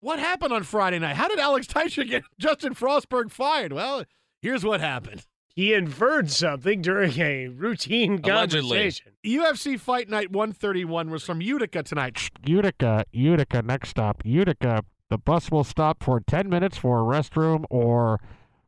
[0.00, 1.16] What happened on Friday night?
[1.16, 3.72] How did Alex Teicher get Justin Frostberg fired?
[3.72, 4.04] Well,
[4.40, 5.26] here's what happened.
[5.54, 8.70] He inferred something during a routine Allegedly.
[8.70, 9.12] conversation.
[9.24, 12.28] UFC Fight Night 131 was from Utica tonight.
[12.44, 14.84] Utica, Utica, next stop, Utica.
[15.10, 18.18] The bus will stop for 10 minutes for a restroom or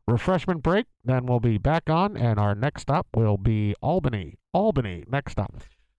[0.07, 0.85] refreshment break.
[1.03, 4.35] Then we'll be back on, and our next stop will be Albany.
[4.53, 5.53] Albany, next stop.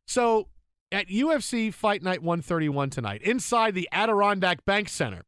[0.06, 0.48] So
[0.90, 5.26] at UFC Fight Night 131 tonight, inside the Adirondack Bank Center,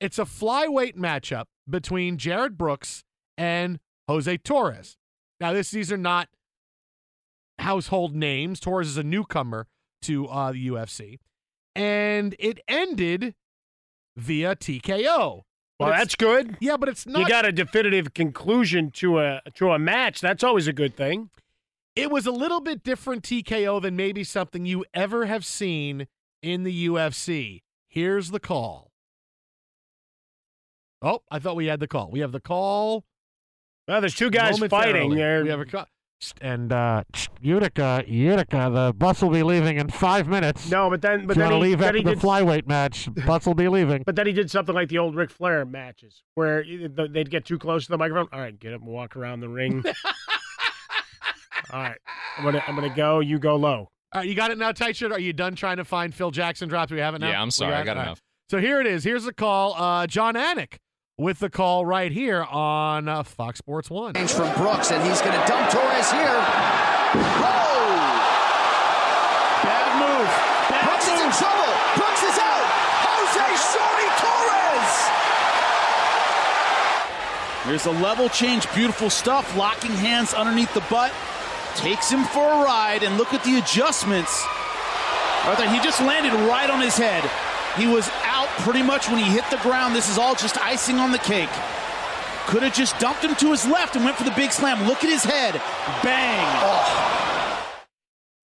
[0.00, 3.04] it's a flyweight matchup between Jared Brooks
[3.36, 3.78] and
[4.10, 4.96] Jose Torres.
[5.40, 6.28] Now, this these are not
[7.60, 8.58] household names.
[8.60, 9.68] Torres is a newcomer
[10.02, 11.18] to uh, the UFC,
[11.76, 13.34] and it ended
[14.16, 15.42] via TKO.
[15.78, 16.56] But Well, that's good.
[16.60, 17.20] yeah, but it's not.
[17.20, 20.20] You got a definitive conclusion to a to a match.
[20.20, 21.30] That's always a good thing.
[21.96, 26.06] it was a little bit different TKO than maybe something you ever have seen
[26.42, 27.62] in the UFC.
[27.88, 28.90] Here's the call.
[31.02, 32.10] Oh, I thought we had the call.
[32.10, 33.04] We have the call.
[33.90, 35.16] Well, there's two guys fighting.
[35.16, 35.42] there.
[35.42, 35.84] We have a call.
[36.40, 37.02] And uh,
[37.40, 40.70] Utica, Utica, the bus will be leaving in five minutes.
[40.70, 42.20] no, but then but if you then want he, leave then after he the did
[42.20, 44.02] flyweight match, bus will be leaving.
[44.06, 47.58] But then he did something like the old Ric Flair matches, where they'd get too
[47.58, 48.28] close to the microphone.
[48.32, 49.82] All right, get up and walk around the ring.
[51.72, 51.98] All right,
[52.38, 53.18] I'm gonna I'm gonna go.
[53.18, 53.88] You go low.
[54.12, 55.10] All right, you got it now, tight shirt.
[55.10, 56.92] Are you done trying to find Phil Jackson drops?
[56.92, 57.30] We have it now.
[57.30, 57.74] Yeah, I'm We sorry.
[57.74, 58.06] I got All right.
[58.08, 58.22] enough.
[58.50, 59.02] So here it is.
[59.04, 59.74] Here's the call.
[59.74, 60.76] Uh, Jon Anik
[61.20, 64.14] with the call right here on uh, Fox Sports One.
[64.14, 66.40] Change from Brooks, and he's going to dump Torres here.
[67.12, 67.92] Whoa!
[69.60, 70.32] Bad move.
[70.72, 71.72] Bad Brooks is in trouble.
[72.00, 72.64] Brooks is out.
[73.04, 74.96] Jose Shorty Torres.
[77.68, 79.54] There's a level change, beautiful stuff.
[79.58, 81.12] Locking hands underneath the butt.
[81.76, 84.42] Takes him for a ride, and look at the adjustments.
[85.44, 87.28] Right there, he just landed right on his head.
[87.76, 89.94] He was out pretty much when he hit the ground.
[89.94, 91.50] This is all just icing on the cake.
[92.46, 94.86] Could have just dumped him to his left and went for the big slam.
[94.86, 95.60] Look at his head.
[96.02, 97.62] Bang.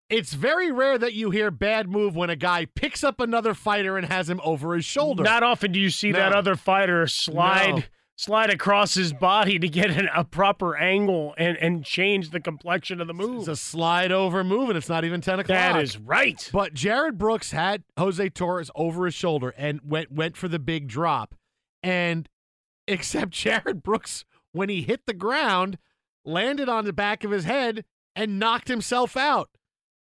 [0.08, 3.96] It's very rare that you hear bad move when a guy picks up another fighter
[3.96, 5.22] and has him over his shoulder.
[5.22, 7.82] Not often do you see that other fighter slide No.
[8.20, 13.00] Slide across his body to get an, a proper angle and and change the complexion
[13.00, 13.38] of the move.
[13.40, 15.56] It's a slide over move, and it's not even 10 o'clock.
[15.56, 16.48] That is right.
[16.52, 20.86] But Jared Brooks had Jose Torres over his shoulder and went went for the big
[20.86, 21.34] drop.
[21.82, 22.28] And
[22.88, 25.78] except Jared Brooks, when he hit the ground,
[26.24, 27.84] landed on the back of his head
[28.14, 29.50] and knocked himself out.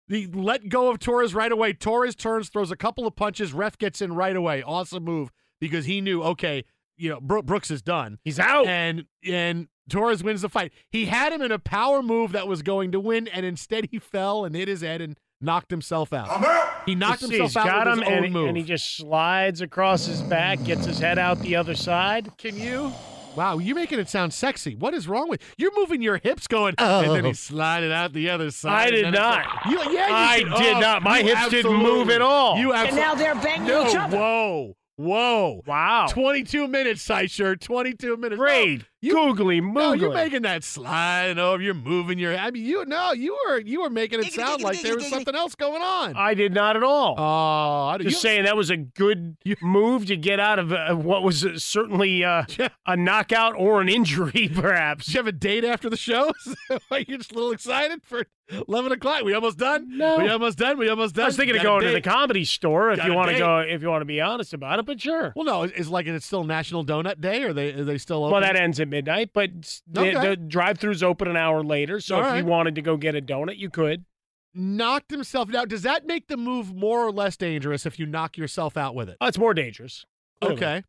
[0.07, 1.73] He let go of Torres right away.
[1.73, 3.51] Torres turns, throws a couple of punches.
[3.51, 4.63] Ref gets in right away.
[4.63, 6.63] Awesome move because he knew, okay,
[6.97, 8.19] you know, Bro- Brooks is done.
[8.23, 8.67] He's out.
[8.67, 10.71] And and Torres wins the fight.
[10.89, 13.99] He had him in a power move that was going to win, and instead he
[13.99, 16.83] fell and hit his head and knocked himself out.
[16.85, 18.47] He knocked See, himself he's out got with him his and, own he- move.
[18.49, 22.35] and he just slides across his back, gets his head out the other side.
[22.37, 22.91] Can you?
[23.35, 24.73] Wow, you're making it sound sexy.
[24.73, 25.65] What is wrong with you?
[25.65, 27.27] You're moving your hips, going, and then Oh.
[27.27, 28.87] he slided out the other side.
[28.87, 29.45] I did not.
[29.45, 31.03] like- you, yeah, you I did Oh, not.
[31.03, 32.57] My you hips didn't move at all.
[32.57, 34.17] You And now they're banging no, each other.
[34.17, 36.07] Whoa, whoa, Wow.
[36.09, 37.01] 22 minutes,
[37.31, 37.61] shirt.
[37.61, 38.37] 22 minutes.
[38.39, 38.83] Great.
[39.01, 41.61] No, googly No, you're making that slide over.
[41.61, 42.35] You're moving your.
[42.35, 45.35] I mean, you no, you were you were making it sound like there was something
[45.35, 46.15] else going on.
[46.15, 47.15] I did not at all.
[47.17, 50.95] Oh, I Just you, saying that was a good move to get out of uh,
[50.95, 52.43] what was uh, certainly uh,
[52.87, 55.05] a knockout or an injury, perhaps.
[55.05, 56.31] Did you have a date after the show?
[56.91, 58.25] Are you just a little excited for
[58.67, 59.23] eleven o'clock?
[59.23, 59.95] We almost done.
[59.95, 60.17] No.
[60.17, 60.79] we almost done.
[60.79, 61.25] We almost done.
[61.25, 63.29] I was thinking of Got a going to the comedy store if Got you want
[63.29, 63.59] to go.
[63.59, 65.33] If you want to be honest about it, but sure.
[65.35, 68.31] Well, no, it's like it's still National Donut Day, or they are they still open?
[68.31, 71.99] Well, that ends at midnight, but s- the, the drive-throughs open an hour later.
[71.99, 72.37] So All if right.
[72.39, 74.05] you wanted to go get a donut, you could.
[74.53, 75.69] knocked himself out.
[75.69, 79.09] Does that make the move more or less dangerous if you knock yourself out with
[79.09, 79.17] it?
[79.21, 80.03] Oh, it's more dangerous.
[80.41, 80.55] Clearly.
[80.57, 80.83] Okay,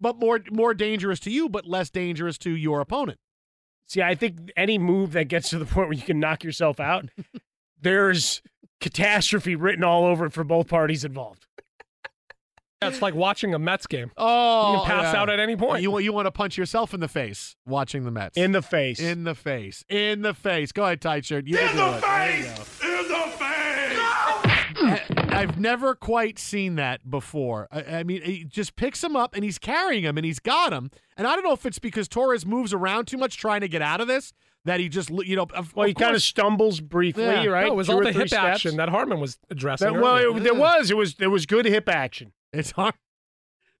[0.00, 3.18] but more more dangerous to you, but less dangerous to your opponent.
[3.86, 6.80] See, I think any move that gets to the point where you can knock yourself
[6.80, 7.08] out,
[7.80, 8.40] there's
[8.80, 11.46] catastrophe written all over it for both parties involved.
[12.88, 14.10] It's like watching a Mets game.
[14.16, 15.20] Oh, You can pass yeah.
[15.20, 15.82] out at any point.
[15.82, 19.00] You you want to punch yourself in the face watching the Mets In the face.
[19.00, 20.72] in the face in the face.
[20.72, 21.46] Go ahead, tight shirt.
[21.46, 22.00] You can do it.
[22.00, 22.50] There you go.
[22.50, 23.98] In the face!
[24.86, 27.66] I- I've never quite seen that before.
[27.72, 30.72] I, I mean, he just picks him up and he's carrying him and he's got
[30.72, 30.90] him.
[31.16, 33.82] And I don't know if it's because Torres moves around too much trying to get
[33.82, 34.32] out of this
[34.64, 37.46] that he just, you know, of, well, of he kind of stumbles briefly, Yeah.
[37.46, 37.66] right?
[37.66, 38.42] No, it was Two all the hip steps.
[38.42, 39.92] action that Harmon was addressing.
[39.92, 40.36] That- well, earlier.
[40.38, 40.90] it, there was.
[40.90, 41.14] It was.
[41.16, 42.32] There was good hip action.
[42.52, 42.94] It's hard.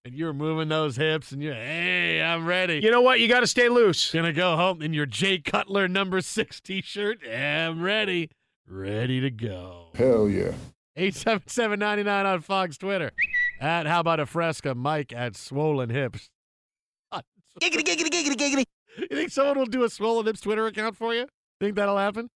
[0.04, 2.80] And you're moving those hips and you're, hey, I'm ready.
[2.82, 3.20] You know what?
[3.20, 4.12] You got to stay loose.
[4.12, 7.20] Gonna go home in your Jay Cutler number six t-shirt.
[7.26, 8.30] Yeah, I'm ready.
[8.68, 9.90] Ready to go.
[9.94, 10.52] Hell yeah.
[10.98, 13.12] 877-99 on Fox Twitter.
[13.60, 16.28] At How About a Fresca, Mike at Swollen Hips.
[17.60, 18.64] Giggity, giggity, giggity, giggity.
[19.10, 21.26] You think someone will do a Swollen Hips Twitter account for you?
[21.60, 22.30] Think that'll happen?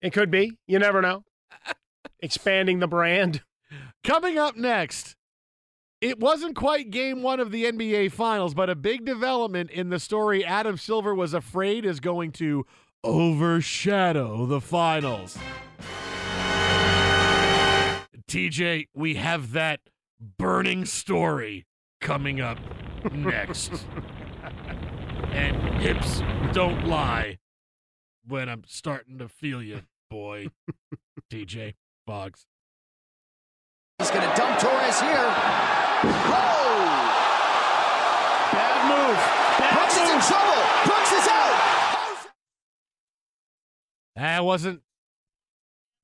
[0.00, 0.52] It could be.
[0.66, 1.24] You never know.
[2.20, 3.42] Expanding the brand.
[4.04, 5.16] Coming up next,
[6.00, 9.98] it wasn't quite game one of the NBA Finals, but a big development in the
[9.98, 12.64] story Adam Silver was afraid is going to
[13.04, 15.36] overshadow the finals.
[18.28, 19.80] TJ, we have that
[20.38, 21.66] burning story
[22.00, 22.58] coming up
[23.12, 23.86] next.
[25.32, 26.20] And hips
[26.52, 27.38] don't lie
[28.26, 30.48] when I'm starting to feel you, boy.
[31.32, 31.74] TJ
[32.06, 32.46] Boggs.
[33.98, 35.34] He's going to dump Torres here.
[36.00, 36.58] Oh!
[38.52, 39.16] Bad move.
[39.58, 40.62] Bad Brooks is in trouble.
[40.86, 42.28] Brooks is out.
[44.16, 44.82] That wasn't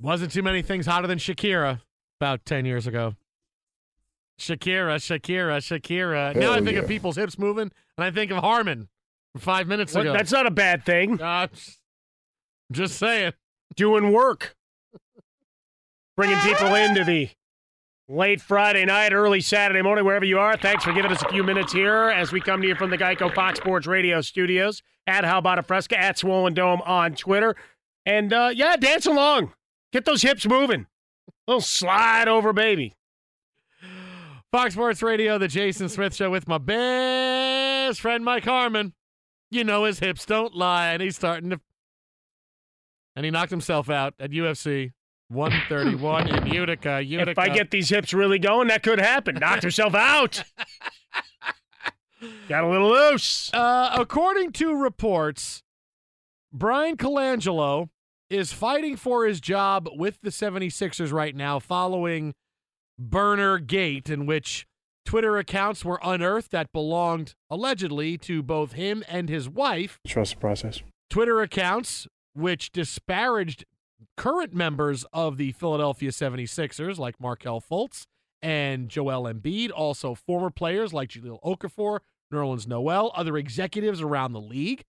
[0.01, 1.80] wasn't too many things hotter than Shakira
[2.20, 3.14] about ten years ago.
[4.38, 6.34] Shakira, Shakira, Shakira.
[6.34, 6.80] now I think yeah.
[6.80, 8.88] of people's hips moving, and I think of Harmon from
[9.39, 10.12] five minutes What- ago.
[10.12, 11.20] that's not a bad thing.
[11.20, 11.48] Uh,
[12.73, 13.32] just saying.
[13.77, 14.55] Doing work.
[16.16, 17.28] Bringing people into the
[18.09, 20.56] late Friday night, early Saturday morning, wherever you are.
[20.56, 22.98] Thanks for giving us a few minutes here as we come to you from the
[22.98, 27.56] Geico Fox Sports Radio studios at How About a Fresca at Swollen Dome on Twitter.
[28.06, 29.52] And uh, yeah, dance along.
[29.93, 30.86] Get those hips moving.
[31.47, 32.94] little slide over, baby.
[34.52, 38.93] Fox Sports Radio, the Jason Smith Show with my best friend Mike Harmon.
[39.50, 41.60] You know his hips don't lie, and he's starting to.
[43.16, 44.92] And he knocked himself out at UFC
[45.28, 47.02] 131 in Utica.
[47.02, 47.30] Utica.
[47.30, 49.36] If I get these hips really going, that could happen.
[49.36, 50.42] Knocked herself out.
[52.48, 53.52] Got a little loose.
[53.52, 55.62] Uh, according to reports,
[56.52, 57.88] Bryan Colangelo
[58.30, 62.34] is fighting for his job with the 76ers right now following
[62.98, 64.66] Burner Gate, in which
[65.05, 70.01] Twitter accounts were unearthed that belonged allegedly to both him and his wife.
[70.06, 70.82] Trust the process.
[71.10, 73.64] Twitter accounts which disparaged
[74.16, 78.06] current members of the Philadelphia 76ers like Markelle Fultz
[78.43, 82.01] and Joel Embiid, also former players like Jahlil Okafor,
[82.32, 84.85] Nerlens Noel, other executives around the league.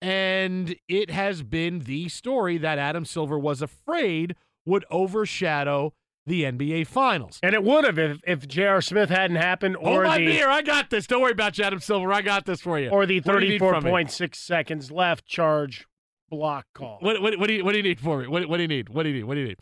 [0.00, 5.92] And it has been the story that Adam Silver was afraid would overshadow
[6.28, 7.40] the NBA Finals.
[7.42, 8.80] And it would have if, if J.R.
[8.80, 10.48] Smith hadn't happened Hold or my the beer.
[10.48, 11.06] I got this.
[11.06, 12.12] Don't worry about you, Adam Silver.
[12.12, 12.90] I got this for you.
[12.90, 13.90] or the What do you need from me?
[13.90, 15.86] 34.6 seconds left charge
[16.30, 16.98] block call.
[17.00, 18.28] What, what, what, do you, what do you need for me?
[18.28, 18.90] What, what do you need?
[18.90, 19.24] What do you need?
[19.24, 19.58] What do you need?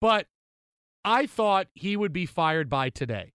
[0.00, 0.26] But
[1.04, 3.32] I thought he would be fired by today.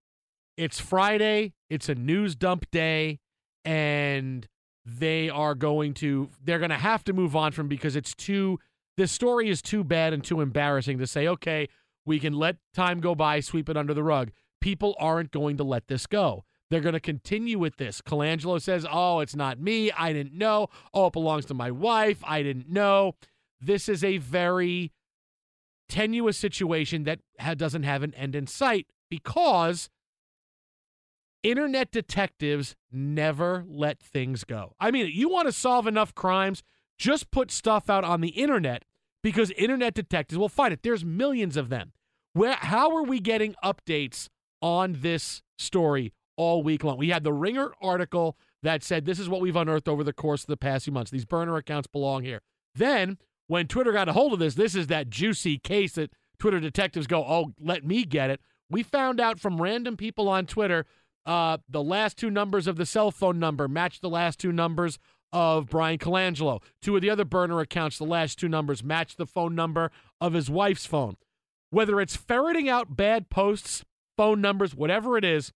[0.56, 1.54] It's Friday.
[1.70, 3.20] It's a news dump day,
[3.64, 4.48] and
[4.86, 8.60] they are going to they're going to have to move on from because it's too
[8.98, 11.68] this story is too bad and too embarrassing to say okay
[12.06, 14.32] we can let time go by sweep it under the rug.
[14.62, 16.44] People aren't going to let this go.
[16.70, 18.02] They're going to continue with this.
[18.02, 19.92] Colangelo says oh it's not me.
[19.92, 20.68] I didn't know.
[20.94, 22.20] Oh it belongs to my wife.
[22.24, 23.16] I didn't know.
[23.62, 24.92] This is a very
[25.90, 29.90] tenuous situation that ha- doesn't have an end in sight because
[31.44, 34.76] internet detectives never let things go.
[34.80, 36.64] I mean, you want to solve enough crimes,
[36.98, 38.84] just put stuff out on the internet
[39.24, 40.82] because internet detectives will find it.
[40.84, 41.94] There's millions of them.
[42.34, 44.30] Where how are we getting updates
[44.62, 46.98] on this story all week long?
[46.98, 50.44] We had the Ringer article that said this is what we've unearthed over the course
[50.44, 51.12] of the past few months.
[51.12, 52.42] These burner accounts belong here.
[52.76, 53.18] Then,
[53.48, 57.08] when Twitter got a hold of this, this is that juicy case that Twitter detectives
[57.08, 60.86] go, "Oh, let me get it." We found out from random people on Twitter
[61.26, 64.98] uh, the last two numbers of the cell phone number matched the last two numbers
[65.32, 66.62] of Bryan Colangelo.
[66.82, 70.34] Two of the other burner accounts, the last two numbers match the phone number of
[70.34, 71.18] his wife's phone.
[71.70, 73.86] Whether it's ferreting out bad posts,
[74.18, 75.54] phone numbers, whatever it is,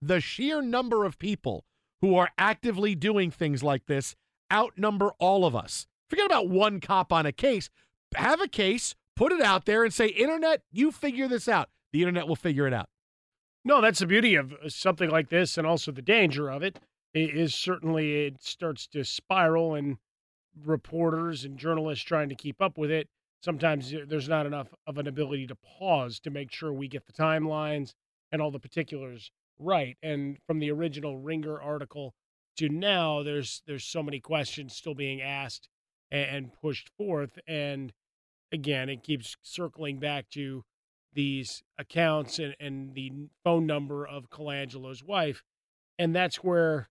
[0.00, 1.64] the sheer number of people
[2.00, 4.16] who are actively doing things like this
[4.52, 5.86] outnumber all of us.
[6.08, 7.68] Forget about one cop on a case.
[8.16, 11.68] Have a case, put it out there, and say, Internet, you figure this out.
[11.92, 12.88] The Internet will figure it out.
[13.64, 16.80] No, that's the beauty of something like this, and also the danger of it
[17.14, 19.98] is certainly it starts to spiral, and
[20.64, 23.08] reporters and journalists trying to keep up with it.
[23.42, 27.12] Sometimes there's not enough of an ability to pause to make sure we get the
[27.12, 27.94] timelines
[28.30, 29.96] and all the particulars right.
[30.02, 32.14] And from the original Ringer article
[32.58, 35.68] to now, there's there's so many questions still being asked
[36.10, 37.92] and, and pushed forth, and
[38.52, 40.64] again, it keeps circling back to
[41.12, 43.12] these accounts and, and the
[43.44, 45.42] phone number of Colangelo's wife.
[45.98, 46.88] And that's where,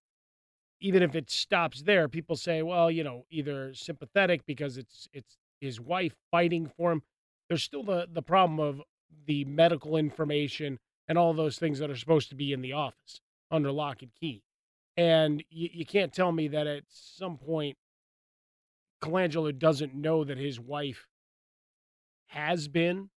[0.82, 5.38] even if it stops there, people say, well, you know, either sympathetic because it's it's
[5.60, 7.04] his wife fighting for him.
[7.48, 8.82] There's still the, the problem of
[9.26, 13.20] the medical information and all those things that are supposed to be in the office
[13.52, 14.44] under lock and key.
[14.96, 17.78] And you, you can't tell me that at some point
[19.02, 21.08] Colangelo doesn't know that his wife
[22.28, 23.10] has been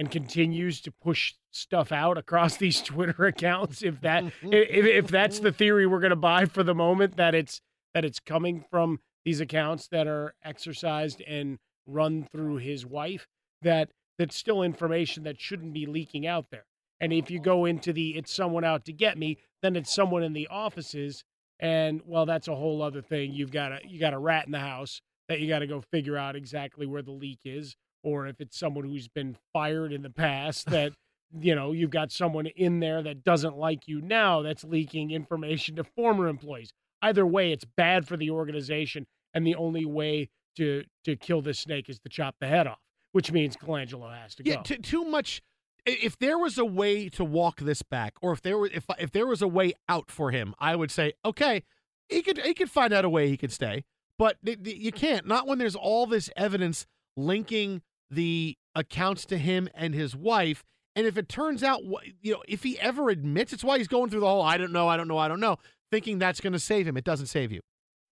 [0.00, 3.82] and continues to push stuff out across these Twitter accounts.
[3.82, 7.34] If that if, if that's the theory we're going to buy for the moment, that
[7.34, 7.60] it's
[7.94, 13.26] that it's coming from these accounts that are exercised and run through his wife,
[13.60, 16.64] that that's still information that shouldn't be leaking out there.
[16.98, 20.22] And if you go into the it's someone out to get me, then it's someone
[20.22, 21.24] in the offices.
[21.58, 23.34] And well, that's a whole other thing.
[23.34, 25.82] You've got a you got a rat in the house that you got to go
[25.92, 30.02] figure out exactly where the leak is, or if it's someone who's been fired in
[30.02, 30.92] the past that
[31.40, 35.76] you know you've got someone in there that doesn't like you now that's leaking information
[35.76, 36.72] to former employees.
[37.02, 41.58] Either way, it's bad for the organization, and the only way to to kill this
[41.58, 42.80] snake is to chop the head off,
[43.12, 44.62] which means Colangelo has to Yeah, go.
[44.62, 45.40] too, too much.
[45.86, 49.12] If there was a way to walk this back, or if there were if if
[49.12, 51.62] there was a way out for him, I would say, okay,
[52.08, 53.84] he could he could find out a way he could stay,
[54.18, 55.26] but th- th- you can't.
[55.26, 56.86] Not when there's all this evidence
[57.16, 60.64] linking the accounts to him and his wife.
[60.96, 61.82] And if it turns out,
[62.20, 64.72] you know, if he ever admits, it's why he's going through the whole "I don't
[64.72, 65.56] know, I don't know, I don't know,"
[65.90, 66.96] thinking that's going to save him.
[66.96, 67.60] It doesn't save you.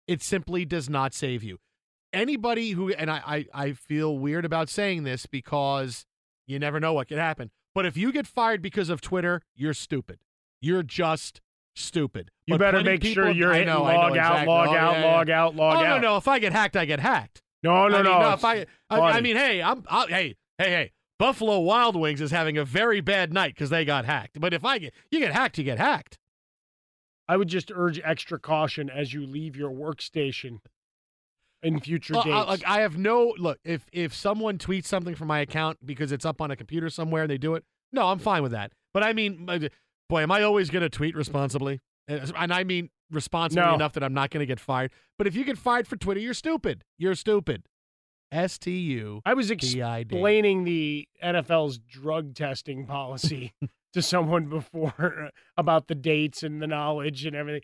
[0.07, 1.59] It simply does not save you.
[2.13, 6.07] Anybody who, and I, I, I feel weird about saying this because
[6.47, 7.51] you never know what could happen.
[7.75, 10.19] But if you get fired because of Twitter, you're stupid.
[10.63, 11.43] You're just
[11.77, 12.31] stupid.
[12.47, 14.47] You But better make people- sure you're hitting know, log out, exactly.
[14.47, 15.13] log Oh, out, yeah, yeah.
[15.17, 16.01] log out, log oh, out.
[16.01, 16.17] no, no.
[16.17, 17.43] If I get hacked, I get hacked.
[17.63, 18.33] No, no, I mean, no.
[18.33, 20.93] If I, I, I mean, hey, I'm, i hey, hey, hey.
[21.19, 24.41] Buffalo Wild Wings is having a very bad night because they got hacked.
[24.41, 26.17] But if I get, you get hacked, you get hacked.
[27.29, 30.59] I would just urge extra caution as you leave your workstation
[31.63, 33.59] in future Uh, uh, like I have no look.
[33.65, 37.23] If if someone tweets something from my account because it's up on a computer somewhere
[37.25, 38.73] and they do it, no, I'm fine with that.
[38.95, 39.47] But I mean,
[40.09, 41.81] boy, am I always going to tweet responsibly?
[42.07, 43.75] And I mean responsibly No.
[43.75, 44.91] enough that I'm not going to get fired.
[45.17, 46.85] But if you get fired for Twitter, you're stupid.
[46.99, 47.65] You're stupid.
[48.31, 49.23] S T U.
[49.25, 53.55] I was explaining the NFL's drug testing policy
[53.95, 57.63] to someone before about the dates and the knowledge and everything.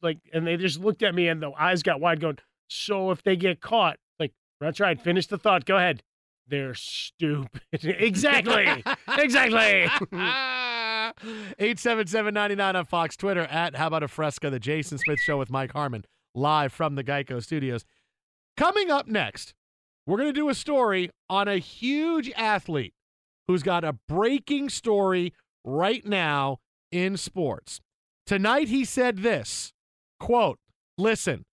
[0.00, 2.38] Like, and they just looked at me and the eyes got wide, going,
[2.68, 5.00] "So if they get caught, like, that's right.
[5.00, 5.64] Finish the thought.
[5.64, 6.04] Go ahead.
[6.46, 7.62] They're stupid.
[7.72, 8.84] exactly.
[9.18, 9.88] exactly.
[11.22, 15.72] 877-99 on Fox Twitter at How About a Fresca, the Jason Smith Show with Mike
[15.72, 17.84] Harmon, live from the Geico Studios.
[18.56, 19.54] Coming up next,
[20.06, 22.94] we're going to do a story on a huge athlete
[23.48, 25.32] who's got a breaking story
[25.64, 26.58] right now
[26.92, 27.80] in sports.
[28.26, 29.72] Tonight he said this,
[30.18, 30.58] quote,
[30.98, 31.44] listen,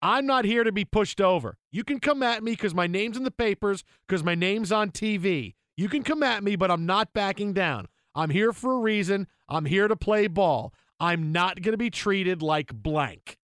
[0.00, 1.56] I'm not here to be pushed over.
[1.72, 4.90] You can come at me because my name's in the papers, because my name's on
[4.90, 5.54] TV.
[5.76, 7.86] You can come at me, but I'm not backing down.
[8.18, 9.28] I'm here for a reason.
[9.48, 10.74] I'm here to play ball.
[10.98, 13.38] I'm not going to be treated like blank.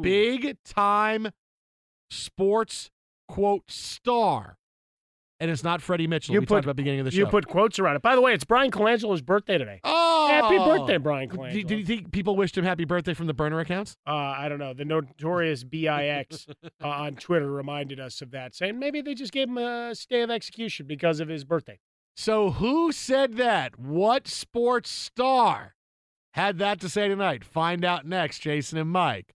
[0.00, 1.28] Big time
[2.10, 2.90] sports
[3.28, 4.58] quote star.
[5.38, 6.34] And it's not Freddie Mitchell.
[6.34, 7.18] You we put- talked about the beginning of the show.
[7.18, 8.02] You put quotes around it.
[8.02, 9.80] By the way, it's Bryan Colangelo's birthday today.
[9.84, 11.52] Oh, Happy birthday, Bryan Colangelo.
[11.52, 13.96] Did, did you think people wished him happy birthday from the burner accounts?
[14.06, 14.74] Uh, I don't know.
[14.74, 16.46] The notorious BIX
[16.82, 20.22] uh, on Twitter reminded us of that, saying maybe they just gave him a stay
[20.22, 21.78] of execution because of his birthday.
[22.16, 23.78] So who said that?
[23.78, 25.74] What sports star
[26.34, 27.44] had that to say tonight?
[27.44, 29.34] Find out next, Jason and Mike.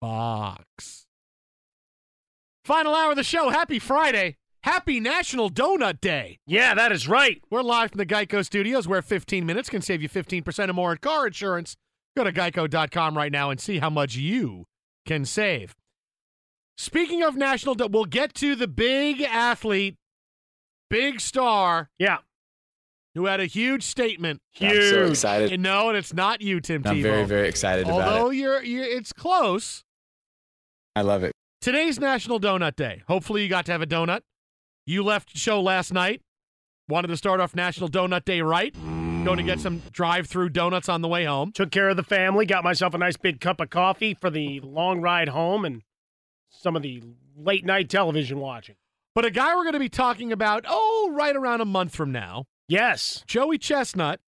[0.00, 1.06] Fox.
[2.64, 3.50] Final hour of the show.
[3.50, 4.36] Happy Friday.
[4.62, 6.38] Happy National Donut Day.
[6.46, 7.42] Yeah, that is right.
[7.50, 10.92] We're live from the Geico Studios where 15 minutes can save you 15% or more
[10.92, 11.76] in car insurance.
[12.16, 14.66] Go to geico.com right now and see how much you
[15.04, 15.74] can save.
[16.78, 19.96] Speaking of National Donut, we'll get to the big athlete,
[20.92, 21.90] big star.
[21.98, 22.18] Yeah.
[23.14, 24.40] Who had a huge statement.
[24.60, 25.52] I'm so excited.
[25.52, 27.02] And no, and it's not you, Tim I'm Tebow.
[27.02, 28.04] very, very excited about it.
[28.04, 29.84] Although you're, you're, it's close.
[30.94, 31.32] I love it.
[31.60, 33.02] Today's National Donut Day.
[33.08, 34.20] Hopefully, you got to have a donut.
[34.86, 36.22] You left the show last night.
[36.88, 38.74] Wanted to start off National Donut Day right.
[39.24, 41.52] Going to get some drive-through donuts on the way home.
[41.52, 42.44] Took care of the family.
[42.44, 45.82] Got myself a nice big cup of coffee for the long ride home and
[46.50, 47.02] some of the
[47.36, 48.74] late night television watching.
[49.14, 52.12] But a guy we're going to be talking about, oh, right around a month from
[52.12, 52.46] now.
[52.68, 53.22] Yes.
[53.26, 54.20] Joey Chestnut.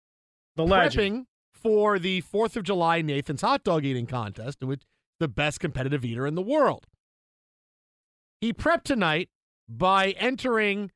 [0.57, 1.23] The legend.
[1.23, 4.83] Prepping for the 4th of July Nathan's hot dog eating contest, in which
[5.19, 6.87] the best competitive eater in the world.
[8.41, 9.31] He prepped tonight
[9.69, 10.91] by entering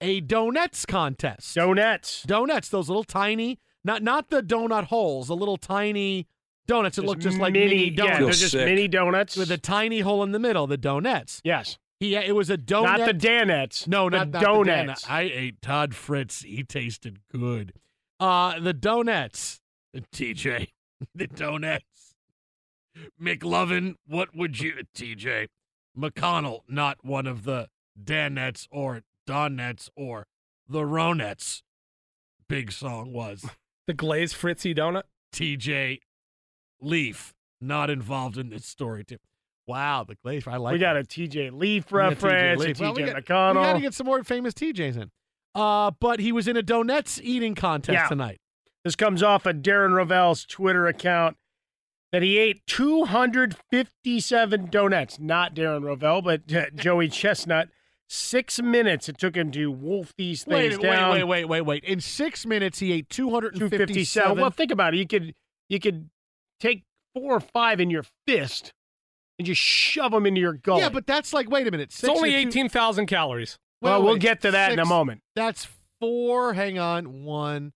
[0.00, 1.54] a donuts contest.
[1.56, 2.22] Donuts.
[2.22, 6.28] Donuts, those little tiny, not not the donut holes, the little tiny
[6.66, 8.20] donuts that look just like mini- mini yeah, donuts.
[8.20, 8.64] they're just Sick.
[8.66, 9.36] mini donuts.
[9.36, 11.40] with a tiny hole in the middle, the donuts.
[11.44, 11.78] Yes.
[12.02, 12.98] He it was a donut.
[12.98, 13.86] Not the Danettes.
[13.86, 15.02] No, the not, not donuts.
[15.02, 15.14] The donut.
[15.14, 16.42] I ate Todd Fritz.
[16.42, 17.74] He tasted good.
[18.18, 19.60] Uh the donuts.
[19.96, 20.70] TJ.
[21.14, 22.16] The donuts.
[23.20, 25.46] McLovin, what would you TJ?
[25.96, 27.68] McConnell, not one of the
[28.02, 30.26] Danettes or Donettes or
[30.68, 31.62] the Ronettes.
[32.48, 33.44] Big song was.
[33.88, 35.02] The glazed Fritzy donut?
[35.34, 35.98] TJ
[36.80, 39.18] Leaf, not involved in this story too.
[39.66, 40.46] Wow, the glaze.
[40.46, 41.04] I like we got that.
[41.04, 43.56] a TJ Leaf got TJ reference, Well, TJ McConnell.
[43.56, 45.10] We got to get some more famous TJs in.
[45.54, 48.08] Uh, but he was in a donuts eating contest Yeah.
[48.08, 48.38] tonight.
[48.84, 51.36] This comes off of Darren Rovell's Twitter account
[52.10, 55.18] that he ate 257 donuts.
[55.18, 57.68] Not Darren Rovell, but uh, Joey Chestnut.
[58.08, 61.12] Six minutes it took him to wolf these things Wait, down.
[61.12, 61.84] wait, wait, wait, wait, wait.
[61.84, 63.78] In six minutes, he ate 257.
[63.78, 64.38] 257.
[64.38, 64.98] Well, think about it.
[64.98, 65.34] You could
[65.70, 66.10] you could
[66.60, 66.82] take
[67.14, 68.74] four or five in your fist
[69.38, 70.80] and just shove them into your gut.
[70.80, 71.90] yeah, but that's like, wait a minute.
[71.90, 73.58] It's only 18,000 calories.
[73.80, 75.22] Well, we'll get to that in a moment.
[75.34, 75.66] That's
[76.00, 76.54] four.
[76.54, 77.72] Hang on, one.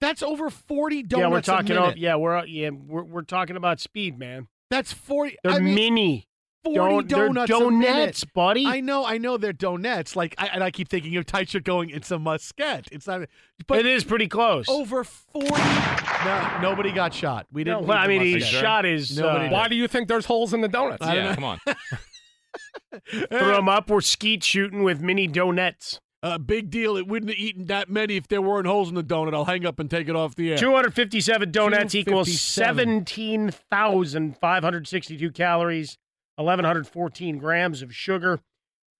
[0.00, 1.76] That's over 40 donuts yeah, we're talking.
[1.76, 4.48] About, yeah, we're yeah we're we're talking about speed, man.
[4.68, 5.36] That's 40.
[5.44, 6.28] They're I mean, mini.
[6.64, 8.66] 40 Don- they're donuts a donuts, buddy.
[8.66, 10.14] I know, I know they're donuts.
[10.14, 12.86] Like, I, and I keep thinking of tight shirt going, it's a muscat.
[12.92, 13.22] It's not,
[13.66, 14.68] but it is pretty close.
[14.68, 15.48] over 40.
[15.50, 17.46] No, nobody got shot.
[17.52, 17.86] We didn't.
[17.86, 19.18] well, I mean, he shot his.
[19.18, 19.48] Uh.
[19.50, 21.04] Why do you think there's holes in the donuts?
[21.04, 21.58] I Yeah, come on.
[23.08, 23.90] threw him up.
[23.90, 25.98] We're skeet shooting with mini donuts.
[26.22, 26.96] Uh, big deal.
[26.96, 29.34] It wouldn't have eaten that many if there weren't holes in the donut.
[29.34, 30.58] I'll hang up and take it off the air.
[30.58, 35.98] 257 donuts equals 17,562 calories,
[36.36, 38.40] 1,114 grams of sugar.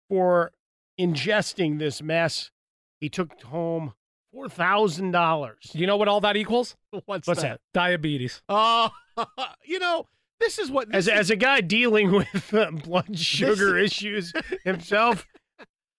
[0.08, 0.52] For
[1.00, 2.50] ingesting this mess,
[3.00, 3.94] he took home
[4.34, 5.74] $4,000.
[5.74, 6.76] You know what all that equals?
[7.06, 7.60] What's, What's that?
[7.72, 8.42] Diabetes.
[8.48, 8.90] Oh,
[9.64, 10.06] you know,
[10.40, 10.94] this is what.
[10.94, 14.32] As, is- as a guy dealing with uh, blood sugar issues
[14.64, 15.26] himself,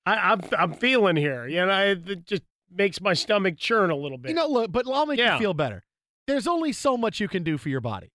[0.05, 1.47] I, I'm, I'm feeling here.
[1.47, 4.29] You know, it just makes my stomach churn a little bit.
[4.29, 5.33] You know, look, but I'll make Yeah.
[5.33, 5.83] you feel better.
[6.27, 8.11] There's only so much you can do for your body.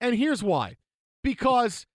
[0.00, 0.76] And here's why.
[1.22, 1.86] Because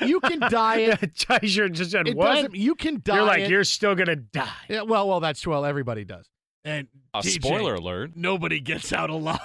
[0.00, 1.00] you can diet.
[1.14, 2.54] Tyser just said, it what?
[2.54, 3.16] you can diet.
[3.16, 4.48] You're like, you're still going to die.
[4.68, 5.52] Yeah, well, well, that's true.
[5.52, 6.28] Well, everybody does.
[6.64, 8.12] And uh, A TJ, spoiler alert.
[8.14, 9.40] Nobody gets out alive.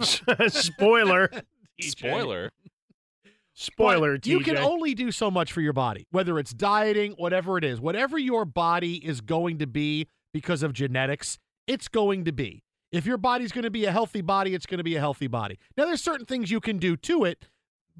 [0.48, 1.30] Spoiler.
[1.80, 2.50] Spoiler.
[3.54, 7.58] Spoiler, But You can only do so much for your body, whether it's dieting, whatever
[7.58, 7.80] it is.
[7.80, 12.62] Whatever your body is going to be because of genetics, it's going to be.
[12.92, 15.26] If your body's going to be a healthy body, it's going to be a healthy
[15.26, 15.58] body.
[15.76, 17.48] Now, there's certain things you can do to it,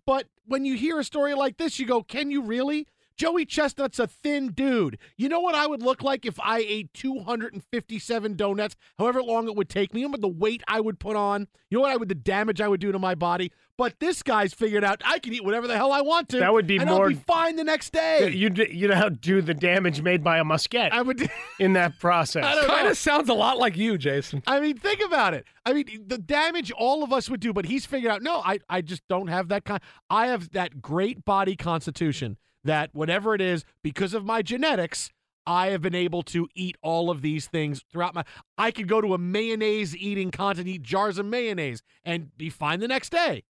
[0.07, 2.87] but when you hear a story like this, you go, can you really?
[3.19, 4.97] Joey Chestnut's a thin dude.
[5.17, 9.57] You know what I would look like if I ate 257 donuts, however long it
[9.57, 10.03] would take me?
[10.03, 11.49] You know what the weight I would put on?
[11.69, 13.51] You know what I would, the damage I would do to my body?
[13.77, 16.39] But this guy's figured out I can eat whatever the hell I want to.
[16.39, 18.31] That would be and more- I'll be fine the next day.
[18.31, 21.29] You you know do the damage made by a musket I would.
[21.59, 22.45] in that process.
[22.45, 24.45] I Kind of sounds a lot like you, Jason.
[24.47, 25.45] I mean, think about it.
[25.67, 28.59] I mean, the damage all of us would do, but he's figured out, no, I,
[28.69, 29.81] I just don't have that kind.
[30.09, 35.11] I have that great body constitution that whatever it is, because of my genetics,
[35.47, 38.25] I have been able to eat all of these things throughout my.
[38.59, 42.81] I could go to a mayonnaise eating contest, eat jars of mayonnaise, and be fine
[42.81, 43.45] the next day.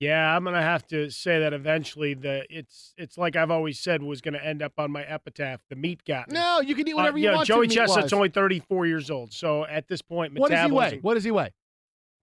[0.00, 2.14] Yeah, I'm gonna have to say that eventually.
[2.14, 5.60] The it's it's like I've always said was gonna end up on my epitaph.
[5.68, 6.34] The meat got me.
[6.34, 7.46] No, you can eat Uh, whatever you yeah, want.
[7.46, 10.68] Joey to Chestnut's only 34 years old, so at this point, What does he weigh?
[10.70, 10.98] metabolism.
[11.02, 11.52] What does he weigh?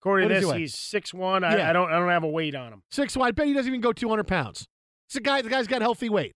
[0.02, 1.44] According what to does he this, he's six one.
[1.44, 1.70] I, Yeah.
[1.70, 2.82] I don't I don't have a weight on him.
[2.90, 3.28] Six wide.
[3.28, 4.68] I bet he doesn't even go 200 pounds.
[5.08, 5.42] It's a guy.
[5.42, 6.36] The guy's got healthy weight.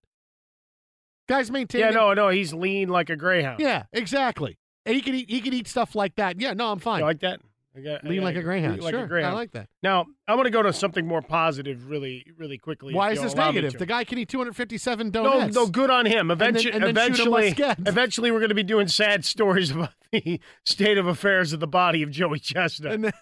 [1.27, 1.87] Guy's maintaining.
[1.87, 3.59] Yeah, no, no, he's lean like a greyhound.
[3.59, 4.57] Yeah, exactly.
[4.85, 5.29] And he could eat.
[5.29, 6.39] He could eat stuff like that.
[6.41, 6.99] Yeah, no, I'm fine.
[6.99, 7.39] You like that?
[7.73, 8.81] I got- I Lean got- like a greyhound.
[8.83, 9.33] like sure, a greyhound.
[9.33, 9.69] I like that.
[9.81, 12.93] Now I'm going to go to something more positive, really, really quickly.
[12.93, 13.77] Why is this negative?
[13.77, 15.55] The guy can eat 257 donuts.
[15.55, 16.31] no, good on him.
[16.31, 17.55] And then- Eventually, and then eventually,
[17.87, 21.67] eventually, we're going to be doing sad stories about the state of affairs of the
[21.67, 22.91] body of Joey Chestnut.
[22.91, 23.13] And then,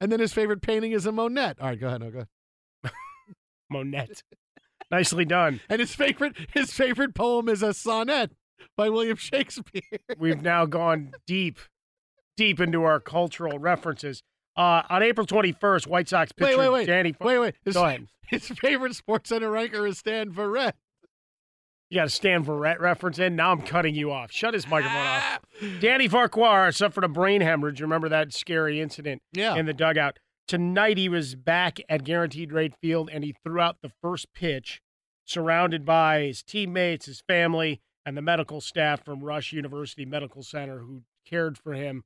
[0.00, 1.54] and then his favorite painting is a Monet.
[1.60, 2.00] All right, go ahead.
[2.00, 2.18] No, go
[2.84, 2.92] ahead.
[3.70, 4.08] Monet.
[4.90, 5.60] Nicely done.
[5.68, 8.32] And his favorite his favorite poem is a sonnet
[8.76, 9.82] by William Shakespeare.
[10.18, 11.58] We've now gone deep,
[12.36, 14.22] deep into our cultural references.
[14.56, 16.86] Uh, on April 21st, White Sox pitcher Wait, wait, wait.
[16.86, 17.14] Danny.
[17.20, 17.54] Wait, wait.
[17.64, 18.06] His, Go ahead.
[18.28, 20.72] His favorite sports center ranker is Stan Verrett.
[21.88, 23.34] You got a Stan Verrett reference in.
[23.36, 24.30] Now I'm cutting you off.
[24.30, 25.40] Shut his microphone off.
[25.80, 27.80] Danny Farquhar suffered a brain hemorrhage.
[27.80, 29.56] Remember that scary incident Yeah.
[29.56, 30.18] in the dugout?
[30.50, 34.82] Tonight he was back at Guaranteed Rate Field and he threw out the first pitch,
[35.24, 40.80] surrounded by his teammates, his family, and the medical staff from Rush University Medical Center
[40.80, 42.02] who cared for him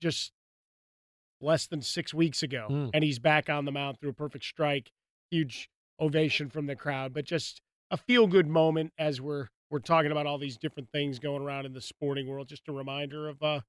[0.00, 0.32] just
[1.38, 2.66] less than six weeks ago.
[2.70, 2.90] Mm.
[2.94, 4.90] And he's back on the mound through a perfect strike.
[5.30, 5.68] Huge
[6.00, 7.60] ovation from the crowd, but just
[7.90, 11.66] a feel good moment as we're we're talking about all these different things going around
[11.66, 12.48] in the sporting world.
[12.48, 13.60] Just a reminder of uh,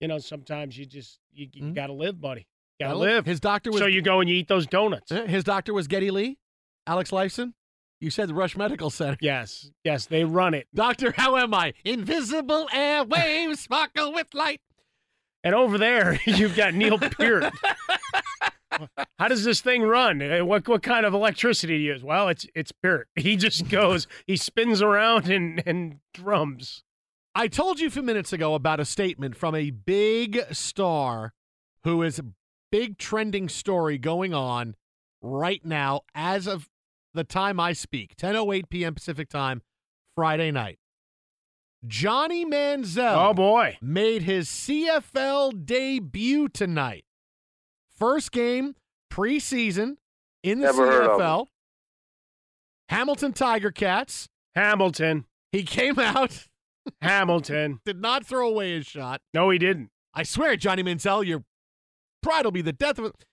[0.00, 2.46] you know, sometimes you just you, you gotta live, buddy.
[2.80, 2.96] Gotta.
[2.98, 3.26] Live.
[3.26, 5.12] His doctor was- so you go and you eat those donuts.
[5.12, 6.38] Eh, His doctor was Geddy Lee,
[6.86, 7.52] Alex Lifeson.
[8.00, 9.18] You said the Rush Medical Center.
[9.22, 10.66] Yes, yes, they run it.
[10.74, 11.74] Doctor, how am I?
[11.84, 14.60] Invisible airwaves sparkle with light.
[15.44, 17.52] And over there, you've got Neil Peart.
[19.18, 20.22] How does this thing run?
[20.22, 22.02] Uh, What what kind of electricity do you use?
[22.04, 23.08] Well, it's it's Peart.
[23.16, 26.82] He just goes, he spins around and and drums.
[27.34, 31.32] I told you a few minutes ago about a statement from a big star
[31.84, 32.20] who is
[32.70, 34.76] big trending story going on
[35.22, 36.68] right now as of
[37.14, 38.94] the time I speak, 10:08 p.m.
[38.94, 39.62] Pacific time,
[40.14, 40.78] Friday night.
[41.86, 43.78] Johnny Manziel Oh boy.
[43.80, 47.04] made his CFL debut tonight.
[47.98, 48.74] First game
[49.10, 49.96] preseason
[50.42, 51.46] in the Never CFL.
[52.90, 54.28] Hamilton Tiger Cats.
[54.54, 55.24] Hamilton.
[55.52, 56.46] He came out,
[57.00, 57.80] Hamilton.
[57.84, 59.20] did not throw away his shot.
[59.32, 59.90] No, he didn't.
[60.12, 61.44] I swear, Johnny Manziel, your
[62.22, 63.24] pride will be the death of it.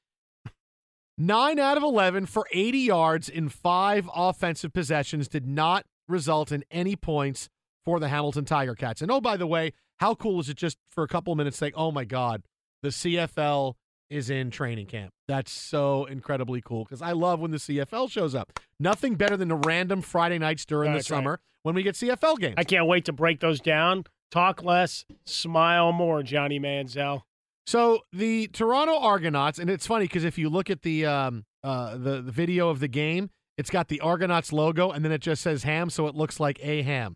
[1.17, 6.63] Nine out of 11 for 80 yards in five offensive possessions did not result in
[6.69, 7.49] any points
[7.83, 9.01] for the Hamilton Tiger Cats.
[9.01, 11.57] And oh, by the way, how cool is it just for a couple of minutes
[11.57, 12.43] saying, oh my God,
[12.83, 13.73] the CFL
[14.11, 15.11] is in training camp?
[15.27, 18.59] That's so incredibly cool because I love when the CFL shows up.
[18.79, 21.17] Nothing better than the random Friday nights during the That's right.
[21.17, 22.55] summer when we get CFL games.
[22.57, 24.03] I can't wait to break those down.
[24.29, 27.21] Talk less, smile more, Johnny Manziel.
[27.67, 31.97] So the Toronto Argonauts, and it's funny because if you look at the um uh
[31.97, 35.43] the, the video of the game, it's got the Argonauts logo and then it just
[35.43, 37.15] says ham, so it looks like a ham.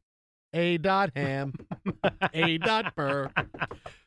[0.53, 1.53] A dot ham.
[2.33, 3.31] a dot burr.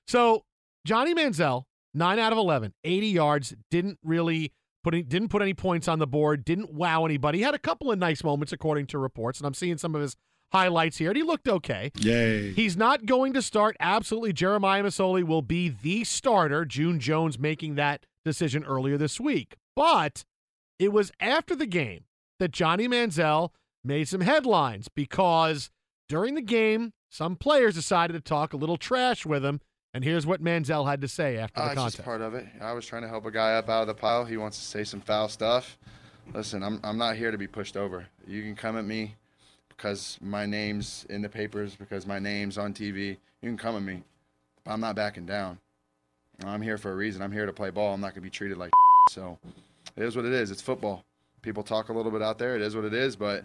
[0.06, 0.44] So
[0.86, 1.62] Johnny Manziel,
[1.94, 4.52] nine out of 11, 80 yards, didn't really
[4.82, 7.38] put any, didn't put any points on the board, didn't wow anybody.
[7.38, 10.02] He had a couple of nice moments according to reports, and I'm seeing some of
[10.02, 10.14] his
[10.54, 11.90] highlights here, and he looked okay.
[11.98, 12.52] Yay.
[12.52, 13.76] He's not going to start.
[13.80, 16.64] Absolutely, Jeremiah Masoli will be the starter.
[16.64, 19.56] June Jones making that decision earlier this week.
[19.76, 20.24] But
[20.78, 22.04] it was after the game
[22.38, 23.50] that Johnny Manziel
[23.82, 25.70] made some headlines because
[26.08, 29.60] during the game, some players decided to talk a little trash with him.
[29.92, 31.96] And here's what Manziel had to say after Uh, the it's contest.
[31.98, 32.46] just part of it.
[32.60, 34.24] I was trying to help a guy up out of the pile.
[34.24, 35.78] He wants to say some foul stuff.
[36.32, 38.06] Listen, I'm I'm not here to be pushed over.
[38.26, 39.16] You can come at me
[39.84, 43.18] because my name's in the papers, because my name's on TV.
[43.42, 44.02] You can come at me.
[44.64, 45.58] But I'm not backing down.
[46.42, 47.20] I'm here for a reason.
[47.20, 47.92] I'm here to play ball.
[47.92, 48.70] I'm not going to be treated like
[49.10, 49.38] so.
[49.94, 50.50] It is what it is.
[50.50, 51.04] It's football.
[51.42, 52.56] People talk a little bit out there.
[52.56, 53.44] It is what it is, but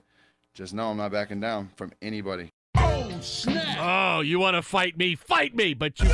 [0.54, 2.48] just know I'm not backing down from anybody.
[2.78, 3.78] Oh, snap!
[3.78, 5.16] Oh, you want to fight me?
[5.16, 5.74] Fight me!
[5.74, 6.08] But you,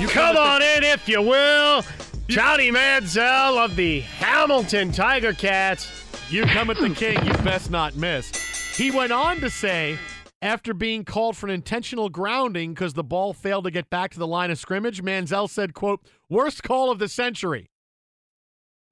[0.00, 1.84] you Come on in, if you will.
[2.26, 6.04] Johnny Manziel of the Hamilton Tiger Cats.
[6.30, 8.47] You come at the king, you best not miss.
[8.78, 9.98] He went on to say,
[10.40, 14.20] after being called for an intentional grounding because the ball failed to get back to
[14.20, 16.00] the line of scrimmage, Manziel said, quote,
[16.30, 17.72] worst call of the century.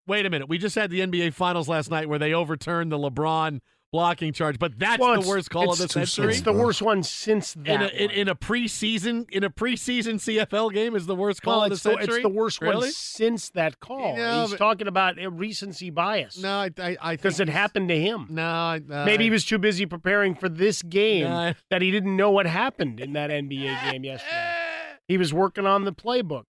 [0.04, 0.48] Wait a minute.
[0.48, 3.60] We just had the NBA Finals last night where they overturned the LeBron
[3.96, 4.58] blocking charge.
[4.58, 6.32] But that's Well, the worst call of the century.
[6.32, 7.66] It's the worst one since that.
[7.68, 11.56] in a, in, in a preseason in a preseason CFL game is the worst call
[11.60, 12.14] well, of the it's the, century.
[12.16, 12.76] it's the worst really?
[12.76, 14.16] one since that call.
[14.16, 16.38] No, He's but- talking about a recency bias.
[16.38, 18.26] No, I I, I because it happened to him.
[18.30, 21.80] No, I- uh, Maybe he was too busy preparing for this game No, I- that
[21.82, 24.52] he didn't know what happened in that NBA game yesterday.
[25.08, 26.42] He was working on the playbook.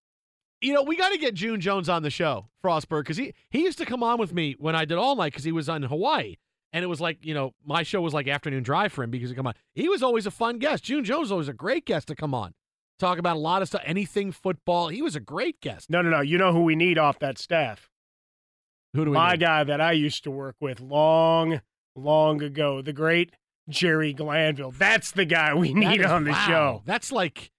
[0.59, 3.61] You know, we got to get June Jones on the show, Frostberg, because he he
[3.61, 5.83] used to come on with me when I did all night because he was on
[5.83, 6.37] Hawaii,
[6.73, 9.29] and it was like you know my show was like afternoon drive for him because
[9.29, 9.53] he come on.
[9.73, 10.83] He was always a fun guest.
[10.83, 12.53] June Jones was always a great guest to come on,
[12.99, 14.89] talk about a lot of stuff, anything football.
[14.89, 15.89] He was a great guest.
[15.89, 16.21] No, no, no.
[16.21, 17.89] You know who we need off that staff?
[18.93, 19.41] Who do we My need?
[19.41, 21.61] guy that I used to work with long,
[21.95, 23.31] long ago, the great
[23.69, 24.71] Jerry Glanville.
[24.71, 26.45] That's the guy we need is- on the wow.
[26.47, 26.81] show.
[26.85, 27.51] That's like,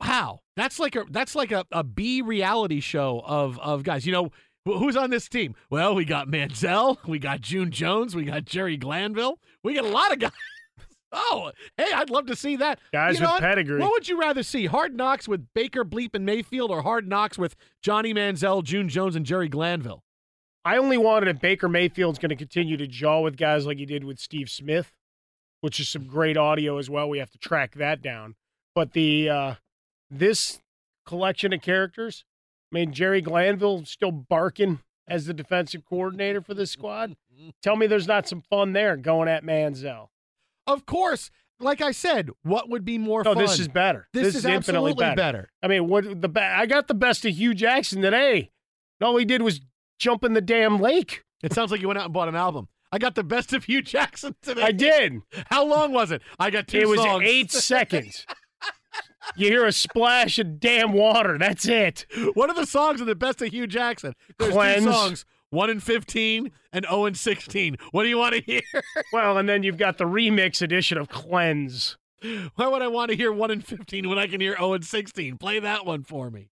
[0.00, 0.40] wow.
[0.56, 4.04] That's like a that's like a, a B reality show of of guys.
[4.04, 4.30] You know
[4.66, 5.54] wh- who's on this team?
[5.70, 9.88] Well, we got Manziel, we got June Jones, we got Jerry Glanville, we got a
[9.88, 10.32] lot of guys.
[11.12, 12.78] Oh, hey, I'd love to see that.
[12.92, 13.40] Guys You know with what?
[13.42, 13.80] pedigree.
[13.80, 14.66] What would you rather see?
[14.66, 19.16] Hard knocks with Baker Bleep and Mayfield, or hard knocks with Johnny Manziel, June Jones,
[19.16, 20.04] and Jerry Glanville?
[20.64, 23.86] I only wanted if Baker Mayfield's going to continue to jaw with guys like he
[23.86, 24.92] did with Steve Smith,
[25.62, 27.08] which is some great audio as well.
[27.08, 28.36] We have to track that down.
[28.76, 29.54] But the uh,
[30.12, 30.60] this
[31.06, 32.24] collection of characters,
[32.72, 37.16] I mean, Jerry Glanville still barking as the defensive coordinator for this squad.
[37.62, 40.08] Tell me there's not some fun there going at Manziel.
[40.66, 43.42] Of course, like I said, what would be more No, fun?
[43.42, 44.06] this is better.
[44.12, 45.50] This, is, infinitely absolutely better.
[45.62, 48.50] I mean, what the be- I got the best of Hue Jackson today.
[49.00, 49.60] And all he did was
[49.98, 51.24] jump in the damn lake.
[51.42, 52.68] It sounds like you went out and bought an album.
[52.92, 54.62] I got the best of Hue Jackson today.
[54.62, 55.20] I did.
[55.46, 56.22] How long was it?
[56.38, 57.24] I got two It was songs.
[57.26, 58.26] eight seconds.
[59.36, 61.36] You hear a splash of damn water.
[61.38, 62.06] That's it.
[62.34, 64.14] What are the songs of the best of Hue Jackson?
[64.38, 64.84] There's Cleanse.
[64.84, 65.24] two songs.
[65.50, 67.76] One in fifteen and zero in sixteen.
[67.90, 68.60] What do you want to hear?
[69.12, 71.96] Well, and then you've got the remix edition of Cleanse.
[72.54, 74.82] Why would I want to hear one in fifteen when I can hear zero in
[74.82, 75.36] sixteen?
[75.38, 76.50] Play that one for me.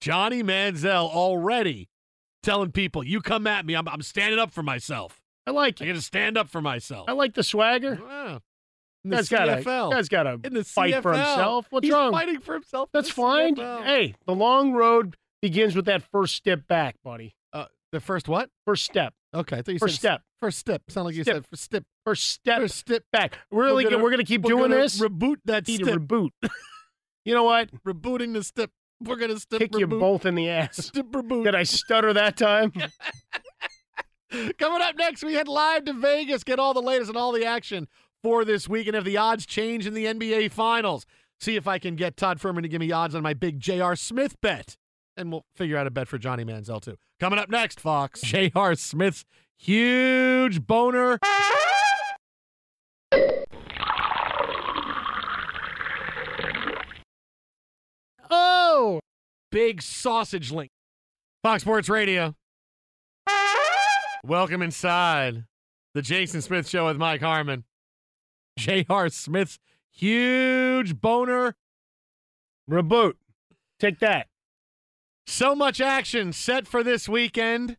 [0.00, 1.88] Johnny Manziel already
[2.42, 5.20] telling people, "You come at me, I'm, I'm standing up for myself.
[5.46, 5.88] I like I it.
[5.88, 7.98] got to stand up for myself." I like the swagger.
[8.00, 8.40] Wow.
[9.10, 9.90] Guy's got to CFL.
[9.92, 11.66] guy's got to fight for himself.
[11.70, 12.12] What's He's wrong?
[12.12, 12.88] fighting for himself.
[12.92, 13.56] That's fine.
[13.56, 13.84] CFL.
[13.84, 17.34] Hey, the long road begins with that first step back, buddy.
[17.52, 18.50] Uh, the first what?
[18.64, 19.14] First step.
[19.34, 20.22] Okay, I thought you First said step.
[20.40, 20.82] First step.
[20.88, 21.34] Sound like you Step.
[21.36, 21.84] said first step.
[22.04, 22.60] First step.
[22.60, 23.02] First step.
[23.12, 23.38] back.
[23.50, 25.00] Really, We're we're gonna- gonna, keep we're doing gonna this.
[25.00, 25.98] Reboot that Need step.
[25.98, 26.30] reboot.
[27.24, 27.70] you know what?
[27.86, 28.70] Rebooting the step.
[29.02, 29.60] We're gonna step.
[29.60, 30.76] Kick you both in the ass.
[30.86, 31.44] Step reboot.
[31.44, 32.72] Did I stutter that time?
[34.58, 36.42] Coming up next, we head live to Vegas.
[36.44, 37.86] Get all the latest and all the action
[38.22, 41.06] for this week, and if the odds change in the NBA Finals,
[41.38, 43.96] see if I can get Todd Fuhrman to give me odds on my big J.R.
[43.96, 44.76] Smith bet,
[45.16, 46.96] and we'll figure out a bet for Johnny Manziel too.
[47.20, 48.74] Coming up next, Fox J.R.
[48.74, 49.24] Smith's
[49.56, 51.18] huge boner.
[58.30, 59.00] oh,
[59.50, 60.70] big sausage link.
[61.42, 62.34] Fox Sports Radio.
[64.24, 65.44] Welcome inside
[65.94, 67.64] the Jason Smith Show with Mike Harmon.
[68.56, 69.08] J.R.
[69.08, 69.58] Smith's
[69.90, 71.54] huge boner.
[72.70, 73.14] Reboot.
[73.78, 74.28] Take that.
[75.26, 77.76] So much action set for this weekend.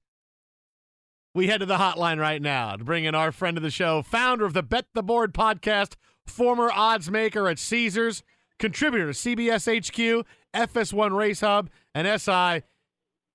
[1.34, 4.02] We head to the hotline right now to bring in our friend of the show,
[4.02, 5.94] founder of the Bet the Board podcast,
[6.26, 8.24] former odds maker at Caesars,
[8.60, 10.26] contributor to CBS HQ,
[10.56, 12.64] FS1 Race Hub, and SI,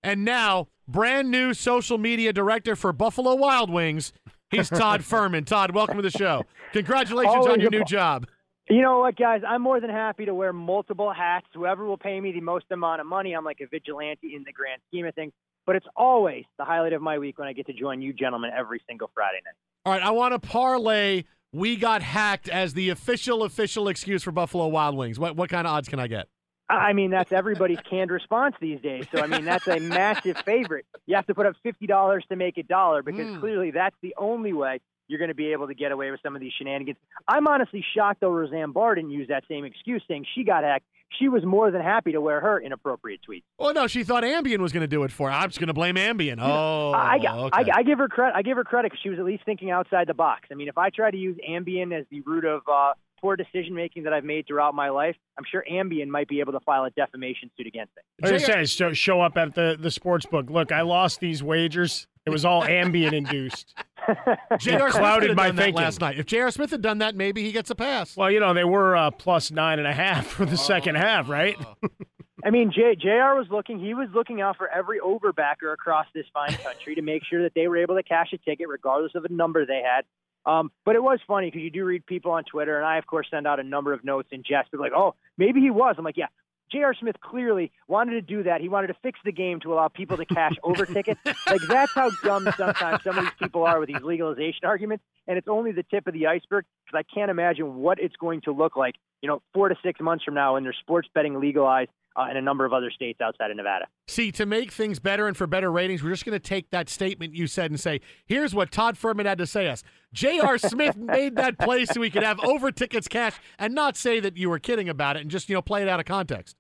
[0.03, 4.13] and now brand new social media director for Buffalo Wild Wings.
[4.53, 5.45] He's Todd Fuhrman.
[5.45, 6.45] Todd, welcome to the show.
[6.73, 8.27] Congratulations Always on your new job.
[8.69, 9.43] You know what, guys?
[9.47, 11.47] I'm more than happy to wear multiple hats.
[11.53, 14.53] Whoever will pay me the most amount of money, I'm like a vigilante in the
[14.53, 15.33] grand scheme of things.
[15.67, 18.51] But it's always the highlight of my week when I get to join you gentlemen
[18.57, 19.55] every single Friday night.
[19.85, 21.25] All right, I want to parlay.
[21.53, 25.19] We got hacked as the official official excuse for Buffalo Wild Wings.
[25.19, 26.29] What what kind of odds can I get?
[26.73, 29.07] I I mean, that's everybody's canned response these days.
[29.15, 30.87] So, I mean, that's a massive favorite.
[31.07, 33.41] You have to put up $50 to make a dollar because Mm.
[33.41, 36.35] clearly that's the only way you're going to be able to get away with some
[36.35, 36.97] of these shenanigans.
[37.29, 40.85] I'm honestly shocked, though, Roseanne Barr didn't use that same excuse saying she got hacked.
[41.19, 43.43] She was more than happy to wear her inappropriate tweets.
[43.59, 45.37] Well, no, she thought Ambien was going to do it for her.
[45.37, 46.39] I'm just going to blame Ambien.
[46.41, 47.27] Oh, I, okay.
[47.71, 48.35] I, I give her credit.
[48.35, 50.49] I give her credit because she was at least thinking outside the box.
[50.51, 52.93] I mean, if I try to use Ambien as the root of uh,
[53.23, 56.53] poor decision making that I've made throughout my life, I'm sure Ambien might be able
[56.53, 58.03] to file a defamation suit against me.
[58.31, 60.51] Like I said, show, show up at the, the sports book.
[60.51, 62.09] Look, I lost these wagers.
[62.27, 63.75] It was all Ambien induced.
[64.59, 64.91] J.R.
[64.91, 65.75] Clouded could my thinking.
[65.75, 66.19] last night.
[66.19, 66.51] If J.R.
[66.51, 68.17] Smith had done that, maybe he gets a pass.
[68.17, 71.29] Well, you know, they were uh, plus nine and a half for the second half,
[71.29, 71.57] right?
[72.45, 76.27] I mean, J, JR was looking, he was looking out for every overbacker across this
[76.35, 79.23] fine country to make sure that they were able to cash a ticket regardless of
[79.23, 80.05] the number they had.
[80.45, 83.07] Um, but it was funny because you do read people on Twitter, and I, of
[83.07, 85.95] course, send out a number of notes in jest, like, oh, maybe he was.
[85.99, 86.27] I'm like, yeah,
[86.73, 86.95] J.R.
[86.99, 88.61] Smith clearly wanted to do that.
[88.61, 91.21] He wanted to fix the game to allow people to cash over tickets.
[91.47, 95.05] Like, that's how dumb sometimes some of these people are with these legalization arguments.
[95.29, 98.41] And it's only the tip of the iceberg because I can't imagine what it's going
[98.43, 101.39] to look like, you know, four to six months from now when there's sports betting
[101.39, 103.87] legalized uh, in a number of other states outside of Nevada.
[104.09, 106.89] See, to make things better and for better ratings, we're just going to take that
[106.89, 109.83] statement you said and say, here's what Todd Fuhrman had to say us.
[110.13, 110.59] J.R.
[110.59, 114.37] Smith made that play so we could have over tickets cash and not say that
[114.37, 116.57] you were kidding about it and just, you know, play it out of context.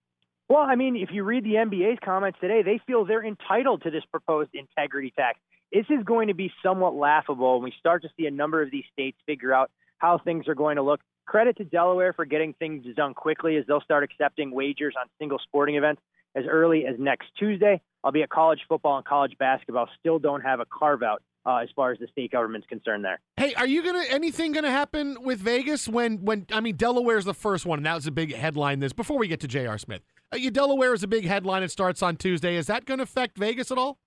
[0.48, 3.90] Well, I mean, if you read the NBA's comments today, they feel they're entitled to
[3.90, 5.38] this proposed integrity tax.
[5.72, 8.70] This is going to be somewhat laughable when we start to see a number of
[8.70, 11.00] these states figure out how things are going to look.
[11.26, 15.38] Credit to Delaware for getting things done quickly as they'll start accepting wagers on single
[15.38, 16.02] sporting events
[16.34, 17.80] as early as next Tuesday.
[18.04, 21.92] Albeit college football and college basketball still don't have a carve out uh, as far
[21.92, 23.20] as the state government's concerned there.
[23.36, 27.34] Hey, are you gonna anything gonna happen with Vegas when when I mean Delaware's the
[27.34, 29.78] first one and that was a big headline this before we get to J.R.
[29.78, 30.02] Smith.
[30.32, 31.62] Uh, you Delaware is a big headline.
[31.62, 32.56] It starts on Tuesday.
[32.56, 33.98] Is that going to affect Vegas at all?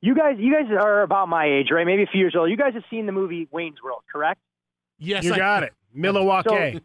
[0.00, 1.86] You guys, you guys are about my age, right?
[1.86, 2.50] Maybe a few years old.
[2.50, 4.40] You guys have seen the movie Wayne's World, correct?
[4.98, 5.72] Yes, you I, got it.
[5.94, 6.80] Milwaukee.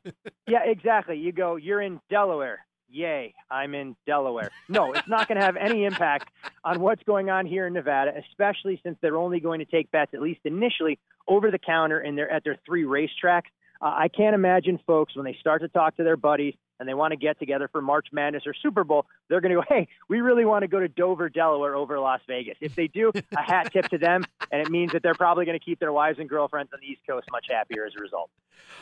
[0.47, 1.17] yeah, exactly.
[1.17, 2.65] You go, you're in Delaware.
[2.89, 4.49] Yay, I'm in Delaware.
[4.69, 6.29] No, it's not going to have any impact
[6.63, 10.13] on what's going on here in Nevada, especially since they're only going to take bets,
[10.13, 10.97] at least initially,
[11.27, 13.49] over the counter and they're at their three racetracks.
[13.81, 16.93] Uh, I can't imagine folks when they start to talk to their buddies and they
[16.93, 19.87] want to get together for March Madness or Super Bowl, they're going to go, hey,
[20.09, 22.57] we really want to go to Dover, Delaware over Las Vegas.
[22.61, 25.57] If they do, a hat tip to them, and it means that they're probably going
[25.57, 28.29] to keep their wives and girlfriends on the East Coast much happier as a result.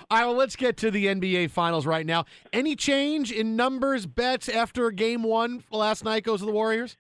[0.10, 2.26] All right, well, let's get to the NBA Finals right now.
[2.54, 6.98] Any change in numbers, bets after game one last night goes to the Warriors?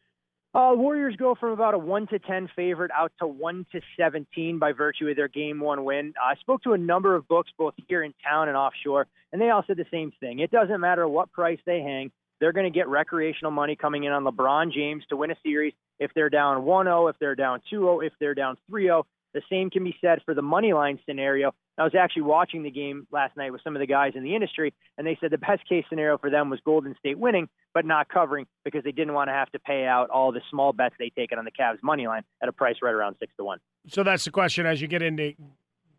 [0.55, 4.57] Uh, Warriors go from about a one to ten favorite out to one to seventeen
[4.57, 6.13] by virtue of their game one win.
[6.17, 9.49] I spoke to a number of books both here in town and offshore, and they
[9.49, 10.39] all said the same thing.
[10.39, 12.09] It doesn't matter what price they hang;
[12.39, 15.73] they're going to get recreational money coming in on LeBron James to win a series.
[15.99, 19.03] If they're down 1-0, if they're down 2-0, if they're down 3-0,
[19.33, 21.53] the same can be said for the money line scenario.
[21.77, 24.33] I was actually watching the game last night with some of the guys in the
[24.33, 27.85] industry, and they said the best case scenario for them was Golden State winning, but
[27.85, 30.95] not covering because they didn't want to have to pay out all the small bets
[30.97, 33.59] they taken on the Cavs money line at a price right around six to one.
[33.87, 35.33] So that's the question as you get into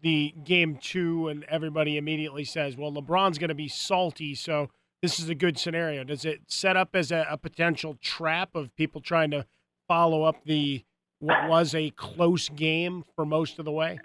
[0.03, 4.71] the game two, and everybody immediately says, "Well, LeBron's going to be salty, so
[5.03, 8.75] this is a good scenario." Does it set up as a, a potential trap of
[8.77, 9.47] people trying to
[9.89, 10.85] follow up the
[11.19, 13.99] what was a close game for most of the way?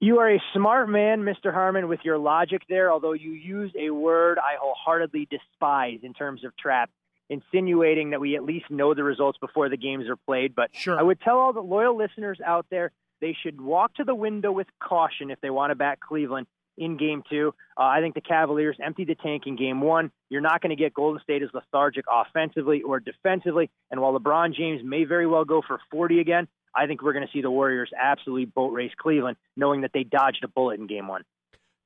[0.00, 1.52] You are a smart man, Mr.
[1.52, 6.44] Harmon, with your logic there, although you use a word I wholeheartedly despise in terms
[6.44, 6.90] of trap,
[7.30, 10.54] insinuating that we at least know the results before the games are played.
[10.54, 10.98] But sure.
[10.98, 14.52] I would tell all the loyal listeners out there they should walk to the window
[14.52, 16.46] with caution if they want to back Cleveland
[16.76, 17.54] in game two.
[17.78, 20.10] Uh, I think the Cavaliers emptied the tank in game one.
[20.28, 23.70] You're not going to get Golden State as lethargic offensively or defensively.
[23.90, 27.26] And while LeBron James may very well go for 40 again, I think we're going
[27.26, 30.86] to see the Warriors absolutely boat race Cleveland, knowing that they dodged a bullet in
[30.86, 31.22] game one.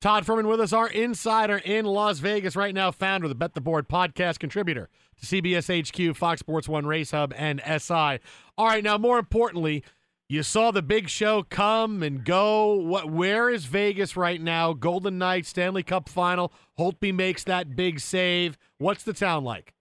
[0.00, 3.54] Todd Fuhrman with us, our insider in Las Vegas right now, founder of the Bet
[3.54, 4.88] the Board podcast, contributor
[5.20, 5.66] to CBS
[6.10, 8.20] HQ, Fox Sports One Race Hub, and SI.
[8.56, 9.82] All right, now more importantly,
[10.28, 12.74] you saw the big show come and go.
[12.74, 13.10] What?
[13.10, 14.72] Where is Vegas right now?
[14.72, 16.52] Golden Knights Stanley Cup Final.
[16.78, 18.56] Holtby makes that big save.
[18.76, 19.72] What's the town like?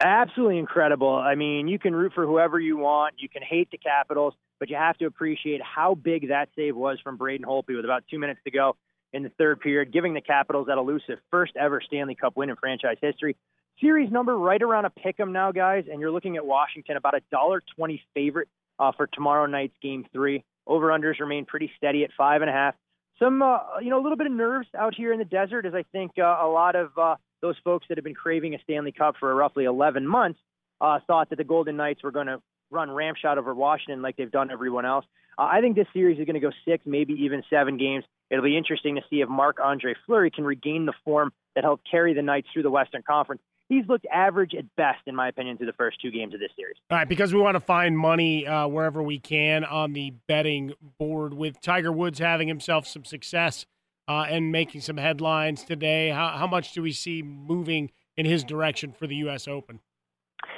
[0.00, 1.14] Absolutely incredible.
[1.14, 3.14] I mean, you can root for whoever you want.
[3.18, 6.96] You can hate the Capitals, but you have to appreciate how big that save was
[7.02, 8.76] from Braden Holtby with about two minutes to go
[9.12, 12.54] in the third period, giving the Capitals that elusive first ever Stanley Cup win in
[12.54, 13.36] franchise history.
[13.80, 17.16] Series number right around a pick 'em now, guys, and you're looking at Washington about
[17.16, 18.46] a dollar twenty favorite
[18.78, 20.44] uh, for tomorrow night's game three.
[20.68, 22.76] Over unders remain pretty steady at five and a half.
[23.18, 25.74] Some, uh, you know, a little bit of nerves out here in the desert, as
[25.74, 28.92] I think uh, a lot of uh, those folks that have been craving a Stanley
[28.92, 30.38] Cup for roughly 11 months
[30.80, 32.40] uh, thought that the Golden Knights were going to
[32.72, 35.04] run ramshot over Washington like they've done everyone else.
[35.38, 38.04] Uh, I think this series is going to go six, maybe even seven games.
[38.30, 41.88] It'll be interesting to see if Marc Andre Fleury can regain the form that helped
[41.90, 43.42] carry the Knights through the Western Conference.
[43.68, 46.50] He's looked average at best, in my opinion, through the first two games of this
[46.56, 46.76] series.
[46.90, 50.74] All right, because we want to find money uh, wherever we can on the betting
[50.98, 51.32] board.
[51.32, 53.64] With Tiger Woods having himself some success
[54.08, 58.44] uh, and making some headlines today, how, how much do we see moving in his
[58.44, 59.48] direction for the U.S.
[59.48, 59.80] Open?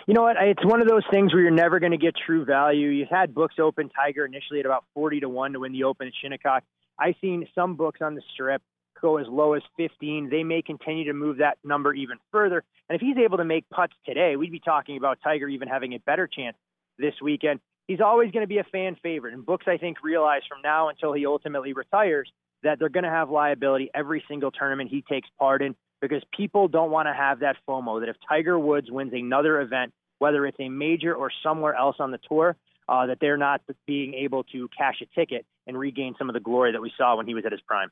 [0.06, 0.36] You know what?
[0.39, 2.89] It's one of those things where you're never going to get true value.
[2.89, 6.06] You've had books open Tiger initially at about 40 to 1 to win the Open
[6.06, 6.62] at Shinnecock.
[6.98, 8.62] I've seen some books on the strip
[9.05, 10.31] go as low as 15.
[10.31, 12.65] They may continue to move that number even further.
[12.89, 15.93] And if he's able to make putts today, we'd be talking about Tiger even having
[15.93, 16.56] a better chance
[16.98, 17.61] this weekend.
[17.86, 19.35] He's always going to be a fan favorite.
[19.35, 22.31] And books, I think, realize from now until he ultimately retires
[22.62, 25.77] that they're going to have liability every single tournament he takes part in
[26.09, 29.93] because people don't want to have that FOMO that if Tiger Woods wins another event,
[30.18, 32.56] whether it's a major or somewhere else on the tour,
[32.89, 36.40] uh, that they're not being able to cash a ticket and regain some of the
[36.40, 37.89] glory that we saw when he was at his prime.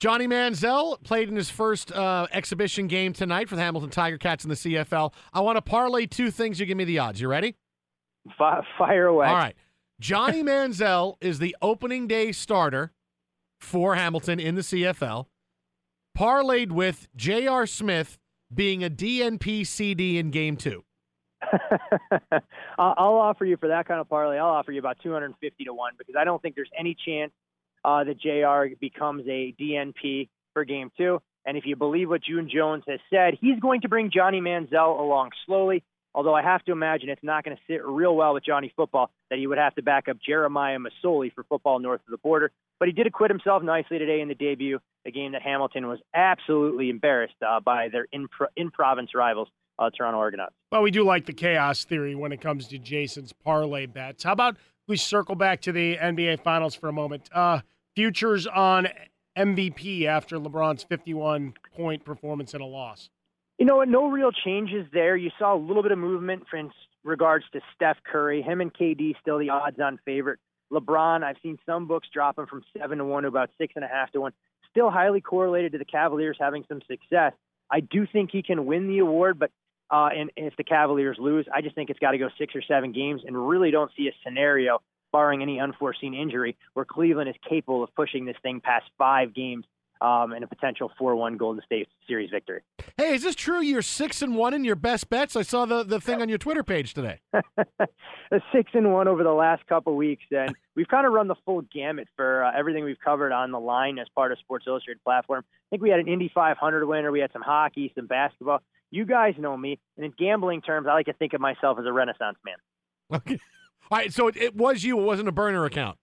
[0.00, 4.44] Johnny Manziel played in his first uh, exhibition game tonight for the Hamilton Tiger Cats
[4.44, 5.12] in the CFL.
[5.32, 6.60] I want to parlay two things.
[6.60, 7.20] You give me the odds.
[7.20, 7.56] You ready?
[8.78, 9.26] fire away.
[9.26, 9.56] All right.
[9.98, 12.92] Johnny Manziel is the opening day starter
[13.58, 15.26] for Hamilton in the CFL,
[16.18, 17.64] parlayed with J.R.
[17.64, 18.18] Smith
[18.52, 20.82] being a DNP CD in game two.
[22.78, 24.36] I'll offer you for that kind of parlay.
[24.38, 27.30] I'll offer you about 250 to one because I don't think there's any chance
[27.84, 28.74] uh, that Jr.
[28.80, 31.20] becomes a DNP for Game Two.
[31.46, 34.98] And if you believe what June Jones has said, he's going to bring Johnny Manziel
[34.98, 35.84] along slowly.
[36.14, 39.10] Although I have to imagine it's not going to sit real well with Johnny Football
[39.30, 42.50] that he would have to back up Jeremiah Masoli for football north of the border.
[42.78, 45.98] But he did acquit himself nicely today in the debut, a game that Hamilton was
[46.14, 49.48] absolutely embarrassed uh, by their in, in province rivals,
[49.78, 50.54] uh, Toronto Argonauts.
[50.72, 54.24] Well, we do like the chaos theory when it comes to Jason's parlay bets.
[54.24, 54.56] How about
[54.86, 57.28] we circle back to the NBA Finals for a moment?
[57.32, 57.60] Uh,
[57.94, 58.88] futures on
[59.36, 63.10] MVP after LeBron's 51 point performance and a loss.
[63.58, 63.88] You know what?
[63.88, 65.16] No real changes there.
[65.16, 66.70] You saw a little bit of movement in
[67.02, 68.40] regards to Steph Curry.
[68.40, 70.38] Him and KD still the odds-on favorite.
[70.72, 73.84] LeBron, I've seen some books drop him from seven to one to about six and
[73.84, 74.32] a half to one.
[74.70, 77.32] Still highly correlated to the Cavaliers having some success.
[77.70, 79.50] I do think he can win the award, but
[79.90, 82.62] uh, and if the Cavaliers lose, I just think it's got to go six or
[82.62, 84.80] seven games, and really don't see a scenario,
[85.10, 89.64] barring any unforeseen injury, where Cleveland is capable of pushing this thing past five games
[90.00, 92.62] um, and a potential 4-1 Golden State Series victory.
[92.96, 93.60] Hey, is this true?
[93.60, 95.36] You're six and one in your best bets.
[95.36, 97.20] I saw the, the thing on your Twitter page today.
[97.32, 101.36] a six and one over the last couple weeks, and we've kind of run the
[101.44, 105.02] full gamut for uh, everything we've covered on the line as part of Sports Illustrated
[105.02, 105.44] platform.
[105.46, 108.60] I think we had an Indy 500 winner, we had some hockey, some basketball.
[108.90, 111.84] You guys know me, and in gambling terms, I like to think of myself as
[111.84, 112.56] a Renaissance man.
[113.12, 113.38] Okay.
[113.90, 114.98] All right, so it, it was you.
[114.98, 115.98] It wasn't a burner account.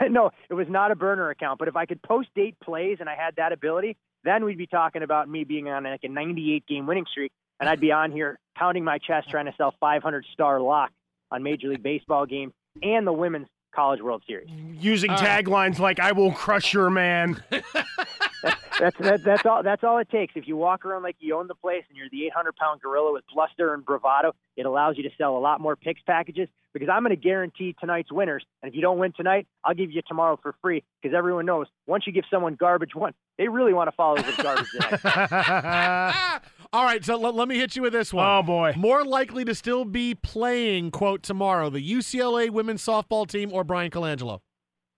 [0.10, 1.58] no, it was not a burner account.
[1.58, 4.66] But if I could post date plays and I had that ability, then we'd be
[4.66, 8.12] talking about me being on like a 98 game winning streak, and I'd be on
[8.12, 10.90] here pounding my chest trying to sell 500 star lock
[11.30, 12.52] on Major League Baseball games
[12.82, 14.48] and the Women's College World Series.
[14.50, 17.42] Using taglines like "I will crush your man."
[18.42, 20.34] that's that, that's all that's all it takes.
[20.36, 23.12] If you walk around like you own the place and you're the 800 pound gorilla
[23.12, 26.48] with bluster and bravado, it allows you to sell a lot more picks packages.
[26.72, 29.90] Because I'm going to guarantee tonight's winners, and if you don't win tonight, I'll give
[29.90, 30.82] you tomorrow for free.
[31.02, 34.36] Because everyone knows once you give someone garbage one, they really want to follow with
[34.38, 35.04] garbage the next.
[36.72, 38.26] All right, so let, let me hit you with this one.
[38.26, 43.52] Oh boy, more likely to still be playing quote tomorrow, the UCLA women's softball team
[43.52, 44.40] or Bryan Colangelo.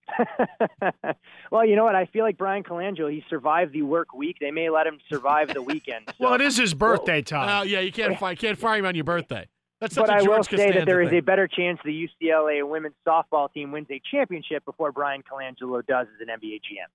[1.50, 1.94] well, you know what?
[1.94, 3.10] I feel like Bryan Colangelo.
[3.10, 4.36] He survived the work week.
[4.40, 6.06] They may let him survive the weekend.
[6.08, 6.14] So.
[6.20, 7.48] well, it is his birthday, Tom.
[7.48, 9.48] Uh, yeah, you can't fire, can't fire him on your birthday.
[9.80, 11.18] That's but I will George say Costanza that there is thing.
[11.18, 16.06] a better chance the UCLA women's softball team wins a championship before Bryan Colangelo does
[16.14, 16.88] as an NBA GM.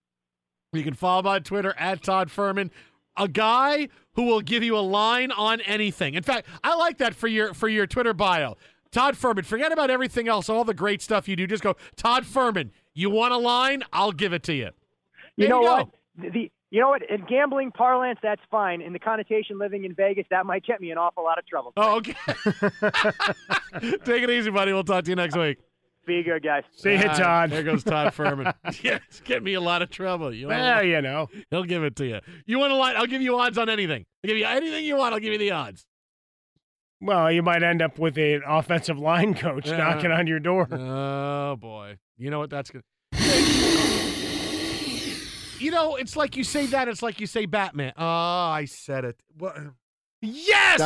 [0.74, 2.70] You can follow him on Twitter at Todd Fuhrman.
[3.18, 6.14] A guy who will give you a line on anything.
[6.14, 8.56] In fact, I like that for your for your Twitter bio.
[8.92, 11.46] Todd Fuhrman, forget about everything else, all the great stuff you do.
[11.46, 13.84] Just go, Todd Fuhrman, you want a line?
[13.94, 14.70] I'll give it to you.
[15.36, 15.90] You There know you what?
[16.18, 17.02] The you know what?
[17.10, 18.82] In gambling parlance, that's fine.
[18.82, 21.74] In the connotation living in Vegas, that might get me an awful lot of trouble.
[21.78, 22.14] Oh, okay.
[24.06, 24.74] Take it easy, buddy.
[24.74, 25.58] We'll talk to you next week.
[26.06, 26.64] Be good, guys.
[26.76, 27.52] See you, Todd.
[27.52, 28.54] There goes Todd Fuhrman.
[28.84, 30.34] yeah, it's getting me a lot of trouble.
[30.34, 30.88] You want a Well, line?
[30.88, 31.28] you know.
[31.52, 32.20] He'll give it to you.
[32.46, 32.96] You want a line?
[32.96, 34.06] I'll give you odds on anything.
[34.24, 35.14] I'll give you anything you want.
[35.14, 35.86] I'll give you the odds.
[37.02, 39.78] Well, you might end up with an offensive line coach Yeah.
[39.78, 40.68] knocking on your door.
[40.72, 41.98] Oh boy.
[42.18, 42.82] You know what that's good.
[45.60, 46.88] You know, it's like you say that.
[46.88, 47.92] It's like you say Batman.
[47.98, 49.18] Oh, I said it.
[49.38, 49.58] What?
[50.22, 50.80] Yes.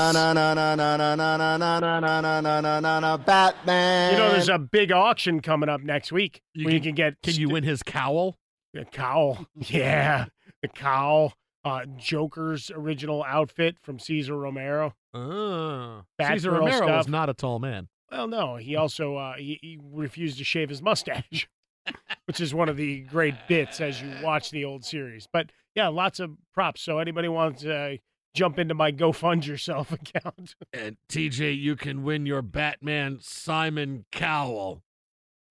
[3.25, 4.11] Batman.
[4.13, 6.95] You know, there's a big auction coming up next week You where you can- can
[6.95, 7.21] get.
[7.21, 8.37] Can you win his cowl?
[8.73, 9.45] The cowl.
[9.55, 10.25] Yeah.
[10.61, 11.33] The cowl.
[11.65, 14.95] Uh, Joker's original outfit from Cesar Romero.
[15.13, 16.03] Oh.
[16.19, 17.87] Batgirl Cesar Romero was not a tall man.
[18.11, 21.47] Well, no, he also uh, he, he refused to shave his mustache,
[22.25, 25.27] which is one of the great bits as you watch the old series.
[25.31, 26.81] But yeah, lots of props.
[26.81, 27.95] So anybody wants to uh,
[28.33, 30.55] jump into my Go Fund Yourself account?
[30.71, 34.83] And TJ, you can win your Batman Simon Cowell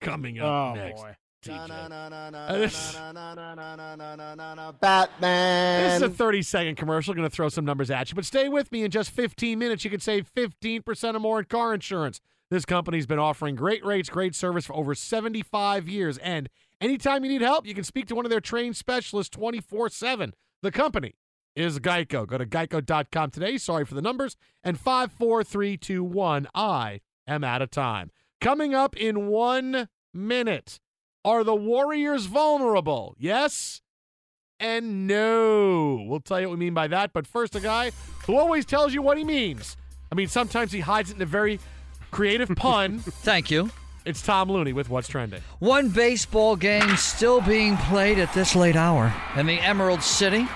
[0.01, 1.01] coming up oh next.
[1.01, 1.15] boy.
[4.79, 5.83] Batman.
[5.83, 7.13] This is a 30 second commercial.
[7.13, 8.83] Going to throw some numbers at you, but stay with me.
[8.83, 12.21] In just 15 minutes, you can save 15% or more in car insurance.
[12.49, 16.49] This company's been offering great rates, great service for over 75 years, and
[16.83, 20.33] Anytime you need help, you can speak to one of their trained specialists 24 7.
[20.61, 21.15] The company
[21.55, 22.27] is Geico.
[22.27, 23.57] Go to geico.com today.
[23.57, 24.35] Sorry for the numbers.
[24.65, 26.47] And 54321.
[26.53, 28.11] I am out of time.
[28.41, 30.81] Coming up in one minute.
[31.25, 33.15] Are the Warriors vulnerable?
[33.17, 33.81] Yes
[34.63, 36.05] and no.
[36.07, 37.11] We'll tell you what we mean by that.
[37.13, 37.91] But first, a guy
[38.25, 39.75] who always tells you what he means.
[40.11, 41.59] I mean, sometimes he hides it in a very
[42.11, 42.99] creative pun.
[42.99, 43.69] Thank you.
[44.05, 45.41] It's Tom Looney with What's Trending.
[45.59, 50.47] One baseball game still being played at this late hour in the Emerald City.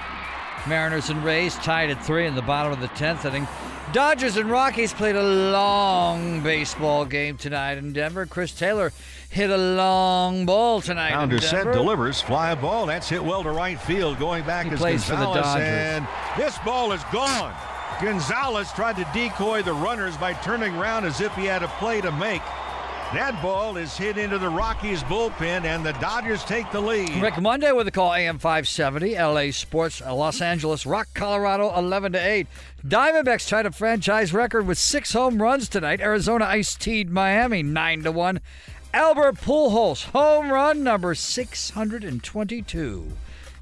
[0.67, 3.47] Mariners and Rays tied at three in the bottom of the 10th inning.
[3.93, 8.25] Dodgers and Rockies played a long baseball game tonight in Denver.
[8.25, 8.91] Chris Taylor
[9.29, 12.85] hit a long ball tonight Pounder set delivers, fly a ball.
[12.85, 14.19] That's hit well to right field.
[14.19, 15.63] Going back He is plays for the Dodgers.
[15.63, 17.53] and this ball is gone.
[18.01, 21.99] Gonzalez tried to decoy the runners by turning around as if he had a play
[22.01, 22.41] to make.
[23.13, 27.09] That ball is hit into the Rockies bullpen, and the Dodgers take the lead.
[27.23, 32.19] Rick Monday with a call AM 570, LA Sports, Los Angeles, Rock, Colorado, 11 to
[32.19, 32.47] 8.
[32.85, 36.01] Diamondbacks tied a franchise record with six home runs tonight.
[36.01, 38.41] Arizona ice teed Miami 9 to 1.
[38.93, 43.11] Albert Pujols, home run number 622.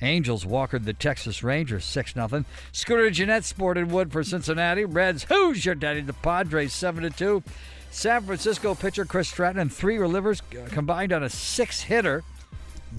[0.02, 2.46] Angels walkered the Texas Rangers 6 0.
[2.72, 4.86] Scooter Gennett sported wood for Cincinnati.
[4.86, 6.02] Reds, who's your daddy?
[6.02, 7.44] The Padres 7 2.
[7.92, 12.24] San Francisco pitcher Chris Stratton and three relievers combined on a six hitter.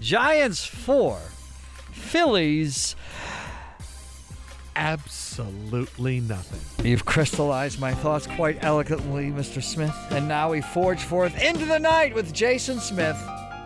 [0.00, 1.18] Giants 4.
[1.92, 2.96] Phillies.
[4.76, 6.86] Absolutely nothing.
[6.86, 9.62] You've crystallized my thoughts quite eloquently, Mr.
[9.62, 9.96] Smith.
[10.10, 13.16] And now we forge forth into the night with Jason Smith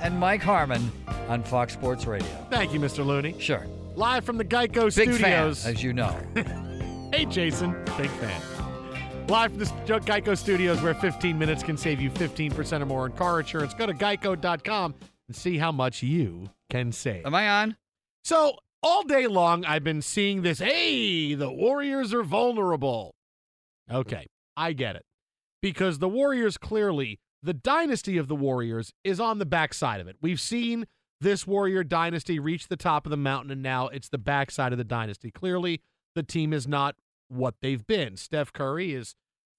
[0.00, 0.90] and Mike Harmon
[1.28, 2.28] on Fox Sports Radio.
[2.50, 3.04] Thank you, Mr.
[3.04, 3.34] Looney.
[3.40, 3.66] Sure.
[3.96, 5.64] Live from the Geico Big Studios.
[5.64, 6.16] fan, as you know.
[7.12, 7.72] hey, Jason.
[7.98, 8.40] Big fan.
[9.26, 13.12] Live from the Geico Studios, where 15 minutes can save you 15% or more in
[13.12, 13.74] car insurance.
[13.74, 14.94] Go to geico.com
[15.26, 17.26] and see how much you can save.
[17.26, 17.76] Am I on?
[18.24, 23.14] So, all day long, I've been seeing this hey, the Warriors are vulnerable.
[23.90, 24.26] Okay,
[24.56, 25.04] I get it.
[25.62, 30.16] Because the Warriors clearly, the dynasty of the Warriors is on the backside of it.
[30.20, 30.86] We've seen
[31.20, 34.78] this Warrior dynasty reach the top of the mountain, and now it's the backside of
[34.78, 35.30] the dynasty.
[35.30, 35.82] Clearly,
[36.14, 36.96] the team is not
[37.28, 38.16] what they've been.
[38.16, 39.14] Steph Curry is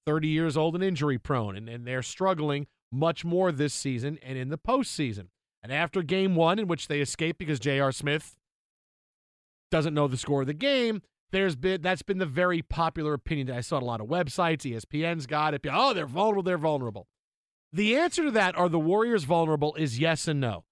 [0.06, 4.38] 30 years old and injury prone, and, and they're struggling much more this season and
[4.38, 5.27] in the postseason.
[5.64, 7.91] And after game one, in which they escaped because J.R.
[7.91, 8.35] Smith
[9.72, 13.48] doesn't know the score of the game, there's been that's been the very popular opinion.
[13.48, 14.69] That I saw on a lot of websites.
[14.69, 15.65] ESPN's got it.
[15.72, 16.43] Oh, they're vulnerable.
[16.43, 17.07] They're vulnerable.
[17.73, 20.65] The answer to that, are the Warriors vulnerable, is yes and no.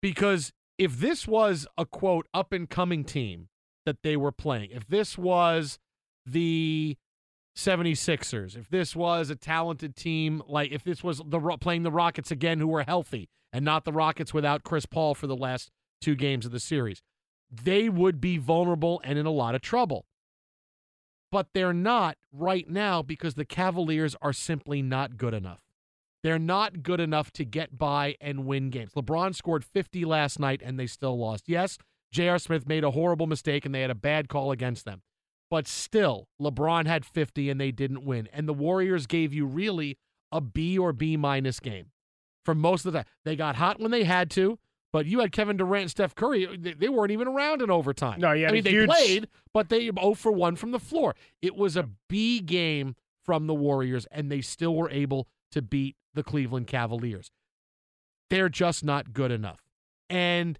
[0.00, 3.48] Because if this was a quote up and coming team
[3.84, 5.78] that they were playing, if this was
[6.24, 6.96] the
[7.54, 12.30] 76ers, if this was a talented team, like if this was the playing the Rockets
[12.30, 16.14] again who were healthy and not the Rockets without Chris Paul for the last two
[16.14, 17.02] games of the series,
[17.50, 20.06] they would be vulnerable and in a lot of trouble.
[21.32, 25.62] But they're not right now because the Cavaliers are simply not good enough.
[26.22, 28.92] They're not good enough to get by and win games.
[28.94, 31.48] LeBron scored 50 last night and they still lost.
[31.48, 31.78] Yes,
[32.12, 32.38] J.R.
[32.38, 35.02] Smith made a horrible mistake and they had a bad call against them.
[35.50, 38.28] But still, LeBron had 50 and they didn't win.
[38.32, 39.98] And the Warriors gave you really
[40.30, 41.86] a B or B minus game
[42.44, 43.08] for most of the time.
[43.24, 44.58] They got hot when they had to,
[44.92, 46.56] but you had Kevin Durant and Steph Curry.
[46.56, 48.20] They, they weren't even around in overtime.
[48.20, 51.14] No, had I mean, they played, but they 0 for 1 from the floor.
[51.42, 55.96] It was a B game from the Warriors, and they still were able to beat
[56.14, 57.30] the Cleveland Cavaliers.
[58.30, 59.60] They're just not good enough.
[60.08, 60.58] And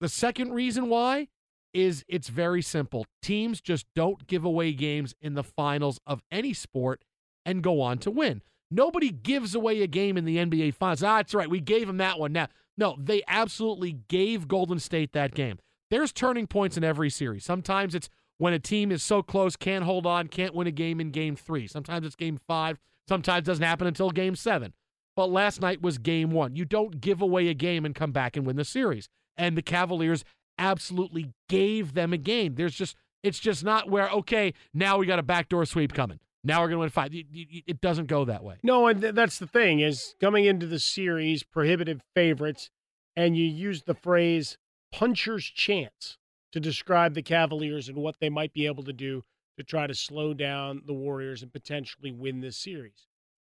[0.00, 1.28] the second reason why
[1.72, 3.06] is it's very simple.
[3.22, 7.04] Teams just don't give away games in the finals of any sport
[7.44, 8.42] and go on to win.
[8.70, 11.02] Nobody gives away a game in the NBA finals.
[11.02, 11.48] Ah, that's right.
[11.48, 12.32] We gave them that one.
[12.32, 15.58] Now, no, they absolutely gave Golden State that game.
[15.90, 17.44] There's turning points in every series.
[17.44, 18.08] Sometimes it's
[18.38, 21.36] when a team is so close, can't hold on, can't win a game in game
[21.36, 21.66] three.
[21.66, 22.78] Sometimes it's game five.
[23.08, 24.74] Sometimes doesn't happen until game seven.
[25.14, 26.56] But last night was game one.
[26.56, 29.08] You don't give away a game and come back and win the series.
[29.36, 30.24] And the Cavaliers
[30.58, 32.56] absolutely gave them a game.
[32.56, 36.18] There's just, it's just not where, okay, now we got a backdoor sweep coming.
[36.44, 37.10] Now we're going to win five.
[37.12, 38.56] It- doesn't go that way.
[38.62, 42.70] No, and th- that's the thing is coming into the series, prohibitive favorites,
[43.16, 44.56] and you use the phrase
[44.92, 46.18] puncher's chance
[46.52, 49.24] to describe the Cavaliers and what they might be able to do
[49.58, 53.06] to try to slow down the Warriors and potentially win this series.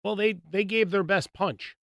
[0.05, 1.77] Well, they they gave their best punch.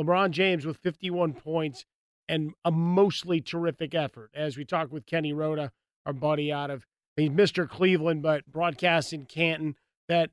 [0.00, 1.84] LeBron James with 51 points
[2.28, 4.30] and a mostly terrific effort.
[4.34, 5.72] As we talked with Kenny Roda,
[6.06, 7.68] our buddy out of he's Mr.
[7.68, 9.76] Cleveland, but broadcast in Canton,
[10.08, 10.30] that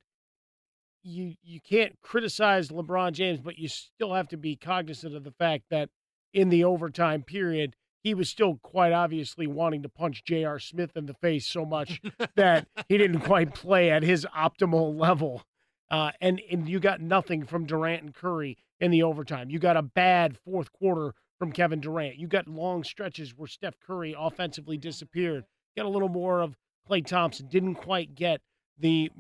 [1.06, 5.32] you you can't criticize LeBron James, but you still have to be cognizant of the
[5.32, 5.90] fact that
[6.34, 10.60] in the overtime period, he was still quite obviously wanting to punch J.R.
[10.60, 12.02] Smith in the face so much
[12.36, 15.44] that he didn't quite play at his optimal level.
[15.90, 19.50] Uh, and and you got nothing from Durant and Curry in the overtime.
[19.50, 22.18] You got a bad fourth quarter from Kevin Durant.
[22.18, 25.46] You got long stretches where Steph Curry offensively disappeared.
[25.78, 26.56] Got a little more of
[26.90, 27.48] Klay Thompson.
[27.48, 28.42] Didn't quite get
[28.80, 29.12] the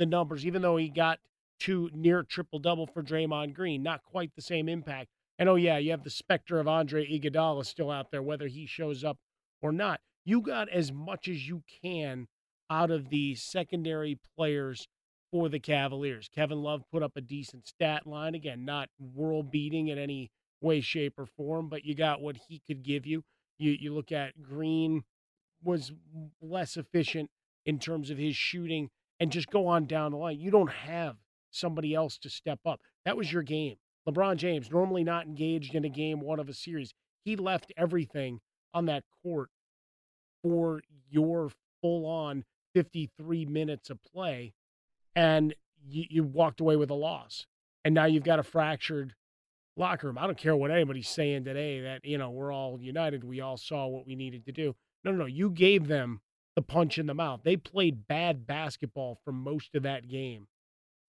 [0.00, 1.20] the numbers, even though he got
[1.60, 3.82] two near triple double for Draymond Green.
[3.84, 5.10] Not quite the same impact.
[5.38, 8.66] And oh yeah, you have the specter of Andre Iguodala still out there, whether he
[8.66, 9.18] shows up
[9.62, 10.00] or not.
[10.24, 12.26] You got as much as you can
[12.68, 14.88] out of the secondary players
[15.30, 16.28] for the Cavaliers.
[16.34, 18.34] Kevin Love put up a decent stat line.
[18.34, 22.60] Again, not world beating in any way, shape, or form, but you got what he
[22.66, 23.22] could give you.
[23.58, 25.04] You you look at Green
[25.62, 25.92] was
[26.40, 27.30] less efficient
[27.66, 28.88] in terms of his shooting
[29.20, 30.40] and just go on down the line.
[30.40, 31.16] You don't have
[31.50, 32.80] somebody else to step up.
[33.04, 33.76] That was your game.
[34.08, 36.94] LeBron James, normally not engaged in a game one of a series,
[37.24, 38.40] he left everything
[38.72, 39.50] on that court
[40.42, 40.80] for
[41.10, 41.50] your
[41.82, 42.44] full on
[42.74, 44.54] 53 minutes of play,
[45.14, 45.54] and
[45.86, 47.46] you, you walked away with a loss.
[47.84, 49.14] And now you've got a fractured
[49.76, 50.18] locker room.
[50.18, 53.24] I don't care what anybody's saying today that, you know, we're all united.
[53.24, 54.74] We all saw what we needed to do.
[55.04, 55.26] No, no, no.
[55.26, 56.20] You gave them
[56.56, 57.40] the punch in the mouth.
[57.44, 60.48] They played bad basketball for most of that game,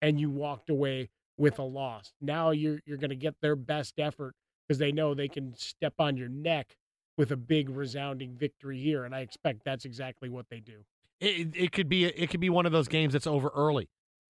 [0.02, 2.14] and you walked away with a loss.
[2.22, 4.36] Now you're you're going to get their best effort
[4.68, 6.76] because they know they can step on your neck
[7.18, 10.86] with a big resounding victory here, and I expect that's exactly what they do.
[11.20, 13.90] It, it could be it could be one of those games that's over early.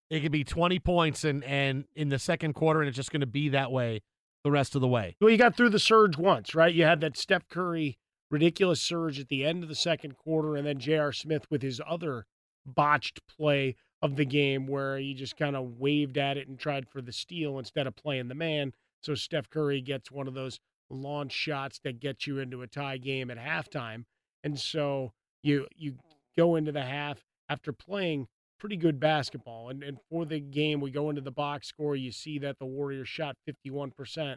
[0.09, 3.21] It could be 20 points and and in the second quarter, and it's just going
[3.21, 4.01] to be that way
[4.43, 5.15] the rest of the way.
[5.19, 6.73] Well, you got through the surge once, right?
[6.73, 7.97] You had that Steph Curry
[8.31, 11.11] ridiculous surge at the end of the second quarter, and then J.R.
[11.11, 12.25] Smith with his other
[12.65, 16.87] botched play of the game where he just kind of waved at it and tried
[16.87, 18.73] for the steal instead of playing the man.
[19.01, 22.97] So Steph Curry gets one of those launch shots that get you into a tie
[22.97, 24.05] game at halftime.
[24.43, 25.95] And so you you
[26.37, 28.27] go into the half after playing
[28.59, 29.69] pretty good basketball.
[29.69, 31.95] And, and for the game, we go into the box score.
[31.95, 34.35] You see that the Warriors shot 51%.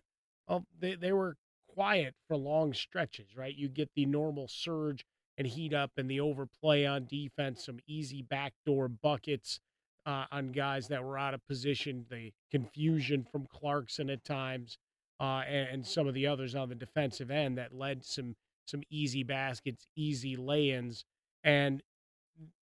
[0.49, 1.37] Well, they, they were
[1.75, 3.55] quiet for long stretches, right?
[3.55, 5.05] You get the normal surge
[5.39, 9.61] and heat up and the overplay on defense, some easy backdoor buckets
[10.07, 14.79] uh, on guys that were out of position, the confusion from Clarkson at times,
[15.21, 18.35] uh, and, and, some of the others on the defensive end that led some
[18.67, 21.05] some easy baskets, easy lay-ins,
[21.45, 21.83] and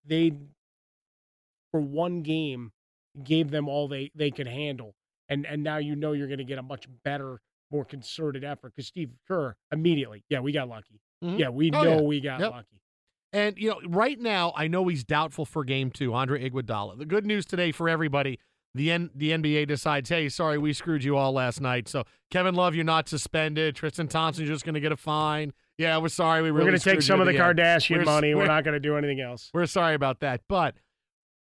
[0.05, 0.32] they
[1.70, 2.73] for one game
[3.24, 4.95] gave them all they they could handle,
[5.31, 8.72] and and now you know you're going to get a much better, more concerted effort
[8.74, 11.01] because Steve Kerr immediately, yeah, we got lucky.
[11.24, 11.38] Mm-hmm.
[11.38, 12.01] Yeah, we oh, know yeah.
[12.02, 12.51] we got yep.
[12.51, 12.80] lucky.
[13.32, 16.14] And you know, right now, I know he's doubtful for Game Two.
[16.14, 16.98] Andre Iguodala.
[16.98, 18.40] The good news today for everybody:
[18.74, 21.88] the N- the NBA decides, hey, sorry, we screwed you all last night.
[21.88, 23.76] So Kevin Love, you're not suspended.
[23.76, 25.52] Tristan Thompson's just going to get a fine.
[25.78, 26.42] Yeah, we're sorry.
[26.42, 28.34] We really we're going to take some of the Kardashian we're, money.
[28.34, 29.51] We're, we're not going to do anything else.
[29.55, 30.42] We're sorry about that.
[30.48, 30.74] But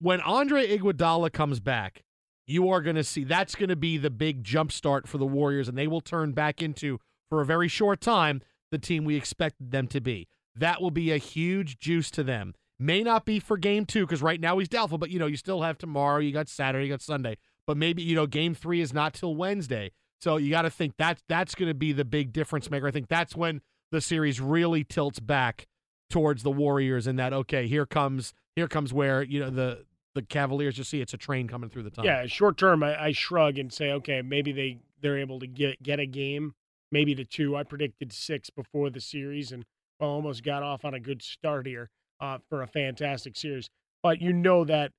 [0.01, 2.04] when Andre Iguodala comes back,
[2.47, 5.27] you are going to see that's going to be the big jump start for the
[5.27, 6.99] Warriors, and they will turn back into
[7.29, 10.29] for a very short time the team we expected them to be.
[10.55, 12.55] That will be a huge juice to them.
[12.79, 15.37] May not be for game two because right now he's doubtful, but you know, you
[15.37, 17.37] still have tomorrow, you got Saturday, you got Sunday.
[17.66, 19.93] But maybe, you know, game three is not till Wednesday.
[20.21, 22.87] So you got to think that that's going to be the big difference maker.
[22.87, 23.61] I think that's when
[23.91, 25.66] the series really tilts back
[26.11, 29.85] towards the Warriors and that, okay, here comes here comes where, you know, the
[30.15, 32.11] the Cavaliers just see it's a train coming through the tunnel.
[32.11, 35.82] Yeah, short term I, I shrug and say, okay, maybe they they're able to get
[35.82, 36.55] get a game,
[36.93, 37.57] maybe the two.
[37.57, 39.65] I predicted six before the series and
[40.01, 43.69] almost got off on a good start here uh, for a fantastic series.
[44.03, 44.93] But you know that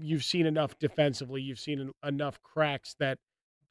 [0.00, 3.18] you've seen enough defensively, you've seen enough cracks that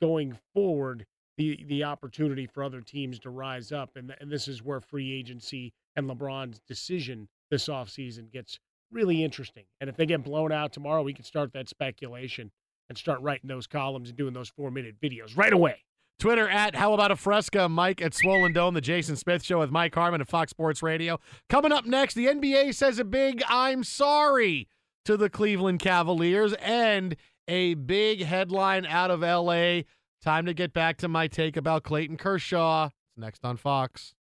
[0.01, 1.05] going forward,
[1.37, 5.13] the the opportunity for other teams to rise up, and and this is where free
[5.13, 8.57] agency and LeBron's decision this offseason gets
[8.91, 9.63] really interesting.
[9.79, 12.51] And if they get blown out tomorrow, we can start that speculation
[12.89, 15.83] and start writing those columns and doing those four minute videos right away.
[16.19, 19.71] Twitter at How About a Fresca, Mike at Swollen Dome, the Jason Smith Show with
[19.71, 21.19] Mike Harmon at Fox Sports Radio.
[21.49, 24.67] Coming up next, the NBA says a big I'm sorry
[25.05, 27.15] to the Cleveland Cavaliers and
[27.47, 29.81] a big headline out of LA.
[30.21, 32.85] Time to get back to my take about Clayton Kershaw.
[32.85, 34.13] It's next on Fox.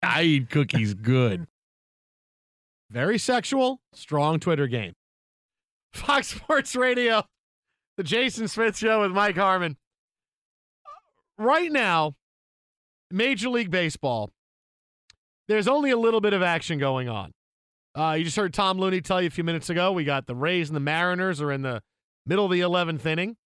[0.00, 1.48] I eat cookies good.
[2.90, 4.94] Very sexual, strong Twitter game.
[5.92, 7.24] Fox Sports Radio,
[7.96, 9.76] the Jason Smith Show with Mike Harmon
[11.38, 12.14] right now,
[13.10, 14.30] Major League Baseball,
[15.46, 17.32] there's only a little bit of action going on.
[17.94, 19.92] Uh, you just heard Tom Looney tell you a few minutes ago.
[19.92, 21.80] We got the Rays and the Mariners are in the
[22.26, 23.36] middle of the 11th inning.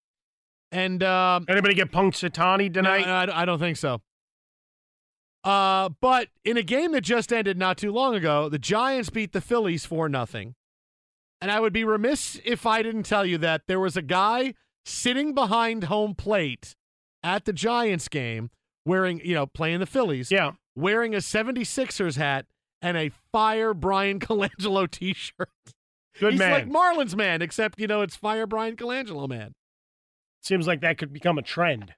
[0.73, 3.07] And um, anybody get Punxsutawney tonight?
[3.07, 4.01] No, no, I don't think so.
[5.45, 9.33] Uh, but in a game that just ended not too long ago, the Giants beat
[9.33, 10.55] the Phillies for nothing.
[11.41, 14.55] And I would be remiss if I didn't tell you that there was a guy
[14.85, 16.77] sitting behind home plate
[17.25, 18.51] at the Giants game
[18.87, 20.31] wearing, you know, playing the Phillies.
[20.31, 20.53] Yeah.
[20.77, 22.47] Wearing a 76ers hat
[22.81, 25.49] and a Fire Bryan Colangelo t shirt.
[26.21, 26.53] Good He's man.
[26.53, 29.55] like Marlins man, except, you know, it's Fire Bryan Colangelo man.
[30.43, 31.95] Seems like that could become a trend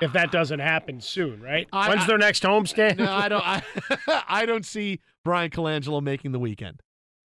[0.00, 1.66] if that doesn't happen soon, right?
[1.72, 2.98] I- When's I- their next homestand?
[2.98, 3.42] No, I don't.
[3.46, 3.62] I,
[4.28, 6.80] I don't see Bryan Colangelo making the weekend.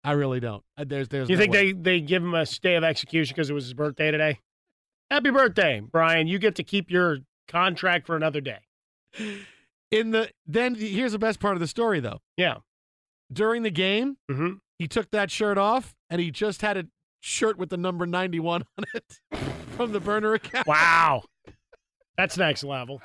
[0.04, 0.64] I really don't.
[0.76, 1.28] Uh, There's, there's.
[1.28, 1.72] Do you no think way.
[1.72, 4.40] they, they give him a stay of execution because it was his birthday today?
[5.10, 6.26] Happy birthday, Bryan.
[6.26, 8.58] You get to keep your contract for another day.
[9.90, 12.18] in the then here's the best part of the story though.
[12.36, 12.56] Yeah.
[13.32, 14.58] During the game, Mhm.
[14.78, 16.84] he took that shirt off and he just had a
[17.20, 19.18] shirt with the number 91 on it
[19.76, 20.66] from the burner account.
[20.66, 21.22] Wow.
[22.16, 23.00] That's next level.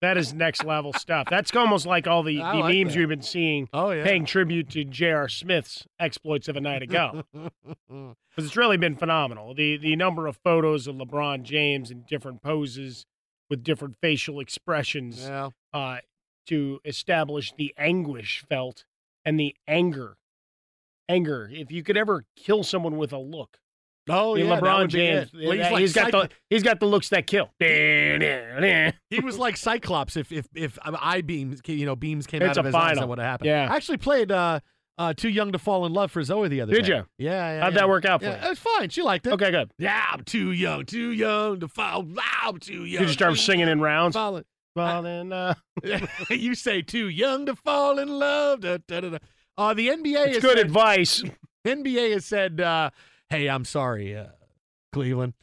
[0.00, 1.28] That is next level stuff.
[1.30, 3.00] That's almost like all the, I the like memes that.
[3.00, 4.04] you've been seeing Oh yeah.
[4.04, 5.28] paying tribute to J.R.
[5.28, 7.22] Smith's exploits of a night ago.
[8.36, 9.54] Because it's really been phenomenal.
[9.54, 13.06] The the number of photos of LeBron James in different poses
[13.48, 15.50] with different facial expressions yeah.
[15.72, 15.98] uh,
[16.48, 18.84] to establish the anguish felt
[19.24, 20.16] and the anger.
[21.08, 21.48] Anger.
[21.52, 23.58] If you could ever kill someone with a look.
[24.08, 25.30] Oh yeah, LeBron James.
[25.32, 25.46] it.
[25.48, 27.50] Well, that- like he's got the he's got the looks that kill.
[27.58, 32.58] he was like Cyclops if if if I beams you know beams came It's out
[32.58, 33.00] of a his eyes final.
[33.02, 33.48] that would have happened.
[33.48, 33.68] Yeah.
[33.70, 34.60] I actually played uh
[34.98, 36.88] uh Too Young to Fall in Love for Zoe the other Did day.
[36.88, 37.06] Did you?
[37.18, 37.60] Yeah, yeah.
[37.62, 37.80] How'd yeah.
[37.80, 38.50] that work out for yeah, you?
[38.52, 38.88] It's fine.
[38.90, 39.32] She liked it.
[39.32, 39.72] Okay, good.
[39.78, 42.06] Yeah, I'm too young, too young to fall.
[42.44, 43.02] I'm too young.
[43.02, 44.14] Did you start singing in rounds?
[44.14, 44.44] Falling.
[44.76, 45.54] Then, uh,
[46.30, 48.60] you say too young to fall in love.
[48.60, 49.18] Da, da, da, da.
[49.56, 51.22] Uh, the NBA it's good said, advice.
[51.64, 52.90] NBA has said, uh,
[53.30, 54.28] "Hey, I'm sorry, uh,
[54.92, 55.34] Cleveland."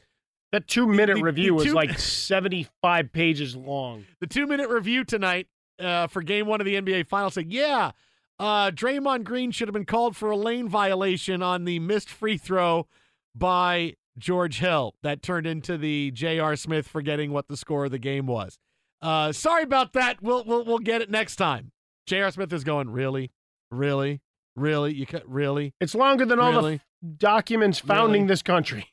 [0.52, 4.04] That two minute The- the review was two- like 75 pages long.
[4.20, 5.48] The two minute review tonight
[5.78, 7.92] uh, for Game One of the NBA Finals said, "Yeah,
[8.38, 12.36] uh, Draymond Green should have been called for a lane violation on the missed free
[12.36, 12.86] throw
[13.34, 16.54] by George Hill that turned into the J.R.
[16.56, 18.58] Smith forgetting what the score of the game was.
[19.00, 20.22] Uh, sorry about that.
[20.22, 21.72] We'll we'll we'll get it next time."
[22.06, 22.30] J.R.
[22.30, 23.30] Smith is going, "Really,
[23.70, 24.20] really,
[24.54, 24.92] really?
[24.94, 26.76] You ca- really?" It's longer than all Really?
[26.76, 26.82] the
[27.18, 28.28] documents founding Really?
[28.28, 28.86] this country.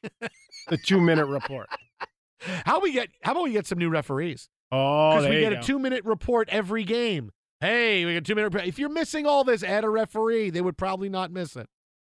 [0.70, 1.68] the two minute report.
[2.40, 3.10] How we get?
[3.22, 4.50] How about we get some new referees?
[4.72, 7.32] Oh, because we get a two minute report every game.
[7.60, 8.56] Hey, we get two minute.
[8.66, 10.50] If you're missing all this, add a referee.
[10.52, 11.68] They would probably not miss it.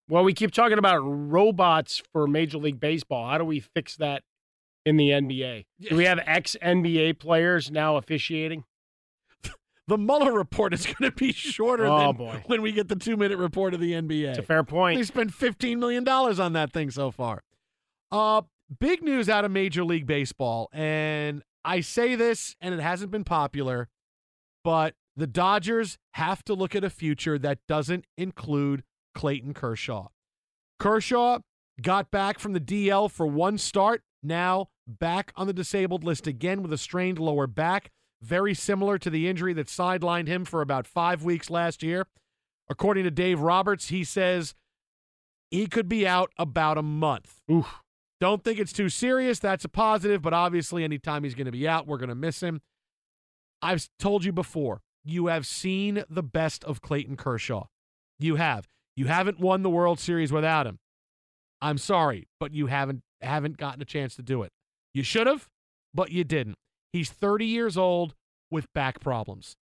[0.08, 3.30] Well, we keep talking about robots for Major League Baseball.
[3.30, 4.24] How do we fix that
[4.86, 5.66] in the NBA?
[5.90, 8.64] Do we have ex NBA players now officiating?
[9.90, 12.44] The Mueller report is going to be shorter Oh, than boy.
[12.46, 14.30] when we get the two minute report of the NBA.
[14.30, 14.98] It's a fair point.
[15.00, 17.42] They spent fifteen million dollars on that thing so far.
[18.12, 18.44] Uh,
[18.80, 23.24] big news out of Major League Baseball, and I say this, and it hasn't been
[23.24, 23.90] popular,
[24.64, 28.84] but the Dodgers have to look at a future that doesn't include
[29.16, 30.08] Clayton Kershaw.
[30.80, 31.40] Kershaw
[31.82, 36.62] got back from the DL for one start, now back on the disabled list again
[36.62, 37.90] with a strained lower back,
[38.22, 42.06] very similar to the injury that sidelined him for about five weeks last year.
[42.70, 44.54] According to Dave Roberts, he says
[45.50, 47.42] he could be out about a month.
[47.52, 47.82] Oof.
[48.20, 49.40] Don't think it's too serious.
[49.40, 52.42] That's a positive, but obviously, anytime he's going to be out, we're going to miss
[52.42, 52.62] him.
[53.62, 57.66] I've told you before, you have seen the best of Clayton Kershaw.
[58.20, 58.68] You have.
[58.96, 60.80] You haven't won the World Series without him.
[61.62, 64.52] I'm sorry, but you haven't haven't gotten a chance to do it.
[64.94, 65.50] You should have,
[65.94, 66.58] but you didn't.
[66.92, 68.16] He's 30 years old
[68.50, 69.56] with back problems.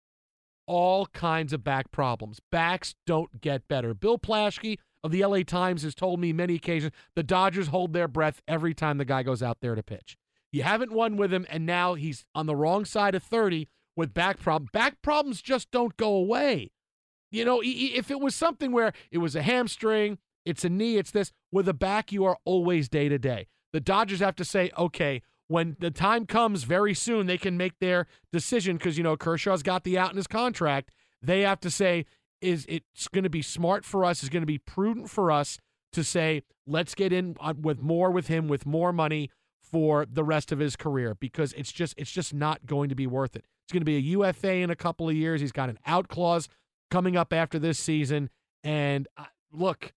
[0.67, 2.41] All kinds of back problems.
[2.51, 3.95] Backs don't get better.
[3.95, 8.09] Bill Plaschke of the LA Times has told me many occasions the Dodgers hold their
[8.09, 10.17] breath every time the guy goes out there to pitch.
[10.53, 14.15] You haven't won with him, and now he's on the wrong side of 30 with
[14.15, 14.71] back problems.
[14.73, 16.71] Back problems just don't go away.
[17.31, 21.11] You know, if it was something where it was a hamstring, it's a knee, it's
[21.11, 23.49] this, with a back, you are always day to day.
[23.73, 27.79] The Dodgers have to say, okay, when the time comes very soon, they can make
[27.79, 30.91] their decision because, you know, Kershaw's got the out in his contract.
[31.23, 32.07] They have to say,
[32.41, 35.59] is it's going to be smart for us, is going to be prudent for us
[35.93, 39.31] to say, let's get in with more with him, with more money
[39.63, 43.07] for the rest of his career because it's just it's just not going to be
[43.07, 43.45] worth it.
[43.65, 45.41] It's going to be a UFA in a couple of years.
[45.41, 46.49] He's got an out clause
[46.91, 48.31] coming up after this season.
[48.63, 49.93] And uh, look,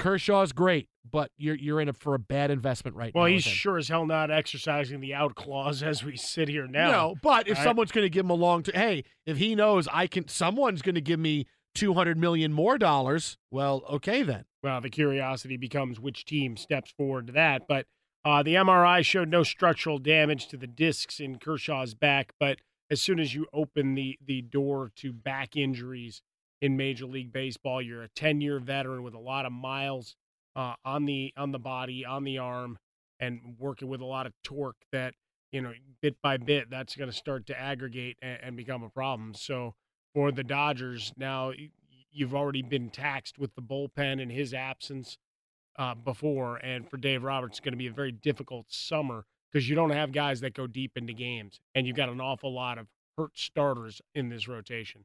[0.00, 3.26] Kershaw's great, but you're you're in it for a bad investment right Well, now.
[3.26, 6.90] Well, he's sure as hell not exercising the out clause as we sit here now.
[6.90, 7.64] No, but if Right?
[7.64, 10.82] someone's going to give him a long term, hey, if he knows I can, someone's
[10.82, 13.36] going to give me two hundred million more dollars.
[13.50, 14.44] Well, okay then.
[14.62, 17.62] Well, the curiosity becomes which team steps forward to that.
[17.68, 17.86] But
[18.24, 22.58] uh, the MRI showed no structural damage to the discs in Kershaw's back, but
[22.90, 26.20] as soon as you open the the door to back injuries
[26.60, 30.16] in Major League Baseball, you're a 10 year veteran with a lot of miles
[30.56, 32.78] uh, on the on the body, on the arm,
[33.18, 34.76] and working with a lot of torque.
[34.92, 35.14] That
[35.52, 38.90] you know, bit by bit, that's going to start to aggregate and, and become a
[38.90, 39.34] problem.
[39.34, 39.74] So
[40.14, 41.52] for the Dodgers now,
[42.12, 45.18] you've already been taxed with the bullpen in his absence
[45.78, 49.68] uh, before, and for Dave Roberts, it's going to be a very difficult summer because
[49.68, 52.78] you don't have guys that go deep into games, and you've got an awful lot
[52.78, 55.04] of hurt starters in this rotation.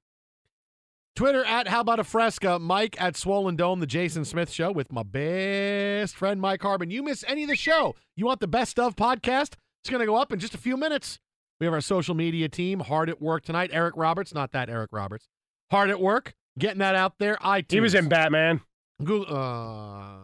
[1.16, 4.92] Twitter at How About a Fresca, Mike at Swollen Dome, the Jason Smith Show with
[4.92, 6.92] my best friend Mike Harmon.
[6.92, 7.96] You miss any of the show?
[8.18, 9.54] You want the best of podcast?
[9.82, 11.20] It's going to go up in just a few minutes.
[11.62, 13.70] We have our social media team hard at work tonight.
[13.72, 15.30] Eric Roberts, not that Eric Roberts,
[15.72, 17.38] hard at work, getting that out there.
[17.38, 17.72] iTunes.
[17.72, 18.60] He was in Batman.
[19.02, 19.34] Google.
[19.34, 20.18] Uh,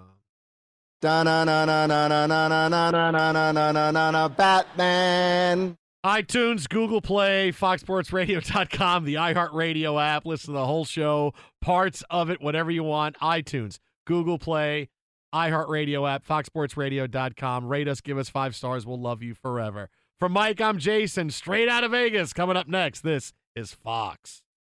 [1.02, 4.12] Da na na na na na na na na na na na na na na
[4.12, 5.78] na Batman.
[6.06, 10.26] iTunes, Google Play, FoxSportsRadio.com, the iHeartRadio app.
[10.26, 13.16] Listen to the whole show, parts of it, whatever you want.
[13.20, 14.90] iTunes, Google Play,
[15.34, 17.68] iHeartRadio app, FoxSportsRadio.com.
[17.68, 18.84] Rate us, give us five stars.
[18.84, 19.90] We'll love you forever.
[20.18, 22.34] From Mike, I'm Jason, straight out of Vegas.
[22.34, 24.42] Coming up next, this is Fox.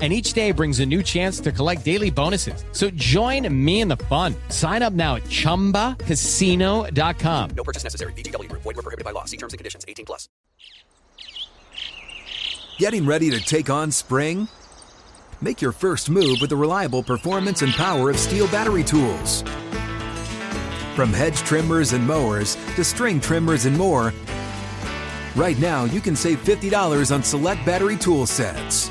[0.00, 2.64] and each day brings a new chance to collect daily bonuses.
[2.72, 4.34] So join me in the fun.
[4.48, 7.50] Sign up now at ChumbaCasino.com.
[7.50, 8.14] No purchase necessary.
[8.14, 8.50] VGW.
[8.52, 9.26] Void were prohibited by law.
[9.26, 9.84] See terms and conditions.
[9.86, 10.30] 18 plus.
[12.78, 14.48] Getting ready to take on spring?
[15.42, 19.42] Make your first move with the reliable performance and power of STIHL battery tools.
[20.94, 24.12] From hedge trimmers and mowers to string trimmers and more,
[25.36, 28.90] right now you can save $50 on select battery tool sets.